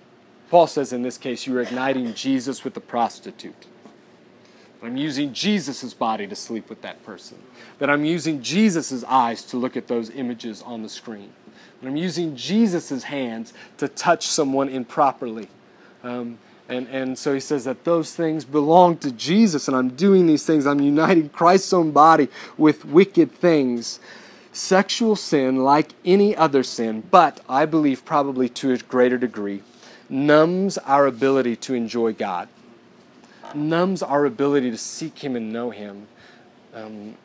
Paul 0.51 0.67
says 0.67 0.93
in 0.93 1.03
this 1.03 1.19
case, 1.19 1.47
you're 1.47 1.61
igniting 1.61 2.15
Jesus 2.15 2.65
with 2.65 2.75
the 2.75 2.81
prostitute. 2.81 3.67
I'm 4.83 4.97
using 4.97 5.33
Jesus' 5.33 5.93
body 5.93 6.27
to 6.27 6.37
sleep 6.37 6.69
with 6.69 6.83
that 6.83 7.05
person. 7.05 7.39
That 7.79 7.91
I'm 7.91 8.05
using 8.05 8.43
Jesus' 8.43 9.03
eyes 9.05 9.43
to 9.45 9.57
look 9.57 9.77
at 9.77 9.89
those 9.89 10.11
images 10.11 10.63
on 10.63 10.83
the 10.83 10.89
screen. 10.89 11.33
That 11.81 11.89
I'm 11.89 11.97
using 11.97 12.37
Jesus' 12.37 13.03
hands 13.05 13.53
to 13.79 13.89
touch 13.89 14.27
someone 14.29 14.69
improperly. 14.69 15.49
Um, 16.05 16.39
and, 16.69 16.87
and 16.89 17.19
so 17.19 17.33
he 17.33 17.41
says 17.41 17.65
that 17.65 17.85
those 17.85 18.15
things 18.15 18.45
belong 18.45 18.99
to 18.99 19.11
Jesus, 19.11 19.69
and 19.69 19.77
I'm 19.77 19.91
doing 19.91 20.27
these 20.27 20.45
things. 20.45 20.67
I'm 20.67 20.81
uniting 20.81 21.31
Christ's 21.31 21.73
own 21.73 21.93
body 21.93 22.29
with 22.59 22.85
wicked 22.85 23.33
things. 23.33 24.01
Sexual 24.53 25.17
sin, 25.17 25.65
like 25.65 25.93
any 26.05 26.37
other 26.37 26.63
sin, 26.63 27.03
but 27.11 27.41
I 27.49 27.65
believe 27.65 28.05
probably 28.05 28.49
to 28.51 28.73
a 28.73 28.79
greater 28.79 29.17
degree, 29.17 29.63
numbs 30.09 30.79
our 30.79 31.07
ability 31.07 31.57
to 31.57 31.75
enjoy 31.75 32.13
God, 32.13 32.49
numbs 33.55 34.03
our 34.03 34.25
ability 34.25 34.71
to 34.71 34.79
seek 34.79 35.19
Him 35.19 35.37
and 35.37 35.53
know 35.53 35.71
Him. 35.71 36.07
Um, 36.75 37.17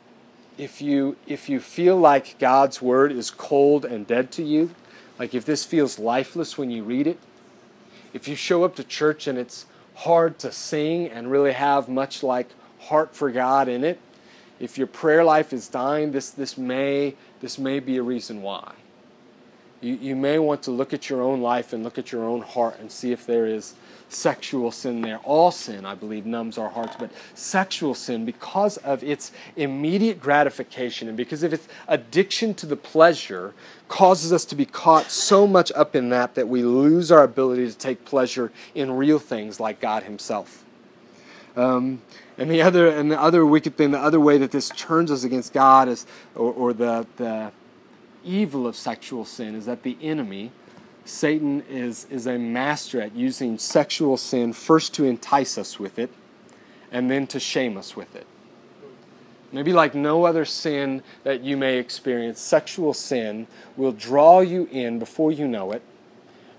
if 0.56 0.80
you 0.80 1.16
if 1.26 1.48
you 1.48 1.60
feel 1.60 1.96
like 1.96 2.38
God's 2.38 2.80
word 2.80 3.12
is 3.12 3.30
cold 3.30 3.84
and 3.84 4.06
dead 4.06 4.30
to 4.32 4.42
you, 4.42 4.70
like 5.18 5.34
if 5.34 5.44
this 5.44 5.64
feels 5.64 5.98
lifeless 5.98 6.56
when 6.56 6.70
you 6.70 6.84
read 6.84 7.06
it, 7.06 7.18
if 8.12 8.28
you 8.28 8.36
show 8.36 8.64
up 8.64 8.76
to 8.76 8.84
church 8.84 9.26
and 9.26 9.38
it's 9.38 9.66
hard 9.94 10.38
to 10.38 10.52
sing 10.52 11.08
and 11.08 11.30
really 11.30 11.52
have 11.52 11.88
much 11.88 12.22
like 12.22 12.48
heart 12.78 13.14
for 13.14 13.30
God 13.30 13.68
in 13.68 13.84
it, 13.84 14.00
if 14.60 14.78
your 14.78 14.86
prayer 14.86 15.24
life 15.24 15.52
is 15.52 15.68
dying, 15.68 16.12
this, 16.12 16.30
this, 16.30 16.56
may, 16.56 17.14
this 17.40 17.58
may 17.58 17.80
be 17.80 17.96
a 17.96 18.02
reason 18.02 18.42
why. 18.42 18.72
You, 19.84 19.98
you 20.00 20.16
may 20.16 20.38
want 20.38 20.62
to 20.62 20.70
look 20.70 20.94
at 20.94 21.10
your 21.10 21.20
own 21.20 21.42
life 21.42 21.74
and 21.74 21.84
look 21.84 21.98
at 21.98 22.10
your 22.10 22.24
own 22.24 22.40
heart 22.40 22.76
and 22.80 22.90
see 22.90 23.12
if 23.12 23.26
there 23.26 23.46
is 23.46 23.74
sexual 24.08 24.70
sin 24.70 25.02
there. 25.02 25.18
All 25.18 25.50
sin, 25.50 25.84
I 25.84 25.94
believe, 25.94 26.24
numbs 26.24 26.56
our 26.56 26.70
hearts, 26.70 26.96
but 26.98 27.10
sexual 27.34 27.94
sin, 27.94 28.24
because 28.24 28.78
of 28.78 29.04
its 29.04 29.32
immediate 29.56 30.20
gratification 30.20 31.06
and 31.08 31.18
because 31.18 31.42
of 31.42 31.52
its 31.52 31.68
addiction 31.86 32.54
to 32.54 32.66
the 32.66 32.76
pleasure, 32.76 33.52
causes 33.88 34.32
us 34.32 34.46
to 34.46 34.54
be 34.54 34.64
caught 34.64 35.10
so 35.10 35.46
much 35.46 35.70
up 35.72 35.94
in 35.94 36.08
that 36.08 36.34
that 36.34 36.48
we 36.48 36.62
lose 36.62 37.12
our 37.12 37.22
ability 37.22 37.70
to 37.70 37.76
take 37.76 38.06
pleasure 38.06 38.50
in 38.74 38.90
real 38.90 39.18
things 39.18 39.60
like 39.60 39.80
God 39.80 40.04
Himself. 40.04 40.64
Um, 41.56 42.00
and 42.38 42.50
the 42.50 42.62
other 42.62 42.88
and 42.88 43.12
the 43.12 43.20
other 43.20 43.44
wicked 43.44 43.76
thing, 43.76 43.90
the 43.90 44.00
other 44.00 44.18
way 44.18 44.38
that 44.38 44.50
this 44.50 44.70
turns 44.70 45.10
us 45.10 45.24
against 45.24 45.52
God 45.52 45.88
is, 45.88 46.06
or, 46.34 46.52
or 46.54 46.72
the 46.72 47.06
the 47.16 47.52
evil 48.24 48.66
of 48.66 48.76
sexual 48.76 49.24
sin 49.24 49.54
is 49.54 49.66
that 49.66 49.82
the 49.82 49.96
enemy 50.00 50.52
Satan 51.04 51.62
is, 51.68 52.06
is 52.10 52.26
a 52.26 52.38
master 52.38 53.00
at 53.00 53.14
using 53.14 53.58
sexual 53.58 54.16
sin 54.16 54.52
first 54.52 54.94
to 54.94 55.04
entice 55.04 55.58
us 55.58 55.78
with 55.78 55.98
it 55.98 56.10
and 56.90 57.10
then 57.10 57.26
to 57.26 57.40
shame 57.40 57.76
us 57.76 57.94
with 57.94 58.16
it. 58.16 58.26
Maybe 59.52 59.72
like 59.72 59.94
no 59.94 60.24
other 60.24 60.44
sin 60.44 61.02
that 61.22 61.42
you 61.42 61.56
may 61.56 61.78
experience, 61.78 62.40
sexual 62.40 62.94
sin 62.94 63.46
will 63.76 63.92
draw 63.92 64.40
you 64.40 64.68
in 64.72 64.98
before 64.98 65.30
you 65.30 65.46
know 65.46 65.72
it 65.72 65.82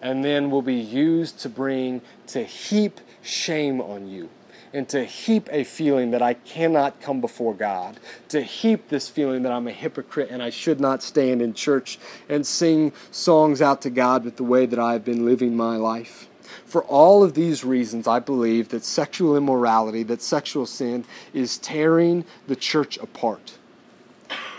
and 0.01 0.24
then 0.24 0.51
will 0.51 0.61
be 0.61 0.76
used 0.76 1.39
to 1.39 1.49
bring, 1.49 2.01
to 2.28 2.43
heap 2.43 3.01
shame 3.22 3.82
on 3.82 4.07
you 4.07 4.30
and 4.76 4.89
to 4.89 5.05
heap 5.05 5.47
a 5.53 5.63
feeling 5.63 6.11
that 6.11 6.21
I 6.21 6.34
cannot 6.34 6.99
come 6.99 7.21
before 7.21 7.53
God, 7.53 7.97
to 8.28 8.41
heap 8.41 8.89
this 8.89 9.07
feeling 9.07 9.43
that 9.43 9.51
I'm 9.53 9.69
a 9.69 9.71
hypocrite 9.71 10.28
and 10.30 10.43
I 10.43 10.49
should 10.49 10.82
not 10.82 11.01
stand 11.01 11.41
in 11.41 11.53
church 11.53 11.97
and 12.28 12.45
sing 12.45 12.91
songs 13.09 13.61
out 13.61 13.82
to 13.84 13.89
God 13.89 14.26
with 14.26 14.36
the 14.36 14.43
way 14.43 14.65
that 14.65 14.78
I've 14.78 15.05
been 15.05 15.26
living 15.26 15.55
my 15.55 15.78
life. 15.78 16.28
For 16.65 16.84
all 16.84 17.23
of 17.23 17.36
these 17.36 17.63
reasons, 17.63 18.05
I 18.05 18.19
believe 18.19 18.67
that 18.69 18.84
sexual 18.84 19.38
immorality, 19.38 20.03
that 20.03 20.21
sexual 20.21 20.65
sin, 20.65 21.05
is 21.34 21.57
tearing 21.57 22.26
the 22.47 22.57
church 22.57 22.97
apart. 22.97 23.57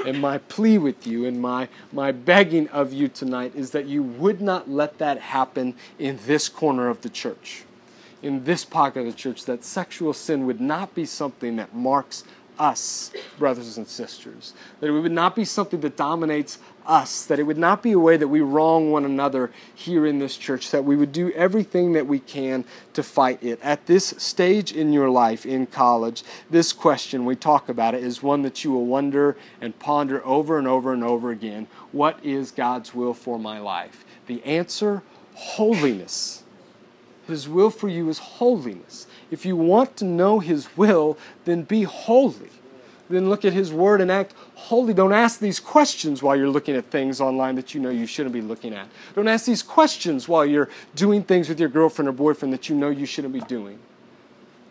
And 0.07 0.19
my 0.19 0.39
plea 0.39 0.79
with 0.79 1.07
you 1.07 1.27
and 1.27 1.43
my, 1.43 1.69
my 1.93 2.11
begging 2.11 2.69
of 2.69 2.91
you 2.91 3.09
tonight 3.09 3.53
is 3.55 3.73
that 3.73 3.85
you 3.85 4.03
would 4.03 4.41
not 4.41 4.71
let 4.71 4.97
that 4.97 5.19
happen 5.19 5.75
in 5.99 6.19
this 6.25 6.49
corner 6.49 6.89
of 6.89 7.03
the 7.03 7.11
church 7.11 7.66
in 8.27 8.45
this 8.45 8.65
pocket 8.65 9.01
of 9.01 9.07
the 9.07 9.13
church 9.13 9.45
that 9.45 9.65
sexual 9.65 10.13
sin 10.13 10.47
would 10.47 10.61
not 10.61 10.95
be 10.95 11.07
something 11.07 11.57
that 11.57 11.75
marks 11.75 12.25
us, 12.59 13.13
brothers 13.39 13.77
and 13.77 13.87
sisters. 13.87 14.55
That 14.81 14.89
it 14.89 14.91
would 14.91 15.13
not 15.13 15.37
be 15.37 15.45
something 15.45 15.81
that 15.81 15.97
dominates 15.97 16.59
us. 16.87 17.27
That 17.27 17.39
it 17.39 17.45
would 17.45 17.59
not 17.59 17.83
be 17.83 17.93
a 17.93 17.99
way 17.99 18.17
that 18.17 18.29
we 18.29 18.41
wrong 18.41 18.91
one 18.91 19.05
another 19.05 19.53
here 19.75 20.07
in 20.07 20.19
this 20.19 20.37
church. 20.37 20.71
That 20.71 20.85
we 20.85 20.97
would 20.97 21.13
do 21.13 21.31
everything 21.33 21.93
that 21.93 22.07
we 22.07 22.19
can 22.19 22.65
to 22.95 23.03
fight 23.03 23.43
it. 23.43 23.61
At 23.63 23.87
this 23.87 24.15
stage 24.17 24.73
in 24.73 24.93
your 24.93 25.11
life, 25.11 25.47
in 25.47 25.67
college, 25.67 26.25
this 26.51 26.73
question, 26.73 27.27
we 27.27 27.37
talk 27.37 27.69
about 27.69 27.95
it, 27.95 28.03
is 28.03 28.23
one 28.23 28.43
that 28.43 28.65
you 28.65 28.73
will 28.73 28.87
wonder 28.87 29.37
and 29.61 29.79
ponder 29.79 30.25
over 30.27 30.59
and 30.59 30.67
over 30.67 30.93
and 30.93 31.05
over 31.05 31.31
again. 31.31 31.69
What 31.93 32.25
is 32.25 32.51
God's 32.51 32.95
will 32.95 33.15
for 33.15 33.39
my 33.39 33.59
life? 33.59 34.05
The 34.27 34.43
answer 34.45 35.03
holiness. 35.35 36.36
His 37.27 37.49
will 37.49 37.71
for 37.71 37.89
you 37.89 38.09
is 38.09 38.19
holiness. 38.19 39.07
If 39.31 39.45
you 39.45 39.57
want 39.57 39.97
to 39.97 40.05
know 40.05 40.39
His 40.39 40.69
will, 40.77 41.19
then 41.45 41.63
be 41.63 41.83
holy. 41.83 42.51
Then 43.09 43.29
look 43.29 43.45
at 43.45 43.53
His 43.53 43.73
Word 43.73 44.01
and 44.01 44.11
act 44.11 44.35
holy. 44.55 44.95
Don't 44.95 45.13
ask 45.13 45.39
these 45.41 45.61
questions 45.61 46.23
while 46.23 46.37
you're 46.37 46.51
looking 46.51 46.77
at 46.77 46.87
things 46.87 47.21
online 47.21 47.57
that 47.57 47.75
you 47.75 47.81
know 47.81 47.91
you 47.91 48.07
shouldn't 48.07 48.33
be 48.33 48.41
looking 48.41 48.73
at. 48.73 48.89
Don't 49.15 49.29
ask 49.29 49.45
these 49.45 49.63
questions 49.63 50.29
while 50.29 50.45
you're 50.45 50.69
doing 50.95 51.23
things 51.23 51.49
with 51.49 51.59
your 51.59 51.69
girlfriend 51.69 52.09
or 52.09 52.13
boyfriend 52.13 52.53
that 52.53 52.69
you 52.69 52.77
know 52.77 52.89
you 52.89 53.07
shouldn't 53.07 53.35
be 53.35 53.41
doing. 53.41 53.79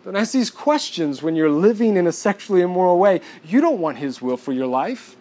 Don't 0.03 0.15
ask 0.15 0.33
these 0.33 0.51
questions 0.51 1.23
when 1.23 1.35
you're 1.35 1.49
living 1.49 1.97
in 1.97 2.07
a 2.07 2.11
sexually 2.11 2.61
immoral 2.61 2.99
way. 2.99 3.21
You 3.43 3.59
don't 3.59 3.79
want 3.79 3.97
His 3.97 4.21
will 4.21 4.37
for 4.37 4.53
your 4.53 4.67
life. 4.67 5.15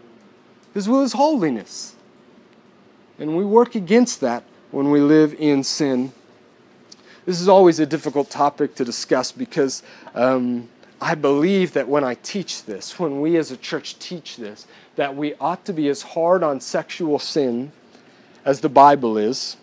His 0.73 0.89
will 0.89 1.03
is 1.03 1.15
holiness. 1.15 1.95
And 3.19 3.37
we 3.37 3.45
work 3.45 3.75
against 3.75 4.21
that 4.21 4.45
when 4.71 4.91
we 4.91 5.01
live 5.01 5.35
in 5.39 5.63
sin 5.63 6.13
this 7.27 7.41
is 7.41 7.49
always 7.49 7.79
a 7.81 7.87
difficult 7.87 8.31
topic 8.31 8.75
to 8.77 8.85
discuss 8.85 9.33
because 9.33 9.83
um, 10.15 10.69
I 11.01 11.15
believe 11.15 11.73
that 11.73 11.89
when 11.89 12.05
I 12.05 12.15
teach 12.15 12.65
this, 12.65 12.99
when 12.99 13.21
we 13.21 13.37
as 13.37 13.51
a 13.51 13.57
church 13.57 13.99
teach 13.99 14.37
this, 14.37 14.67
that 14.97 15.17
we 15.17 15.35
ought 15.35 15.65
to 15.65 15.73
be 15.73 15.89
as 15.89 16.03
hard 16.03 16.43
on 16.43 16.61
sexual 16.61 17.19
sin 17.19 17.73
as 18.45 18.61
the 18.61 18.69
Bible 18.69 19.17
is, 19.17 19.57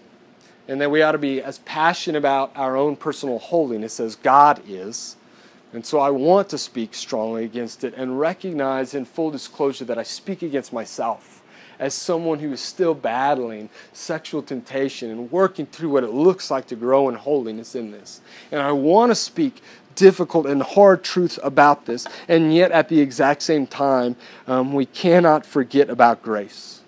and 0.67 0.81
that 0.81 0.89
we 0.89 1.01
ought 1.01 1.11
to 1.13 1.17
be 1.17 1.41
as 1.41 1.59
passionate 1.59 2.17
about 2.17 2.51
our 2.55 2.75
own 2.75 2.95
personal 2.95 3.39
holiness 3.39 3.99
as 3.99 4.15
God 4.15 4.61
is. 4.67 5.15
And 5.73 5.85
so 5.85 5.99
I 5.99 6.09
want 6.09 6.49
to 6.49 6.57
speak 6.57 6.93
strongly 6.93 7.45
against 7.45 7.83
it 7.83 7.93
and 7.95 8.19
recognize 8.19 8.93
in 8.93 9.05
full 9.05 9.31
disclosure 9.31 9.85
that 9.85 9.97
I 9.97 10.03
speak 10.03 10.41
against 10.41 10.73
myself 10.73 11.40
as 11.81 11.95
someone 11.95 12.37
who 12.37 12.53
is 12.53 12.61
still 12.61 12.93
battling 12.93 13.67
sexual 13.91 14.43
temptation 14.43 15.09
and 15.09 15.31
working 15.31 15.65
through 15.65 15.89
what 15.89 16.03
it 16.03 16.11
looks 16.11 16.51
like 16.51 16.67
to 16.67 16.75
grow 16.75 17.09
in 17.09 17.15
holiness 17.15 17.73
in 17.73 17.89
this. 17.91 18.21
And 18.51 18.61
I 18.61 18.71
want 18.71 19.09
to 19.09 19.15
speak 19.15 19.61
difficult 19.95 20.45
and 20.45 20.61
hard 20.61 21.03
truths 21.03 21.39
about 21.43 21.87
this, 21.87 22.07
and 22.27 22.53
yet 22.53 22.71
at 22.71 22.87
the 22.87 23.01
exact 23.01 23.41
same 23.41 23.65
time, 23.65 24.15
um, 24.47 24.73
we 24.73 24.85
cannot 24.85 25.43
forget 25.43 25.89
about 25.89 26.21
grace. 26.21 26.81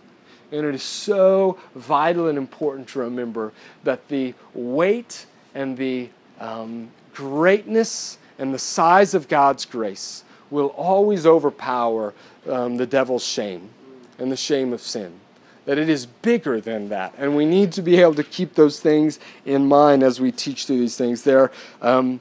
And 0.51 0.63
it 0.63 0.75
is 0.75 0.83
so 0.83 1.57
vital 1.73 2.27
and 2.27 2.37
important 2.37 2.87
to 2.89 2.99
remember 2.99 3.51
that 3.83 4.07
the 4.09 4.35
weight 4.53 5.25
and 5.55 5.75
the 5.75 6.09
um, 6.39 6.91
greatness 7.15 8.19
and 8.37 8.53
the 8.53 8.59
size 8.59 9.15
of 9.15 9.27
God's 9.27 9.65
grace 9.65 10.23
will 10.51 10.67
always 10.67 11.25
overpower 11.25 12.13
um, 12.47 12.77
the 12.77 12.85
devil's 12.85 13.25
shame 13.25 13.71
and 14.17 14.31
the 14.31 14.37
shame 14.37 14.73
of 14.73 14.81
sin. 14.81 15.19
That 15.65 15.77
it 15.77 15.87
is 15.87 16.05
bigger 16.05 16.59
than 16.59 16.89
that. 16.89 17.13
And 17.17 17.35
we 17.35 17.45
need 17.45 17.71
to 17.73 17.81
be 17.81 18.01
able 18.01 18.15
to 18.15 18.23
keep 18.23 18.55
those 18.55 18.79
things 18.79 19.19
in 19.45 19.67
mind 19.67 20.03
as 20.03 20.19
we 20.19 20.31
teach 20.31 20.65
through 20.65 20.79
these 20.79 20.97
things. 20.97 21.23
There 21.23 21.39
are 21.39 21.51
um, 21.81 22.19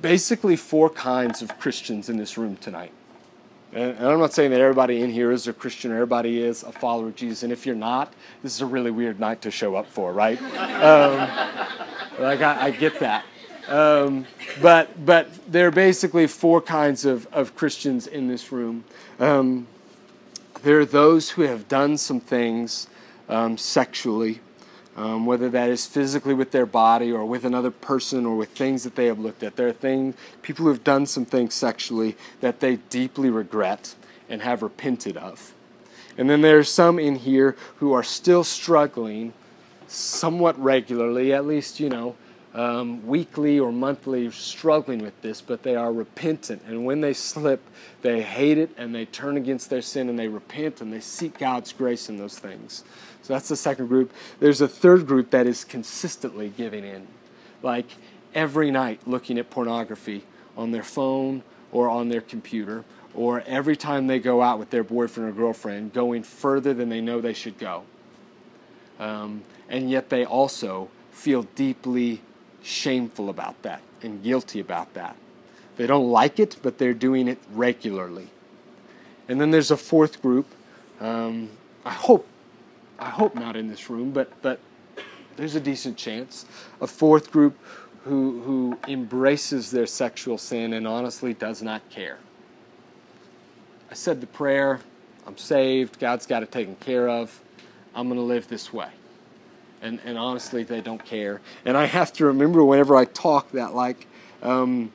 basically 0.00 0.56
four 0.56 0.88
kinds 0.88 1.42
of 1.42 1.58
Christians 1.58 2.08
in 2.08 2.16
this 2.16 2.38
room 2.38 2.56
tonight. 2.56 2.92
And 3.74 3.98
I'm 3.98 4.18
not 4.18 4.34
saying 4.34 4.50
that 4.50 4.60
everybody 4.60 5.00
in 5.00 5.10
here 5.10 5.32
is 5.32 5.48
a 5.48 5.52
Christian 5.52 5.92
everybody 5.92 6.42
is 6.42 6.62
a 6.62 6.72
follower 6.72 7.06
of 7.08 7.16
Jesus. 7.16 7.42
And 7.42 7.50
if 7.50 7.64
you're 7.64 7.74
not, 7.74 8.12
this 8.42 8.54
is 8.54 8.60
a 8.60 8.66
really 8.66 8.90
weird 8.90 9.18
night 9.18 9.40
to 9.42 9.50
show 9.50 9.76
up 9.76 9.86
for, 9.86 10.12
right? 10.12 10.38
Um, 10.82 11.16
like 12.18 12.42
I, 12.42 12.66
I, 12.66 12.70
get 12.72 12.98
that. 13.00 13.24
Um, 13.68 14.26
but 14.60 15.06
but 15.06 15.28
there 15.50 15.68
are 15.68 15.70
basically 15.70 16.26
four 16.26 16.60
kinds 16.60 17.04
of, 17.04 17.26
of 17.32 17.54
Christians 17.54 18.08
in 18.08 18.26
this 18.26 18.50
room. 18.50 18.82
Um, 19.20 19.68
there 20.62 20.78
are 20.78 20.84
those 20.84 21.30
who 21.30 21.42
have 21.42 21.68
done 21.68 21.96
some 21.96 22.20
things 22.20 22.88
um, 23.28 23.56
sexually, 23.58 24.40
um, 24.96 25.26
whether 25.26 25.48
that 25.48 25.70
is 25.70 25.86
physically 25.86 26.34
with 26.34 26.50
their 26.50 26.66
body 26.66 27.10
or 27.10 27.24
with 27.24 27.44
another 27.44 27.70
person 27.70 28.26
or 28.26 28.36
with 28.36 28.50
things 28.50 28.84
that 28.84 28.94
they 28.94 29.06
have 29.06 29.18
looked 29.18 29.42
at. 29.42 29.56
There 29.56 29.68
are 29.68 29.72
things, 29.72 30.14
people 30.42 30.64
who 30.64 30.70
have 30.70 30.84
done 30.84 31.06
some 31.06 31.24
things 31.24 31.54
sexually 31.54 32.16
that 32.40 32.60
they 32.60 32.76
deeply 32.76 33.30
regret 33.30 33.94
and 34.28 34.42
have 34.42 34.62
repented 34.62 35.16
of. 35.16 35.54
And 36.16 36.28
then 36.28 36.42
there 36.42 36.58
are 36.58 36.64
some 36.64 36.98
in 36.98 37.16
here 37.16 37.56
who 37.76 37.92
are 37.92 38.02
still 38.02 38.44
struggling 38.44 39.32
somewhat 39.86 40.58
regularly, 40.62 41.32
at 41.32 41.46
least, 41.46 41.80
you 41.80 41.88
know, 41.88 42.16
um, 42.54 43.06
weekly 43.06 43.58
or 43.58 43.72
monthly, 43.72 44.30
struggling 44.30 44.98
with 44.98 45.20
this, 45.22 45.40
but 45.40 45.62
they 45.62 45.74
are 45.74 45.92
repentant. 45.92 46.62
And 46.66 46.84
when 46.84 47.00
they 47.00 47.14
slip, 47.14 47.62
they 48.02 48.22
hate 48.22 48.58
it 48.58 48.70
and 48.76 48.94
they 48.94 49.06
turn 49.06 49.36
against 49.36 49.70
their 49.70 49.82
sin 49.82 50.08
and 50.08 50.18
they 50.18 50.28
repent 50.28 50.80
and 50.80 50.92
they 50.92 51.00
seek 51.00 51.38
God's 51.38 51.72
grace 51.72 52.08
in 52.08 52.18
those 52.18 52.38
things. 52.38 52.84
So 53.22 53.32
that's 53.32 53.48
the 53.48 53.56
second 53.56 53.86
group. 53.86 54.12
There's 54.40 54.60
a 54.60 54.68
third 54.68 55.06
group 55.06 55.30
that 55.30 55.46
is 55.46 55.64
consistently 55.64 56.52
giving 56.56 56.84
in, 56.84 57.06
like 57.62 57.86
every 58.34 58.70
night 58.70 59.00
looking 59.06 59.38
at 59.38 59.48
pornography 59.48 60.24
on 60.56 60.72
their 60.72 60.82
phone 60.82 61.42
or 61.70 61.88
on 61.88 62.08
their 62.08 62.20
computer 62.20 62.84
or 63.14 63.42
every 63.46 63.76
time 63.76 64.06
they 64.06 64.18
go 64.18 64.42
out 64.42 64.58
with 64.58 64.70
their 64.70 64.84
boyfriend 64.84 65.30
or 65.30 65.32
girlfriend, 65.32 65.92
going 65.92 66.22
further 66.22 66.72
than 66.72 66.88
they 66.88 67.00
know 67.00 67.20
they 67.20 67.34
should 67.34 67.58
go. 67.58 67.84
Um, 68.98 69.42
and 69.68 69.90
yet 69.90 70.08
they 70.08 70.24
also 70.24 70.88
feel 71.10 71.42
deeply 71.54 72.20
shameful 72.62 73.28
about 73.28 73.60
that 73.62 73.82
and 74.02 74.22
guilty 74.22 74.60
about 74.60 74.94
that. 74.94 75.16
They 75.76 75.86
don't 75.86 76.10
like 76.10 76.38
it, 76.38 76.56
but 76.62 76.78
they're 76.78 76.94
doing 76.94 77.28
it 77.28 77.38
regularly. 77.52 78.28
And 79.28 79.40
then 79.40 79.50
there's 79.50 79.70
a 79.70 79.76
fourth 79.76 80.20
group. 80.20 80.46
Um, 81.00 81.50
I 81.84 81.92
hope, 81.92 82.26
I 82.98 83.08
hope 83.08 83.34
not 83.34 83.56
in 83.56 83.68
this 83.68 83.88
room, 83.90 84.10
but 84.10 84.30
but 84.42 84.60
there's 85.36 85.54
a 85.54 85.60
decent 85.60 85.96
chance. 85.96 86.44
A 86.80 86.86
fourth 86.86 87.30
group 87.30 87.56
who 88.04 88.40
who 88.42 88.78
embraces 88.86 89.70
their 89.70 89.86
sexual 89.86 90.38
sin 90.38 90.74
and 90.74 90.86
honestly 90.86 91.34
does 91.34 91.62
not 91.62 91.88
care. 91.90 92.18
I 93.90 93.94
said 93.94 94.20
the 94.20 94.26
prayer. 94.26 94.80
I'm 95.26 95.38
saved. 95.38 95.98
God's 95.98 96.26
got 96.26 96.42
it 96.42 96.50
taken 96.50 96.76
care 96.76 97.08
of. 97.08 97.40
I'm 97.94 98.08
going 98.08 98.18
to 98.18 98.24
live 98.24 98.48
this 98.48 98.72
way. 98.72 98.88
And, 99.82 100.00
and 100.04 100.16
honestly, 100.16 100.62
they 100.62 100.80
don't 100.80 101.04
care. 101.04 101.40
And 101.64 101.76
I 101.76 101.86
have 101.86 102.12
to 102.14 102.26
remember 102.26 102.64
whenever 102.64 102.96
I 102.96 103.04
talk 103.04 103.50
that, 103.52 103.74
like, 103.74 104.06
um, 104.42 104.92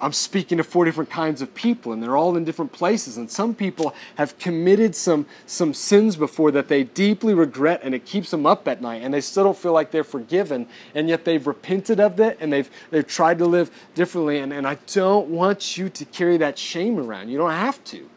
I'm 0.00 0.12
speaking 0.12 0.58
to 0.58 0.64
four 0.64 0.84
different 0.84 1.10
kinds 1.10 1.42
of 1.42 1.52
people, 1.54 1.92
and 1.92 2.00
they're 2.00 2.16
all 2.16 2.36
in 2.36 2.44
different 2.44 2.70
places. 2.70 3.16
And 3.16 3.28
some 3.28 3.52
people 3.54 3.94
have 4.14 4.38
committed 4.38 4.94
some, 4.94 5.26
some 5.46 5.74
sins 5.74 6.14
before 6.14 6.52
that 6.52 6.68
they 6.68 6.84
deeply 6.84 7.34
regret, 7.34 7.80
and 7.82 7.94
it 7.94 8.04
keeps 8.04 8.30
them 8.30 8.46
up 8.46 8.68
at 8.68 8.80
night, 8.80 9.02
and 9.02 9.12
they 9.12 9.20
still 9.20 9.44
don't 9.44 9.58
feel 9.58 9.72
like 9.72 9.90
they're 9.90 10.04
forgiven, 10.04 10.68
and 10.94 11.08
yet 11.08 11.24
they've 11.24 11.44
repented 11.44 11.98
of 11.98 12.20
it, 12.20 12.38
and 12.40 12.52
they've, 12.52 12.70
they've 12.90 13.06
tried 13.06 13.38
to 13.38 13.46
live 13.46 13.70
differently. 13.96 14.38
And, 14.38 14.52
and 14.52 14.68
I 14.68 14.78
don't 14.86 15.28
want 15.28 15.76
you 15.76 15.88
to 15.88 16.04
carry 16.04 16.36
that 16.36 16.58
shame 16.58 16.98
around. 16.98 17.28
You 17.28 17.38
don't 17.38 17.50
have 17.50 17.82
to. 17.84 18.08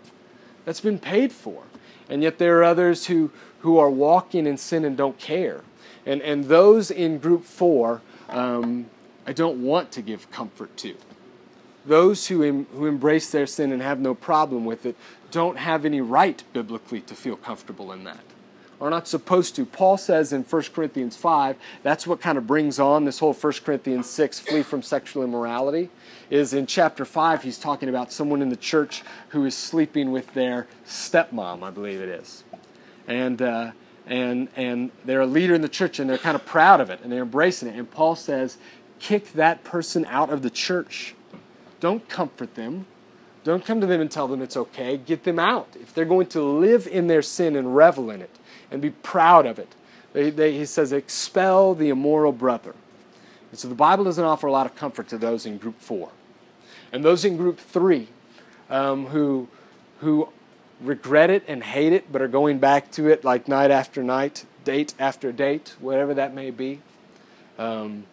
That's 0.65 0.81
been 0.81 0.99
paid 0.99 1.31
for. 1.31 1.63
And 2.09 2.21
yet 2.21 2.37
there 2.37 2.59
are 2.59 2.63
others 2.63 3.07
who, 3.07 3.31
who 3.59 3.79
are 3.79 3.89
walking 3.89 4.45
in 4.45 4.57
sin 4.57 4.85
and 4.85 4.95
don't 4.95 5.17
care. 5.17 5.61
And, 6.05 6.21
and 6.21 6.45
those 6.45 6.91
in 6.91 7.19
group 7.19 7.45
four, 7.45 8.01
um, 8.29 8.87
I 9.25 9.33
don't 9.33 9.63
want 9.63 9.91
to 9.93 10.01
give 10.01 10.31
comfort 10.31 10.75
to. 10.77 10.95
Those 11.85 12.27
who, 12.27 12.43
em, 12.43 12.65
who 12.73 12.85
embrace 12.85 13.31
their 13.31 13.47
sin 13.47 13.71
and 13.71 13.81
have 13.81 13.99
no 13.99 14.13
problem 14.13 14.65
with 14.65 14.85
it 14.85 14.95
don't 15.31 15.57
have 15.57 15.85
any 15.85 16.01
right 16.01 16.43
biblically 16.53 17.01
to 17.01 17.15
feel 17.15 17.35
comfortable 17.35 17.91
in 17.91 18.03
that. 18.03 18.19
Are 18.79 18.89
not 18.89 19.07
supposed 19.07 19.55
to. 19.57 19.65
Paul 19.65 19.97
says 19.97 20.33
in 20.33 20.43
1 20.43 20.63
Corinthians 20.73 21.15
5, 21.15 21.55
that's 21.83 22.07
what 22.07 22.19
kind 22.19 22.37
of 22.37 22.47
brings 22.47 22.79
on 22.79 23.05
this 23.05 23.19
whole 23.19 23.33
1 23.33 23.53
Corinthians 23.63 24.09
6, 24.09 24.39
flee 24.39 24.63
from 24.63 24.81
sexual 24.81 25.23
immorality 25.23 25.89
is 26.31 26.53
in 26.53 26.65
chapter 26.65 27.05
5, 27.05 27.43
he's 27.43 27.59
talking 27.59 27.89
about 27.89 28.11
someone 28.11 28.41
in 28.41 28.49
the 28.49 28.55
church 28.55 29.03
who 29.29 29.45
is 29.45 29.55
sleeping 29.55 30.11
with 30.11 30.33
their 30.33 30.65
stepmom, 30.87 31.61
I 31.61 31.69
believe 31.69 31.99
it 31.99 32.09
is. 32.09 32.43
And, 33.07 33.41
uh, 33.41 33.71
and, 34.07 34.49
and 34.55 34.91
they're 35.05 35.21
a 35.21 35.25
leader 35.27 35.53
in 35.53 35.61
the 35.61 35.69
church 35.69 35.99
and 35.99 36.09
they're 36.09 36.17
kind 36.17 36.35
of 36.35 36.45
proud 36.45 36.81
of 36.81 36.89
it 36.89 36.99
and 37.01 37.11
they're 37.11 37.23
embracing 37.23 37.69
it. 37.69 37.75
And 37.75 37.89
Paul 37.89 38.15
says, 38.15 38.57
kick 38.99 39.33
that 39.33 39.63
person 39.63 40.05
out 40.05 40.29
of 40.29 40.41
the 40.41 40.49
church. 40.49 41.15
Don't 41.79 42.07
comfort 42.09 42.55
them. 42.55 42.85
Don't 43.43 43.65
come 43.65 43.81
to 43.81 43.87
them 43.87 44.01
and 44.01 44.11
tell 44.11 44.27
them 44.27 44.41
it's 44.41 44.57
okay. 44.57 44.97
Get 44.97 45.23
them 45.23 45.39
out. 45.39 45.69
If 45.81 45.93
they're 45.93 46.05
going 46.05 46.27
to 46.27 46.41
live 46.41 46.87
in 46.87 47.07
their 47.07 47.23
sin 47.23 47.55
and 47.55 47.75
revel 47.75 48.11
in 48.11 48.21
it 48.21 48.37
and 48.69 48.81
be 48.81 48.91
proud 48.91 49.45
of 49.45 49.57
it, 49.57 49.69
they, 50.13 50.29
they, 50.29 50.53
he 50.53 50.65
says, 50.65 50.91
expel 50.91 51.73
the 51.73 51.89
immoral 51.89 52.31
brother. 52.31 52.75
And 53.49 53.59
so 53.59 53.67
the 53.67 53.75
Bible 53.75 54.03
doesn't 54.03 54.23
offer 54.23 54.47
a 54.47 54.51
lot 54.51 54.65
of 54.65 54.75
comfort 54.75 55.07
to 55.09 55.17
those 55.17 55.45
in 55.45 55.57
group 55.57 55.79
four. 55.79 56.09
And 56.91 57.03
those 57.03 57.25
in 57.25 57.37
group 57.37 57.59
three 57.59 58.09
um, 58.69 59.07
who, 59.07 59.47
who 59.99 60.29
regret 60.81 61.29
it 61.29 61.43
and 61.47 61.63
hate 61.63 61.93
it, 61.93 62.11
but 62.11 62.21
are 62.21 62.27
going 62.27 62.59
back 62.59 62.91
to 62.91 63.07
it 63.07 63.23
like 63.23 63.47
night 63.47 63.71
after 63.71 64.03
night, 64.03 64.45
date 64.63 64.93
after 64.99 65.31
date, 65.31 65.75
whatever 65.79 66.13
that 66.13 66.33
may 66.33 66.51
be, 66.51 66.81
um, 67.57 68.05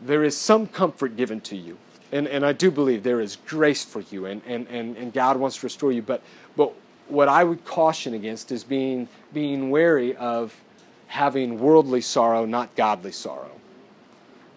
there 0.00 0.24
is 0.24 0.36
some 0.36 0.66
comfort 0.66 1.16
given 1.16 1.40
to 1.42 1.56
you. 1.56 1.78
And, 2.12 2.26
and 2.26 2.44
I 2.44 2.52
do 2.52 2.70
believe 2.70 3.04
there 3.04 3.20
is 3.20 3.36
grace 3.46 3.84
for 3.84 4.00
you, 4.00 4.26
and, 4.26 4.42
and, 4.46 4.66
and, 4.68 4.96
and 4.96 5.12
God 5.12 5.36
wants 5.36 5.58
to 5.58 5.66
restore 5.66 5.92
you. 5.92 6.02
But, 6.02 6.22
but 6.56 6.72
what 7.06 7.28
I 7.28 7.44
would 7.44 7.64
caution 7.64 8.14
against 8.14 8.50
is 8.50 8.64
being, 8.64 9.08
being 9.32 9.70
wary 9.70 10.16
of 10.16 10.60
having 11.06 11.60
worldly 11.60 12.00
sorrow, 12.00 12.46
not 12.46 12.74
godly 12.74 13.12
sorrow. 13.12 13.59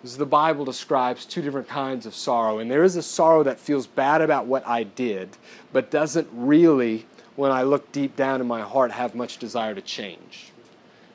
Because 0.03 0.17
the 0.17 0.25
Bible 0.25 0.65
describes 0.65 1.23
two 1.23 1.41
different 1.41 1.69
kinds 1.69 2.05
of 2.05 2.13
sorrow. 2.13 2.59
And 2.59 2.69
there 2.69 2.83
is 2.83 2.97
a 2.97 3.01
sorrow 3.01 3.41
that 3.43 3.57
feels 3.57 3.87
bad 3.87 4.19
about 4.19 4.45
what 4.45 4.67
I 4.67 4.83
did, 4.83 5.29
but 5.71 5.89
doesn't 5.89 6.27
really, 6.33 7.05
when 7.37 7.51
I 7.51 7.63
look 7.63 7.89
deep 7.93 8.17
down 8.17 8.41
in 8.41 8.47
my 8.47 8.59
heart, 8.59 8.91
have 8.91 9.15
much 9.15 9.37
desire 9.37 9.73
to 9.73 9.79
change. 9.79 10.51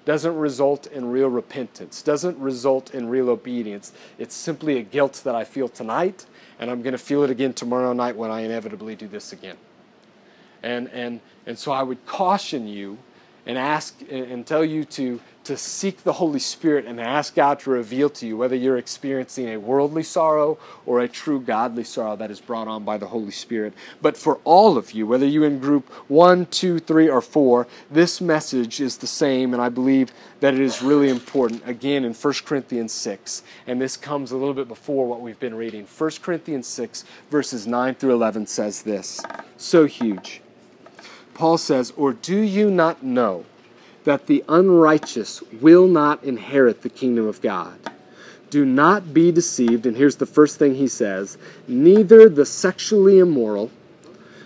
Doesn't 0.06 0.34
result 0.34 0.86
in 0.86 1.10
real 1.10 1.28
repentance, 1.28 2.00
doesn't 2.00 2.38
result 2.38 2.94
in 2.94 3.10
real 3.10 3.28
obedience. 3.28 3.92
It's 4.18 4.34
simply 4.34 4.78
a 4.78 4.82
guilt 4.82 5.20
that 5.24 5.34
I 5.34 5.44
feel 5.44 5.68
tonight, 5.68 6.24
and 6.58 6.70
I'm 6.70 6.80
going 6.80 6.92
to 6.92 6.98
feel 6.98 7.22
it 7.24 7.28
again 7.28 7.52
tomorrow 7.52 7.92
night 7.92 8.16
when 8.16 8.30
I 8.30 8.40
inevitably 8.40 8.96
do 8.96 9.06
this 9.06 9.34
again. 9.34 9.58
And, 10.62 10.88
and, 10.92 11.20
and 11.44 11.58
so 11.58 11.72
I 11.72 11.82
would 11.82 12.06
caution 12.06 12.66
you 12.66 12.96
and 13.44 13.58
ask 13.58 13.94
and 14.10 14.46
tell 14.46 14.64
you 14.64 14.86
to 14.86 15.20
to 15.48 15.56
seek 15.56 16.04
the 16.04 16.12
Holy 16.12 16.38
Spirit 16.38 16.84
and 16.84 17.00
ask 17.00 17.34
God 17.34 17.58
to 17.60 17.70
reveal 17.70 18.10
to 18.10 18.26
you 18.26 18.36
whether 18.36 18.54
you're 18.54 18.76
experiencing 18.76 19.48
a 19.48 19.56
worldly 19.56 20.02
sorrow 20.02 20.58
or 20.84 21.00
a 21.00 21.08
true 21.08 21.40
godly 21.40 21.84
sorrow 21.84 22.16
that 22.16 22.30
is 22.30 22.38
brought 22.38 22.68
on 22.68 22.84
by 22.84 22.98
the 22.98 23.06
Holy 23.06 23.30
Spirit. 23.30 23.72
But 24.02 24.14
for 24.14 24.40
all 24.44 24.76
of 24.76 24.92
you, 24.92 25.06
whether 25.06 25.24
you 25.24 25.44
in 25.44 25.58
group 25.58 25.88
one, 26.06 26.44
two, 26.46 26.78
three, 26.78 27.08
or 27.08 27.22
four, 27.22 27.66
this 27.90 28.20
message 28.20 28.82
is 28.82 28.98
the 28.98 29.06
same, 29.06 29.54
and 29.54 29.62
I 29.62 29.70
believe 29.70 30.12
that 30.40 30.52
it 30.52 30.60
is 30.60 30.82
really 30.82 31.08
important. 31.08 31.62
Again, 31.66 32.04
in 32.04 32.12
1 32.12 32.34
Corinthians 32.44 32.92
6, 32.92 33.42
and 33.66 33.80
this 33.80 33.96
comes 33.96 34.32
a 34.32 34.36
little 34.36 34.52
bit 34.52 34.68
before 34.68 35.06
what 35.06 35.22
we've 35.22 35.40
been 35.40 35.54
reading. 35.54 35.86
1 35.86 36.10
Corinthians 36.20 36.66
6, 36.66 37.06
verses 37.30 37.66
9 37.66 37.94
through 37.94 38.12
11 38.12 38.46
says 38.48 38.82
this 38.82 39.22
so 39.56 39.86
huge. 39.86 40.42
Paul 41.32 41.56
says, 41.56 41.94
Or 41.96 42.12
do 42.12 42.38
you 42.38 42.70
not 42.70 43.02
know? 43.02 43.46
That 44.08 44.26
the 44.26 44.42
unrighteous 44.48 45.42
will 45.60 45.86
not 45.86 46.24
inherit 46.24 46.80
the 46.80 46.88
kingdom 46.88 47.26
of 47.26 47.42
God. 47.42 47.78
Do 48.48 48.64
not 48.64 49.12
be 49.12 49.30
deceived. 49.30 49.84
And 49.84 49.98
here's 49.98 50.16
the 50.16 50.24
first 50.24 50.58
thing 50.58 50.76
he 50.76 50.88
says 50.88 51.36
neither 51.68 52.26
the 52.26 52.46
sexually 52.46 53.18
immoral, 53.18 53.70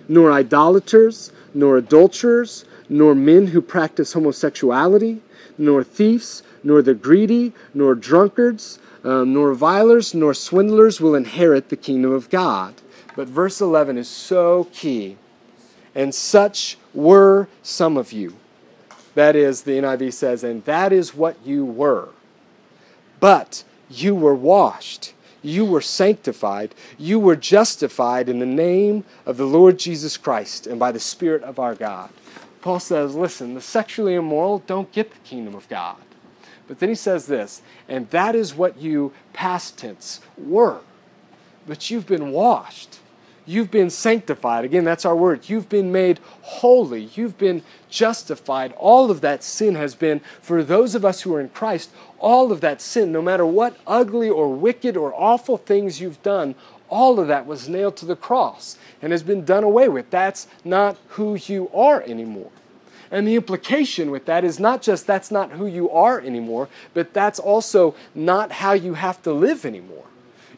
nor 0.08 0.32
idolaters, 0.32 1.30
nor 1.54 1.76
adulterers, 1.76 2.64
nor 2.88 3.14
men 3.14 3.46
who 3.46 3.62
practice 3.62 4.14
homosexuality, 4.14 5.20
nor 5.56 5.84
thieves, 5.84 6.42
nor 6.64 6.82
the 6.82 6.94
greedy, 6.94 7.52
nor 7.72 7.94
drunkards, 7.94 8.80
um, 9.04 9.32
nor 9.32 9.50
revilers, 9.50 10.12
nor 10.12 10.34
swindlers 10.34 11.00
will 11.00 11.14
inherit 11.14 11.68
the 11.68 11.76
kingdom 11.76 12.10
of 12.10 12.30
God. 12.30 12.74
But 13.14 13.28
verse 13.28 13.60
11 13.60 13.96
is 13.96 14.08
so 14.08 14.66
key. 14.72 15.18
And 15.94 16.12
such 16.12 16.78
were 16.92 17.46
some 17.62 17.96
of 17.96 18.10
you. 18.10 18.34
That 19.14 19.36
is, 19.36 19.62
the 19.62 19.72
NIV 19.72 20.12
says, 20.12 20.44
and 20.44 20.64
that 20.64 20.92
is 20.92 21.14
what 21.14 21.36
you 21.44 21.64
were. 21.64 22.08
But 23.20 23.64
you 23.90 24.14
were 24.14 24.34
washed, 24.34 25.12
you 25.42 25.64
were 25.64 25.80
sanctified, 25.80 26.74
you 26.98 27.18
were 27.18 27.36
justified 27.36 28.28
in 28.28 28.38
the 28.38 28.46
name 28.46 29.04
of 29.26 29.36
the 29.36 29.46
Lord 29.46 29.78
Jesus 29.78 30.16
Christ 30.16 30.66
and 30.66 30.78
by 30.78 30.92
the 30.92 31.00
Spirit 31.00 31.42
of 31.42 31.58
our 31.58 31.74
God. 31.74 32.10
Paul 32.62 32.80
says, 32.80 33.14
listen, 33.14 33.54
the 33.54 33.60
sexually 33.60 34.14
immoral 34.14 34.60
don't 34.60 34.90
get 34.92 35.10
the 35.10 35.18
kingdom 35.18 35.54
of 35.54 35.68
God. 35.68 35.96
But 36.68 36.78
then 36.78 36.88
he 36.88 36.94
says 36.94 37.26
this, 37.26 37.60
and 37.88 38.08
that 38.10 38.34
is 38.34 38.54
what 38.54 38.78
you, 38.78 39.12
past 39.32 39.76
tense, 39.76 40.20
were. 40.38 40.80
But 41.66 41.90
you've 41.90 42.06
been 42.06 42.30
washed. 42.32 43.00
You've 43.44 43.70
been 43.70 43.90
sanctified. 43.90 44.64
Again, 44.64 44.84
that's 44.84 45.04
our 45.04 45.16
word. 45.16 45.48
You've 45.48 45.68
been 45.68 45.90
made 45.90 46.20
holy. 46.42 47.10
You've 47.14 47.36
been 47.38 47.62
justified. 47.90 48.72
All 48.78 49.10
of 49.10 49.20
that 49.22 49.42
sin 49.42 49.74
has 49.74 49.94
been, 49.94 50.20
for 50.40 50.62
those 50.62 50.94
of 50.94 51.04
us 51.04 51.22
who 51.22 51.34
are 51.34 51.40
in 51.40 51.48
Christ, 51.48 51.90
all 52.20 52.52
of 52.52 52.60
that 52.60 52.80
sin, 52.80 53.10
no 53.10 53.20
matter 53.20 53.44
what 53.44 53.76
ugly 53.86 54.30
or 54.30 54.54
wicked 54.54 54.96
or 54.96 55.12
awful 55.14 55.56
things 55.56 56.00
you've 56.00 56.22
done, 56.22 56.54
all 56.88 57.18
of 57.18 57.26
that 57.28 57.46
was 57.46 57.68
nailed 57.68 57.96
to 57.96 58.06
the 58.06 58.14
cross 58.14 58.78
and 59.00 59.12
has 59.12 59.22
been 59.22 59.44
done 59.44 59.64
away 59.64 59.88
with. 59.88 60.10
That's 60.10 60.46
not 60.64 60.96
who 61.08 61.34
you 61.34 61.68
are 61.74 62.02
anymore. 62.02 62.50
And 63.10 63.26
the 63.26 63.34
implication 63.34 64.10
with 64.10 64.26
that 64.26 64.44
is 64.44 64.60
not 64.60 64.82
just 64.82 65.06
that's 65.06 65.30
not 65.30 65.52
who 65.52 65.66
you 65.66 65.90
are 65.90 66.20
anymore, 66.20 66.68
but 66.94 67.12
that's 67.12 67.38
also 67.38 67.94
not 68.14 68.52
how 68.52 68.72
you 68.72 68.94
have 68.94 69.22
to 69.22 69.32
live 69.32 69.66
anymore. 69.66 70.04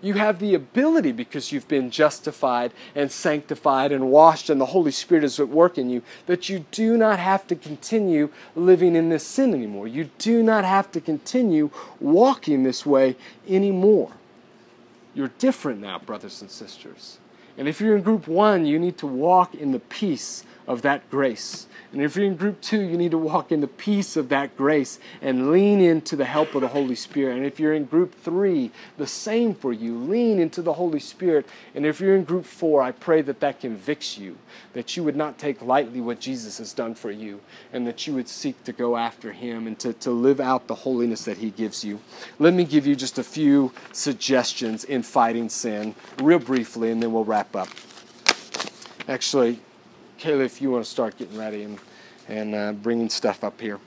You 0.04 0.14
have 0.14 0.38
the 0.38 0.54
ability 0.54 1.12
because 1.12 1.50
you've 1.50 1.66
been 1.66 1.90
justified 1.90 2.74
and 2.94 3.10
sanctified 3.10 3.90
and 3.90 4.10
washed, 4.10 4.50
and 4.50 4.60
the 4.60 4.66
Holy 4.66 4.90
Spirit 4.90 5.24
is 5.24 5.40
at 5.40 5.48
work 5.48 5.78
in 5.78 5.88
you, 5.88 6.02
that 6.26 6.50
you 6.50 6.66
do 6.70 6.98
not 6.98 7.18
have 7.18 7.46
to 7.46 7.56
continue 7.56 8.28
living 8.54 8.96
in 8.96 9.08
this 9.08 9.26
sin 9.26 9.54
anymore. 9.54 9.88
You 9.88 10.10
do 10.18 10.42
not 10.42 10.66
have 10.66 10.92
to 10.92 11.00
continue 11.00 11.70
walking 12.00 12.64
this 12.64 12.84
way 12.84 13.16
anymore. 13.48 14.12
You're 15.14 15.32
different 15.38 15.80
now, 15.80 16.00
brothers 16.00 16.42
and 16.42 16.50
sisters. 16.50 17.18
And 17.56 17.66
if 17.66 17.80
you're 17.80 17.96
in 17.96 18.02
group 18.02 18.28
one, 18.28 18.66
you 18.66 18.78
need 18.78 18.98
to 18.98 19.06
walk 19.06 19.54
in 19.54 19.72
the 19.72 19.78
peace 19.78 20.44
of 20.66 20.82
that 20.82 21.10
grace. 21.10 21.66
And 21.92 22.02
if 22.02 22.16
you're 22.16 22.26
in 22.26 22.34
group 22.34 22.60
two, 22.60 22.80
you 22.80 22.96
need 22.96 23.12
to 23.12 23.18
walk 23.18 23.52
in 23.52 23.60
the 23.60 23.68
peace 23.68 24.16
of 24.16 24.28
that 24.30 24.56
grace 24.56 24.98
and 25.22 25.52
lean 25.52 25.80
into 25.80 26.16
the 26.16 26.24
help 26.24 26.54
of 26.56 26.62
the 26.62 26.68
Holy 26.68 26.96
Spirit. 26.96 27.36
And 27.36 27.46
if 27.46 27.60
you're 27.60 27.74
in 27.74 27.84
group 27.84 28.14
three, 28.20 28.72
the 28.96 29.06
same 29.06 29.54
for 29.54 29.72
you. 29.72 29.96
Lean 29.96 30.40
into 30.40 30.60
the 30.60 30.72
Holy 30.72 30.98
Spirit. 30.98 31.46
And 31.74 31.86
if 31.86 32.00
you're 32.00 32.16
in 32.16 32.24
group 32.24 32.46
four, 32.46 32.82
I 32.82 32.90
pray 32.90 33.22
that 33.22 33.38
that 33.40 33.60
convicts 33.60 34.18
you, 34.18 34.36
that 34.72 34.96
you 34.96 35.04
would 35.04 35.14
not 35.14 35.38
take 35.38 35.62
lightly 35.62 36.00
what 36.00 36.18
Jesus 36.18 36.58
has 36.58 36.72
done 36.72 36.96
for 36.96 37.12
you, 37.12 37.40
and 37.72 37.86
that 37.86 38.08
you 38.08 38.14
would 38.14 38.28
seek 38.28 38.64
to 38.64 38.72
go 38.72 38.96
after 38.96 39.30
Him 39.30 39.68
and 39.68 39.78
to, 39.78 39.92
to 39.92 40.10
live 40.10 40.40
out 40.40 40.66
the 40.66 40.74
holiness 40.74 41.24
that 41.26 41.38
He 41.38 41.50
gives 41.50 41.84
you. 41.84 42.00
Let 42.40 42.54
me 42.54 42.64
give 42.64 42.88
you 42.88 42.96
just 42.96 43.18
a 43.18 43.24
few 43.24 43.72
suggestions 43.92 44.82
in 44.82 45.04
fighting 45.04 45.48
sin, 45.48 45.94
real 46.20 46.40
briefly, 46.40 46.90
and 46.90 47.00
then 47.00 47.12
we'll 47.12 47.24
wrap 47.24 47.54
up. 47.54 47.68
Actually, 49.06 49.60
Kayla, 50.24 50.46
if 50.46 50.62
you 50.62 50.70
want 50.70 50.82
to 50.82 50.90
start 50.90 51.18
getting 51.18 51.36
ready 51.36 51.64
and, 51.64 51.78
and 52.28 52.54
uh, 52.54 52.72
bringing 52.72 53.10
stuff 53.10 53.44
up 53.44 53.60
here. 53.60 53.78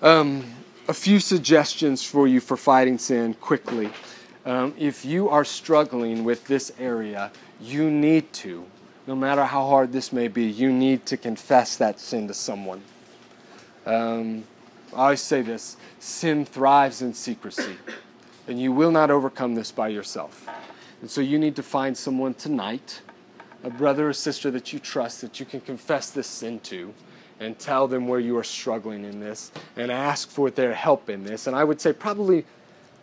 Um, 0.00 0.44
a 0.86 0.94
few 0.94 1.18
suggestions 1.18 2.04
for 2.04 2.28
you 2.28 2.38
for 2.38 2.56
fighting 2.56 2.98
sin 2.98 3.34
quickly. 3.34 3.90
Um, 4.46 4.74
if 4.78 5.04
you 5.04 5.28
are 5.28 5.44
struggling 5.44 6.22
with 6.22 6.46
this 6.46 6.70
area, 6.78 7.32
you 7.60 7.90
need 7.90 8.32
to, 8.34 8.64
no 9.08 9.16
matter 9.16 9.44
how 9.44 9.66
hard 9.66 9.90
this 9.90 10.12
may 10.12 10.28
be, 10.28 10.44
you 10.44 10.70
need 10.70 11.04
to 11.06 11.16
confess 11.16 11.76
that 11.78 11.98
sin 11.98 12.28
to 12.28 12.34
someone. 12.34 12.80
Um, 13.86 14.44
I 14.92 15.02
always 15.02 15.20
say 15.20 15.42
this 15.42 15.76
sin 15.98 16.44
thrives 16.44 17.02
in 17.02 17.12
secrecy, 17.12 17.76
and 18.46 18.60
you 18.60 18.70
will 18.70 18.92
not 18.92 19.10
overcome 19.10 19.56
this 19.56 19.72
by 19.72 19.88
yourself. 19.88 20.48
And 21.00 21.10
so 21.10 21.20
you 21.20 21.40
need 21.40 21.56
to 21.56 21.62
find 21.64 21.98
someone 21.98 22.34
tonight 22.34 23.00
a 23.64 23.70
brother 23.70 24.08
or 24.08 24.12
sister 24.12 24.50
that 24.50 24.72
you 24.72 24.78
trust 24.78 25.20
that 25.20 25.38
you 25.40 25.46
can 25.46 25.60
confess 25.60 26.10
this 26.10 26.26
sin 26.26 26.60
to 26.60 26.92
and 27.40 27.58
tell 27.58 27.88
them 27.88 28.06
where 28.06 28.20
you 28.20 28.36
are 28.36 28.44
struggling 28.44 29.04
in 29.04 29.20
this 29.20 29.50
and 29.76 29.90
ask 29.90 30.28
for 30.28 30.50
their 30.50 30.74
help 30.74 31.10
in 31.10 31.24
this. 31.24 31.46
And 31.46 31.56
I 31.56 31.64
would 31.64 31.80
say 31.80 31.92
probably 31.92 32.44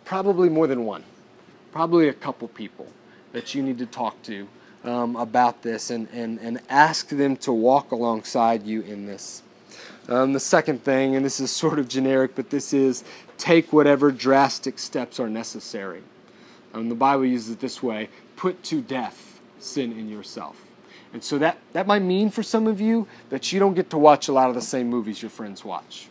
probably 0.10 0.50
more 0.50 0.66
than 0.66 0.86
one. 0.86 1.04
Probably 1.72 2.10
a 2.10 2.14
couple 2.14 2.48
people 2.48 2.88
that 3.32 3.54
you 3.54 3.62
need 3.62 3.78
to 3.78 3.86
talk 3.86 4.20
to 4.24 4.48
um, 4.84 5.16
about 5.16 5.62
this 5.62 5.92
and, 5.92 6.08
and, 6.12 6.40
and 6.40 6.60
ask 6.68 7.10
them 7.10 7.38
to 7.38 7.54
walk 7.54 7.92
alongside 7.92 8.66
you 8.66 8.82
in 8.82 9.06
this. 9.06 9.44
Um, 10.08 10.34
the 10.34 10.40
second 10.40 10.84
thing, 10.84 11.16
and 11.16 11.24
this 11.24 11.40
is 11.40 11.52
sort 11.52 11.78
of 11.78 11.88
generic, 11.88 12.34
but 12.34 12.50
this 12.50 12.74
is 12.74 13.04
take 13.38 13.72
whatever 13.72 14.12
drastic 14.12 14.80
steps 14.80 15.20
are 15.20 15.30
necessary. 15.30 16.02
Um, 16.74 16.90
the 16.90 16.96
Bible 16.96 17.26
uses 17.26 17.52
it 17.52 17.60
this 17.60 17.84
way 17.84 18.10
put 18.36 18.64
to 18.64 18.82
death 18.82 19.29
sin 19.60 19.92
in 19.94 20.10
yourself. 20.10 20.66
And 21.14 21.24
so 21.24 21.38
that, 21.40 21.58
that 21.74 21.88
might 21.88 22.04
mean 22.04 22.30
for 22.30 22.44
some 22.44 22.68
of 22.68 22.80
you 22.80 23.08
that 23.30 23.52
you 23.52 23.60
don't 23.60 23.74
get 23.74 23.90
to 23.92 23.98
watch 23.98 24.28
a 24.28 24.32
lot 24.32 24.50
of 24.50 24.56
the 24.56 24.62
same 24.62 24.90
movies 24.90 25.22
your 25.22 25.32
friends 25.32 25.66
watch. 25.66 26.08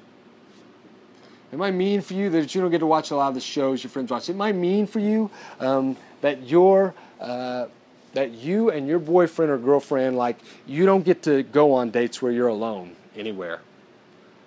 It 1.53 1.57
might 1.57 1.75
mean 1.75 2.01
for 2.03 2.15
you 2.15 2.29
that 2.31 2.55
you 2.55 2.61
don't 2.61 2.71
get 2.71 2.81
to 2.81 2.87
watch 2.87 3.11
a 3.11 3.17
lot 3.17 3.29
of 3.29 3.35
the 3.35 3.41
shows 3.41 3.83
your 3.83 3.91
friends 3.91 4.11
watch. 4.11 4.29
It 4.29 4.37
might 4.37 4.55
mean 4.55 4.87
for 4.87 4.99
you 4.99 5.31
um, 5.61 5.97
that 6.21 6.43
your 6.43 6.95
uh, 7.21 7.67
that 8.13 8.33
you 8.33 8.71
and 8.71 8.87
your 8.87 8.99
boyfriend 8.99 9.51
or 9.51 9.59
girlfriend 9.59 10.17
like 10.17 10.39
you 10.67 10.87
don't 10.87 11.05
get 11.05 11.23
to 11.23 11.43
go 11.43 11.73
on 11.73 11.91
dates 11.91 12.21
where 12.21 12.33
you're 12.33 12.49
alone 12.49 12.97
anywhere. 13.17 13.61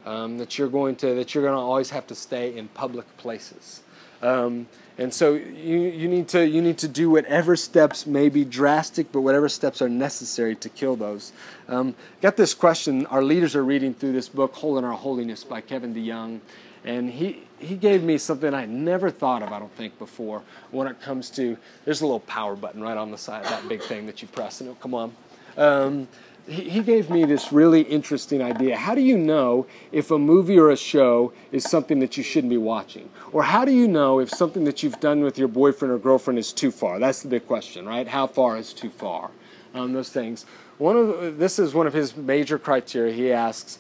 Um, 0.06 0.38
that 0.40 0.58
you're 0.58 0.70
going 0.70 0.96
to 0.98 1.16
that 1.16 1.34
you're 1.34 1.44
going 1.44 1.56
to 1.56 1.60
always 1.60 1.90
have 1.90 2.06
to 2.08 2.16
stay 2.16 2.56
in 2.56 2.68
public 2.70 3.06
places. 3.18 3.82
Um, 4.22 4.68
and 5.02 5.12
so 5.12 5.34
you, 5.34 5.80
you, 5.80 6.08
need 6.08 6.28
to, 6.28 6.48
you 6.48 6.62
need 6.62 6.78
to 6.78 6.88
do 6.88 7.10
whatever 7.10 7.56
steps 7.56 8.06
may 8.06 8.30
be 8.30 8.46
drastic, 8.46 9.12
but 9.12 9.22
whatever 9.22 9.50
steps 9.50 9.82
are 9.82 9.90
necessary 9.90 10.56
to 10.58 10.70
kill 10.70 10.96
those. 10.96 11.34
Um, 11.68 11.96
got 12.22 12.38
this 12.38 12.54
question. 12.54 13.08
Our 13.08 13.24
leaders 13.24 13.56
are 13.56 13.64
reading 13.64 13.96
through 13.96 14.12
this 14.12 14.30
book, 14.30 14.54
Hole 14.54 14.78
in 14.78 14.86
Our 14.86 14.94
Holiness 14.94 15.44
by 15.44 15.60
Kevin 15.62 15.96
DeYoung. 15.96 16.40
And 16.86 17.10
he, 17.10 17.48
he 17.58 17.78
gave 17.78 18.04
me 18.04 18.20
something 18.20 18.54
I 18.54 18.68
never 18.68 19.10
thought 19.10 19.42
of, 19.42 19.52
I 19.52 19.58
don't 19.58 19.76
think, 19.76 19.98
before 19.98 20.44
when 20.70 20.88
it 20.88 21.02
comes 21.02 21.32
to 21.32 21.58
there's 21.84 22.02
a 22.02 22.06
little 22.06 22.20
power 22.20 22.56
button 22.56 22.80
right 22.80 22.98
on 22.98 23.10
the 23.10 23.18
side 23.18 23.44
of 23.44 23.50
that 23.50 23.68
big 23.68 23.82
thing 23.82 24.06
that 24.06 24.22
you 24.22 24.28
press, 24.28 24.62
and 24.62 24.70
it'll 24.70 24.82
come 24.82 24.94
on. 24.94 25.16
Um, 25.58 26.08
he, 26.48 26.82
gave 26.82 27.10
me 27.10 27.26
this 27.26 27.52
really 27.52 27.82
interesting 27.82 28.42
idea. 28.42 28.76
How 28.78 28.96
do 28.96 29.02
you 29.02 29.18
know 29.18 29.68
if 29.92 30.12
a 30.12 30.18
movie 30.18 30.58
or 30.58 30.72
a 30.72 30.78
show 30.78 31.34
is 31.52 31.64
something 31.64 32.00
that 32.00 32.18
you 32.18 32.24
shouldn't 32.24 32.50
be 32.50 32.58
watching? 32.58 33.10
Or 33.32 33.44
how 33.44 33.66
do 33.66 33.72
you 33.72 33.88
know 33.88 34.20
if 34.20 34.30
something 34.30 34.64
that 34.66 34.84
you've 34.84 35.00
done 35.00 35.22
with 35.22 35.38
your 35.38 35.48
boyfriend 35.48 35.94
or 35.94 35.98
girlfriend 35.98 36.40
is 36.40 36.52
too 36.52 36.72
far? 36.72 37.00
That's 37.00 37.22
the 37.22 37.30
big 37.30 37.48
question, 37.48 37.86
right? 37.86 38.08
How 38.08 38.28
far 38.28 38.58
is 38.58 38.74
too 38.74 38.90
far? 38.90 39.32
Um, 39.74 39.94
those 39.94 40.10
things. 40.10 40.46
One 40.78 40.98
of 40.98 41.38
this 41.38 41.60
is 41.60 41.74
one 41.74 41.88
of 41.88 41.94
his 41.94 42.18
major 42.18 42.58
criteria. 42.58 43.14
He 43.14 43.32
asks, 43.32 43.78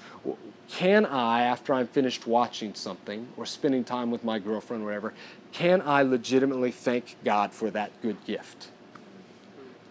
can 0.69 1.05
I, 1.05 1.41
after 1.41 1.73
I'm 1.73 1.87
finished 1.87 2.27
watching 2.27 2.73
something 2.75 3.27
or 3.35 3.45
spending 3.45 3.83
time 3.83 4.09
with 4.09 4.23
my 4.23 4.39
girlfriend 4.39 4.83
or 4.83 4.85
whatever, 4.85 5.13
can 5.51 5.81
I 5.81 6.03
legitimately 6.03 6.71
thank 6.71 7.17
God 7.25 7.51
for 7.51 7.69
that 7.71 7.91
good 8.01 8.23
gift? 8.25 8.69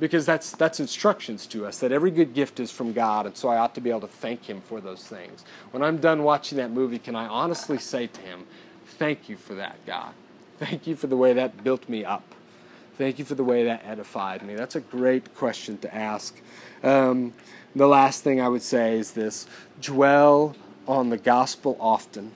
Because 0.01 0.25
that's 0.25 0.53
that's 0.53 0.81
instructions 0.81 1.47
to 1.47 1.67
us 1.67 1.79
that 1.79 1.93
every 1.93 2.11
good 2.11 2.35
gift 2.35 2.59
is 2.59 2.71
from 2.71 2.93
God 2.93 3.27
and 3.27 3.37
so 3.37 3.49
I 3.49 3.59
ought 3.59 3.75
to 3.75 3.81
be 3.81 3.91
able 3.91 4.01
to 4.01 4.09
thank 4.09 4.47
him 4.47 4.63
for 4.63 4.81
those 4.81 5.05
things. 5.05 5.45
When 5.71 5.83
I'm 5.83 5.99
done 5.99 6.25
watching 6.25 6.59
that 6.59 6.73
movie, 6.73 6.99
can 6.99 7.15
I 7.15 7.27
honestly 7.27 7.79
say 7.79 8.07
to 8.07 8.21
him, 8.23 8.47
"Thank 8.99 9.29
you 9.29 9.37
for 9.37 9.55
that, 9.55 9.77
God. 9.87 10.13
Thank 10.59 10.87
you 10.87 10.97
for 10.97 11.07
the 11.07 11.17
way 11.17 11.35
that 11.35 11.63
built 11.63 11.89
me 11.89 12.05
up. 12.05 12.35
Thank 12.97 13.19
you 13.19 13.25
for 13.25 13.35
the 13.35 13.45
way 13.45 13.65
that 13.65 13.85
edified 13.85 14.43
me." 14.43 14.55
That's 14.55 14.75
a 14.75 14.81
great 14.81 15.35
question 15.37 15.77
to 15.79 15.95
ask. 15.95 16.41
Um, 16.83 17.35
the 17.77 17.87
last 17.87 18.25
thing 18.25 18.41
I 18.41 18.49
would 18.49 18.63
say 18.63 18.99
is 18.99 19.13
this: 19.13 19.47
dwell 19.81 20.57
on 20.89 21.11
the 21.11 21.19
gospel 21.19 21.77
often. 21.79 22.33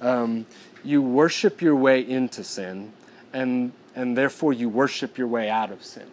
Um, 0.00 0.46
you 0.84 1.00
worship 1.00 1.62
your 1.62 1.76
way 1.76 2.00
into 2.00 2.42
sin, 2.42 2.92
and 3.32 3.72
and 3.94 4.18
therefore 4.18 4.52
you 4.52 4.68
worship 4.68 5.16
your 5.16 5.28
way 5.28 5.48
out 5.48 5.70
of 5.70 5.84
sin 5.84 6.10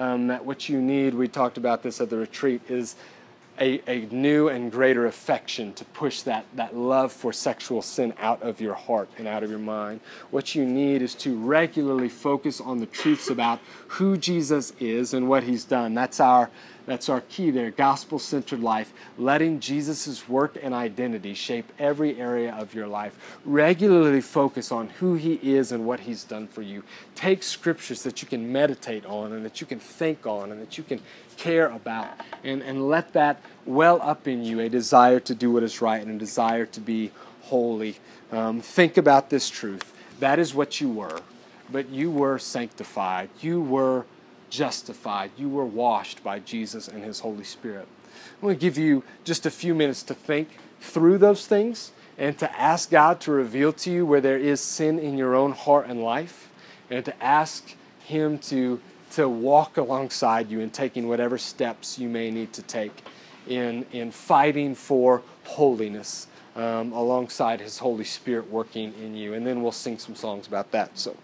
um, 0.00 0.28
that 0.28 0.44
what 0.44 0.68
you 0.68 0.80
need, 0.80 1.14
we 1.14 1.28
talked 1.28 1.58
about 1.58 1.82
this 1.82 2.00
at 2.00 2.08
the 2.08 2.16
retreat, 2.16 2.62
is 2.68 2.96
a, 3.60 3.82
a 3.86 4.06
new 4.06 4.48
and 4.48 4.72
greater 4.72 5.06
affection 5.06 5.74
to 5.74 5.84
push 5.84 6.22
that, 6.22 6.46
that 6.54 6.74
love 6.74 7.12
for 7.12 7.32
sexual 7.32 7.82
sin 7.82 8.14
out 8.18 8.42
of 8.42 8.60
your 8.60 8.72
heart 8.72 9.10
and 9.18 9.28
out 9.28 9.42
of 9.42 9.50
your 9.50 9.58
mind. 9.58 10.00
What 10.30 10.54
you 10.54 10.64
need 10.64 11.02
is 11.02 11.14
to 11.16 11.36
regularly 11.36 12.08
focus 12.08 12.60
on 12.60 12.80
the 12.80 12.86
truths 12.86 13.28
about 13.28 13.60
who 13.94 14.16
Jesus 14.16 14.72
is 14.78 15.12
and 15.14 15.28
what 15.28 15.42
he's 15.42 15.64
done. 15.64 15.94
That's 15.94 16.20
our 16.20 16.50
that's 16.86 17.08
our 17.08 17.20
key 17.20 17.52
there 17.52 17.70
gospel 17.70 18.18
centered 18.18 18.60
life, 18.60 18.92
letting 19.16 19.60
Jesus' 19.60 20.28
work 20.28 20.58
and 20.60 20.74
identity 20.74 21.34
shape 21.34 21.70
every 21.78 22.20
area 22.20 22.52
of 22.52 22.74
your 22.74 22.88
life. 22.88 23.38
Regularly 23.44 24.20
focus 24.20 24.72
on 24.72 24.88
who 24.88 25.14
He 25.14 25.34
is 25.34 25.70
and 25.70 25.86
what 25.86 26.00
He's 26.00 26.24
done 26.24 26.48
for 26.48 26.62
you. 26.62 26.82
Take 27.14 27.44
scriptures 27.44 28.02
that 28.02 28.22
you 28.22 28.28
can 28.28 28.50
meditate 28.50 29.06
on 29.06 29.32
and 29.32 29.44
that 29.44 29.60
you 29.60 29.68
can 29.68 29.78
think 29.78 30.26
on 30.26 30.50
and 30.50 30.60
that 30.60 30.78
you 30.78 30.82
can 30.82 31.00
care 31.36 31.68
about, 31.68 32.08
and, 32.42 32.60
and 32.60 32.88
let 32.88 33.12
that 33.12 33.40
well 33.66 34.00
up 34.02 34.26
in 34.26 34.44
you 34.44 34.58
a 34.58 34.68
desire 34.68 35.20
to 35.20 35.34
do 35.34 35.52
what 35.52 35.62
is 35.62 35.80
right 35.80 36.02
and 36.02 36.16
a 36.16 36.18
desire 36.18 36.66
to 36.66 36.80
be 36.80 37.12
holy. 37.42 37.96
Um, 38.32 38.60
think 38.60 38.96
about 38.96 39.30
this 39.30 39.48
truth. 39.48 39.92
That 40.18 40.38
is 40.40 40.54
what 40.54 40.80
you 40.80 40.88
were, 40.88 41.20
but 41.72 41.88
you 41.88 42.10
were 42.10 42.38
sanctified. 42.38 43.30
You 43.40 43.60
were 43.60 44.04
justified. 44.50 45.30
You 45.36 45.48
were 45.48 45.64
washed 45.64 46.22
by 46.22 46.40
Jesus 46.40 46.88
and 46.88 47.04
His 47.04 47.20
Holy 47.20 47.44
Spirit. 47.44 47.86
I'm 48.34 48.42
going 48.42 48.56
to 48.56 48.60
give 48.60 48.76
you 48.76 49.04
just 49.24 49.46
a 49.46 49.50
few 49.50 49.74
minutes 49.74 50.02
to 50.04 50.14
think 50.14 50.48
through 50.80 51.18
those 51.18 51.46
things 51.46 51.92
and 52.18 52.36
to 52.38 52.60
ask 52.60 52.90
God 52.90 53.20
to 53.22 53.32
reveal 53.32 53.72
to 53.74 53.90
you 53.90 54.04
where 54.04 54.20
there 54.20 54.36
is 54.36 54.60
sin 54.60 54.98
in 54.98 55.16
your 55.16 55.34
own 55.34 55.52
heart 55.52 55.86
and 55.86 56.02
life, 56.02 56.50
and 56.90 57.04
to 57.04 57.22
ask 57.22 57.74
Him 58.04 58.38
to, 58.38 58.80
to 59.12 59.28
walk 59.28 59.76
alongside 59.76 60.50
you 60.50 60.60
in 60.60 60.70
taking 60.70 61.08
whatever 61.08 61.38
steps 61.38 61.98
you 61.98 62.08
may 62.08 62.30
need 62.30 62.52
to 62.52 62.62
take 62.62 63.04
in, 63.46 63.86
in 63.92 64.10
fighting 64.10 64.74
for 64.74 65.22
holiness 65.44 66.26
um, 66.56 66.92
alongside 66.92 67.60
His 67.60 67.78
Holy 67.78 68.04
Spirit 68.04 68.50
working 68.50 68.92
in 69.00 69.14
you. 69.14 69.32
And 69.32 69.46
then 69.46 69.62
we'll 69.62 69.72
sing 69.72 69.98
some 69.98 70.14
songs 70.14 70.46
about 70.46 70.72
that. 70.72 70.98
So. 70.98 71.16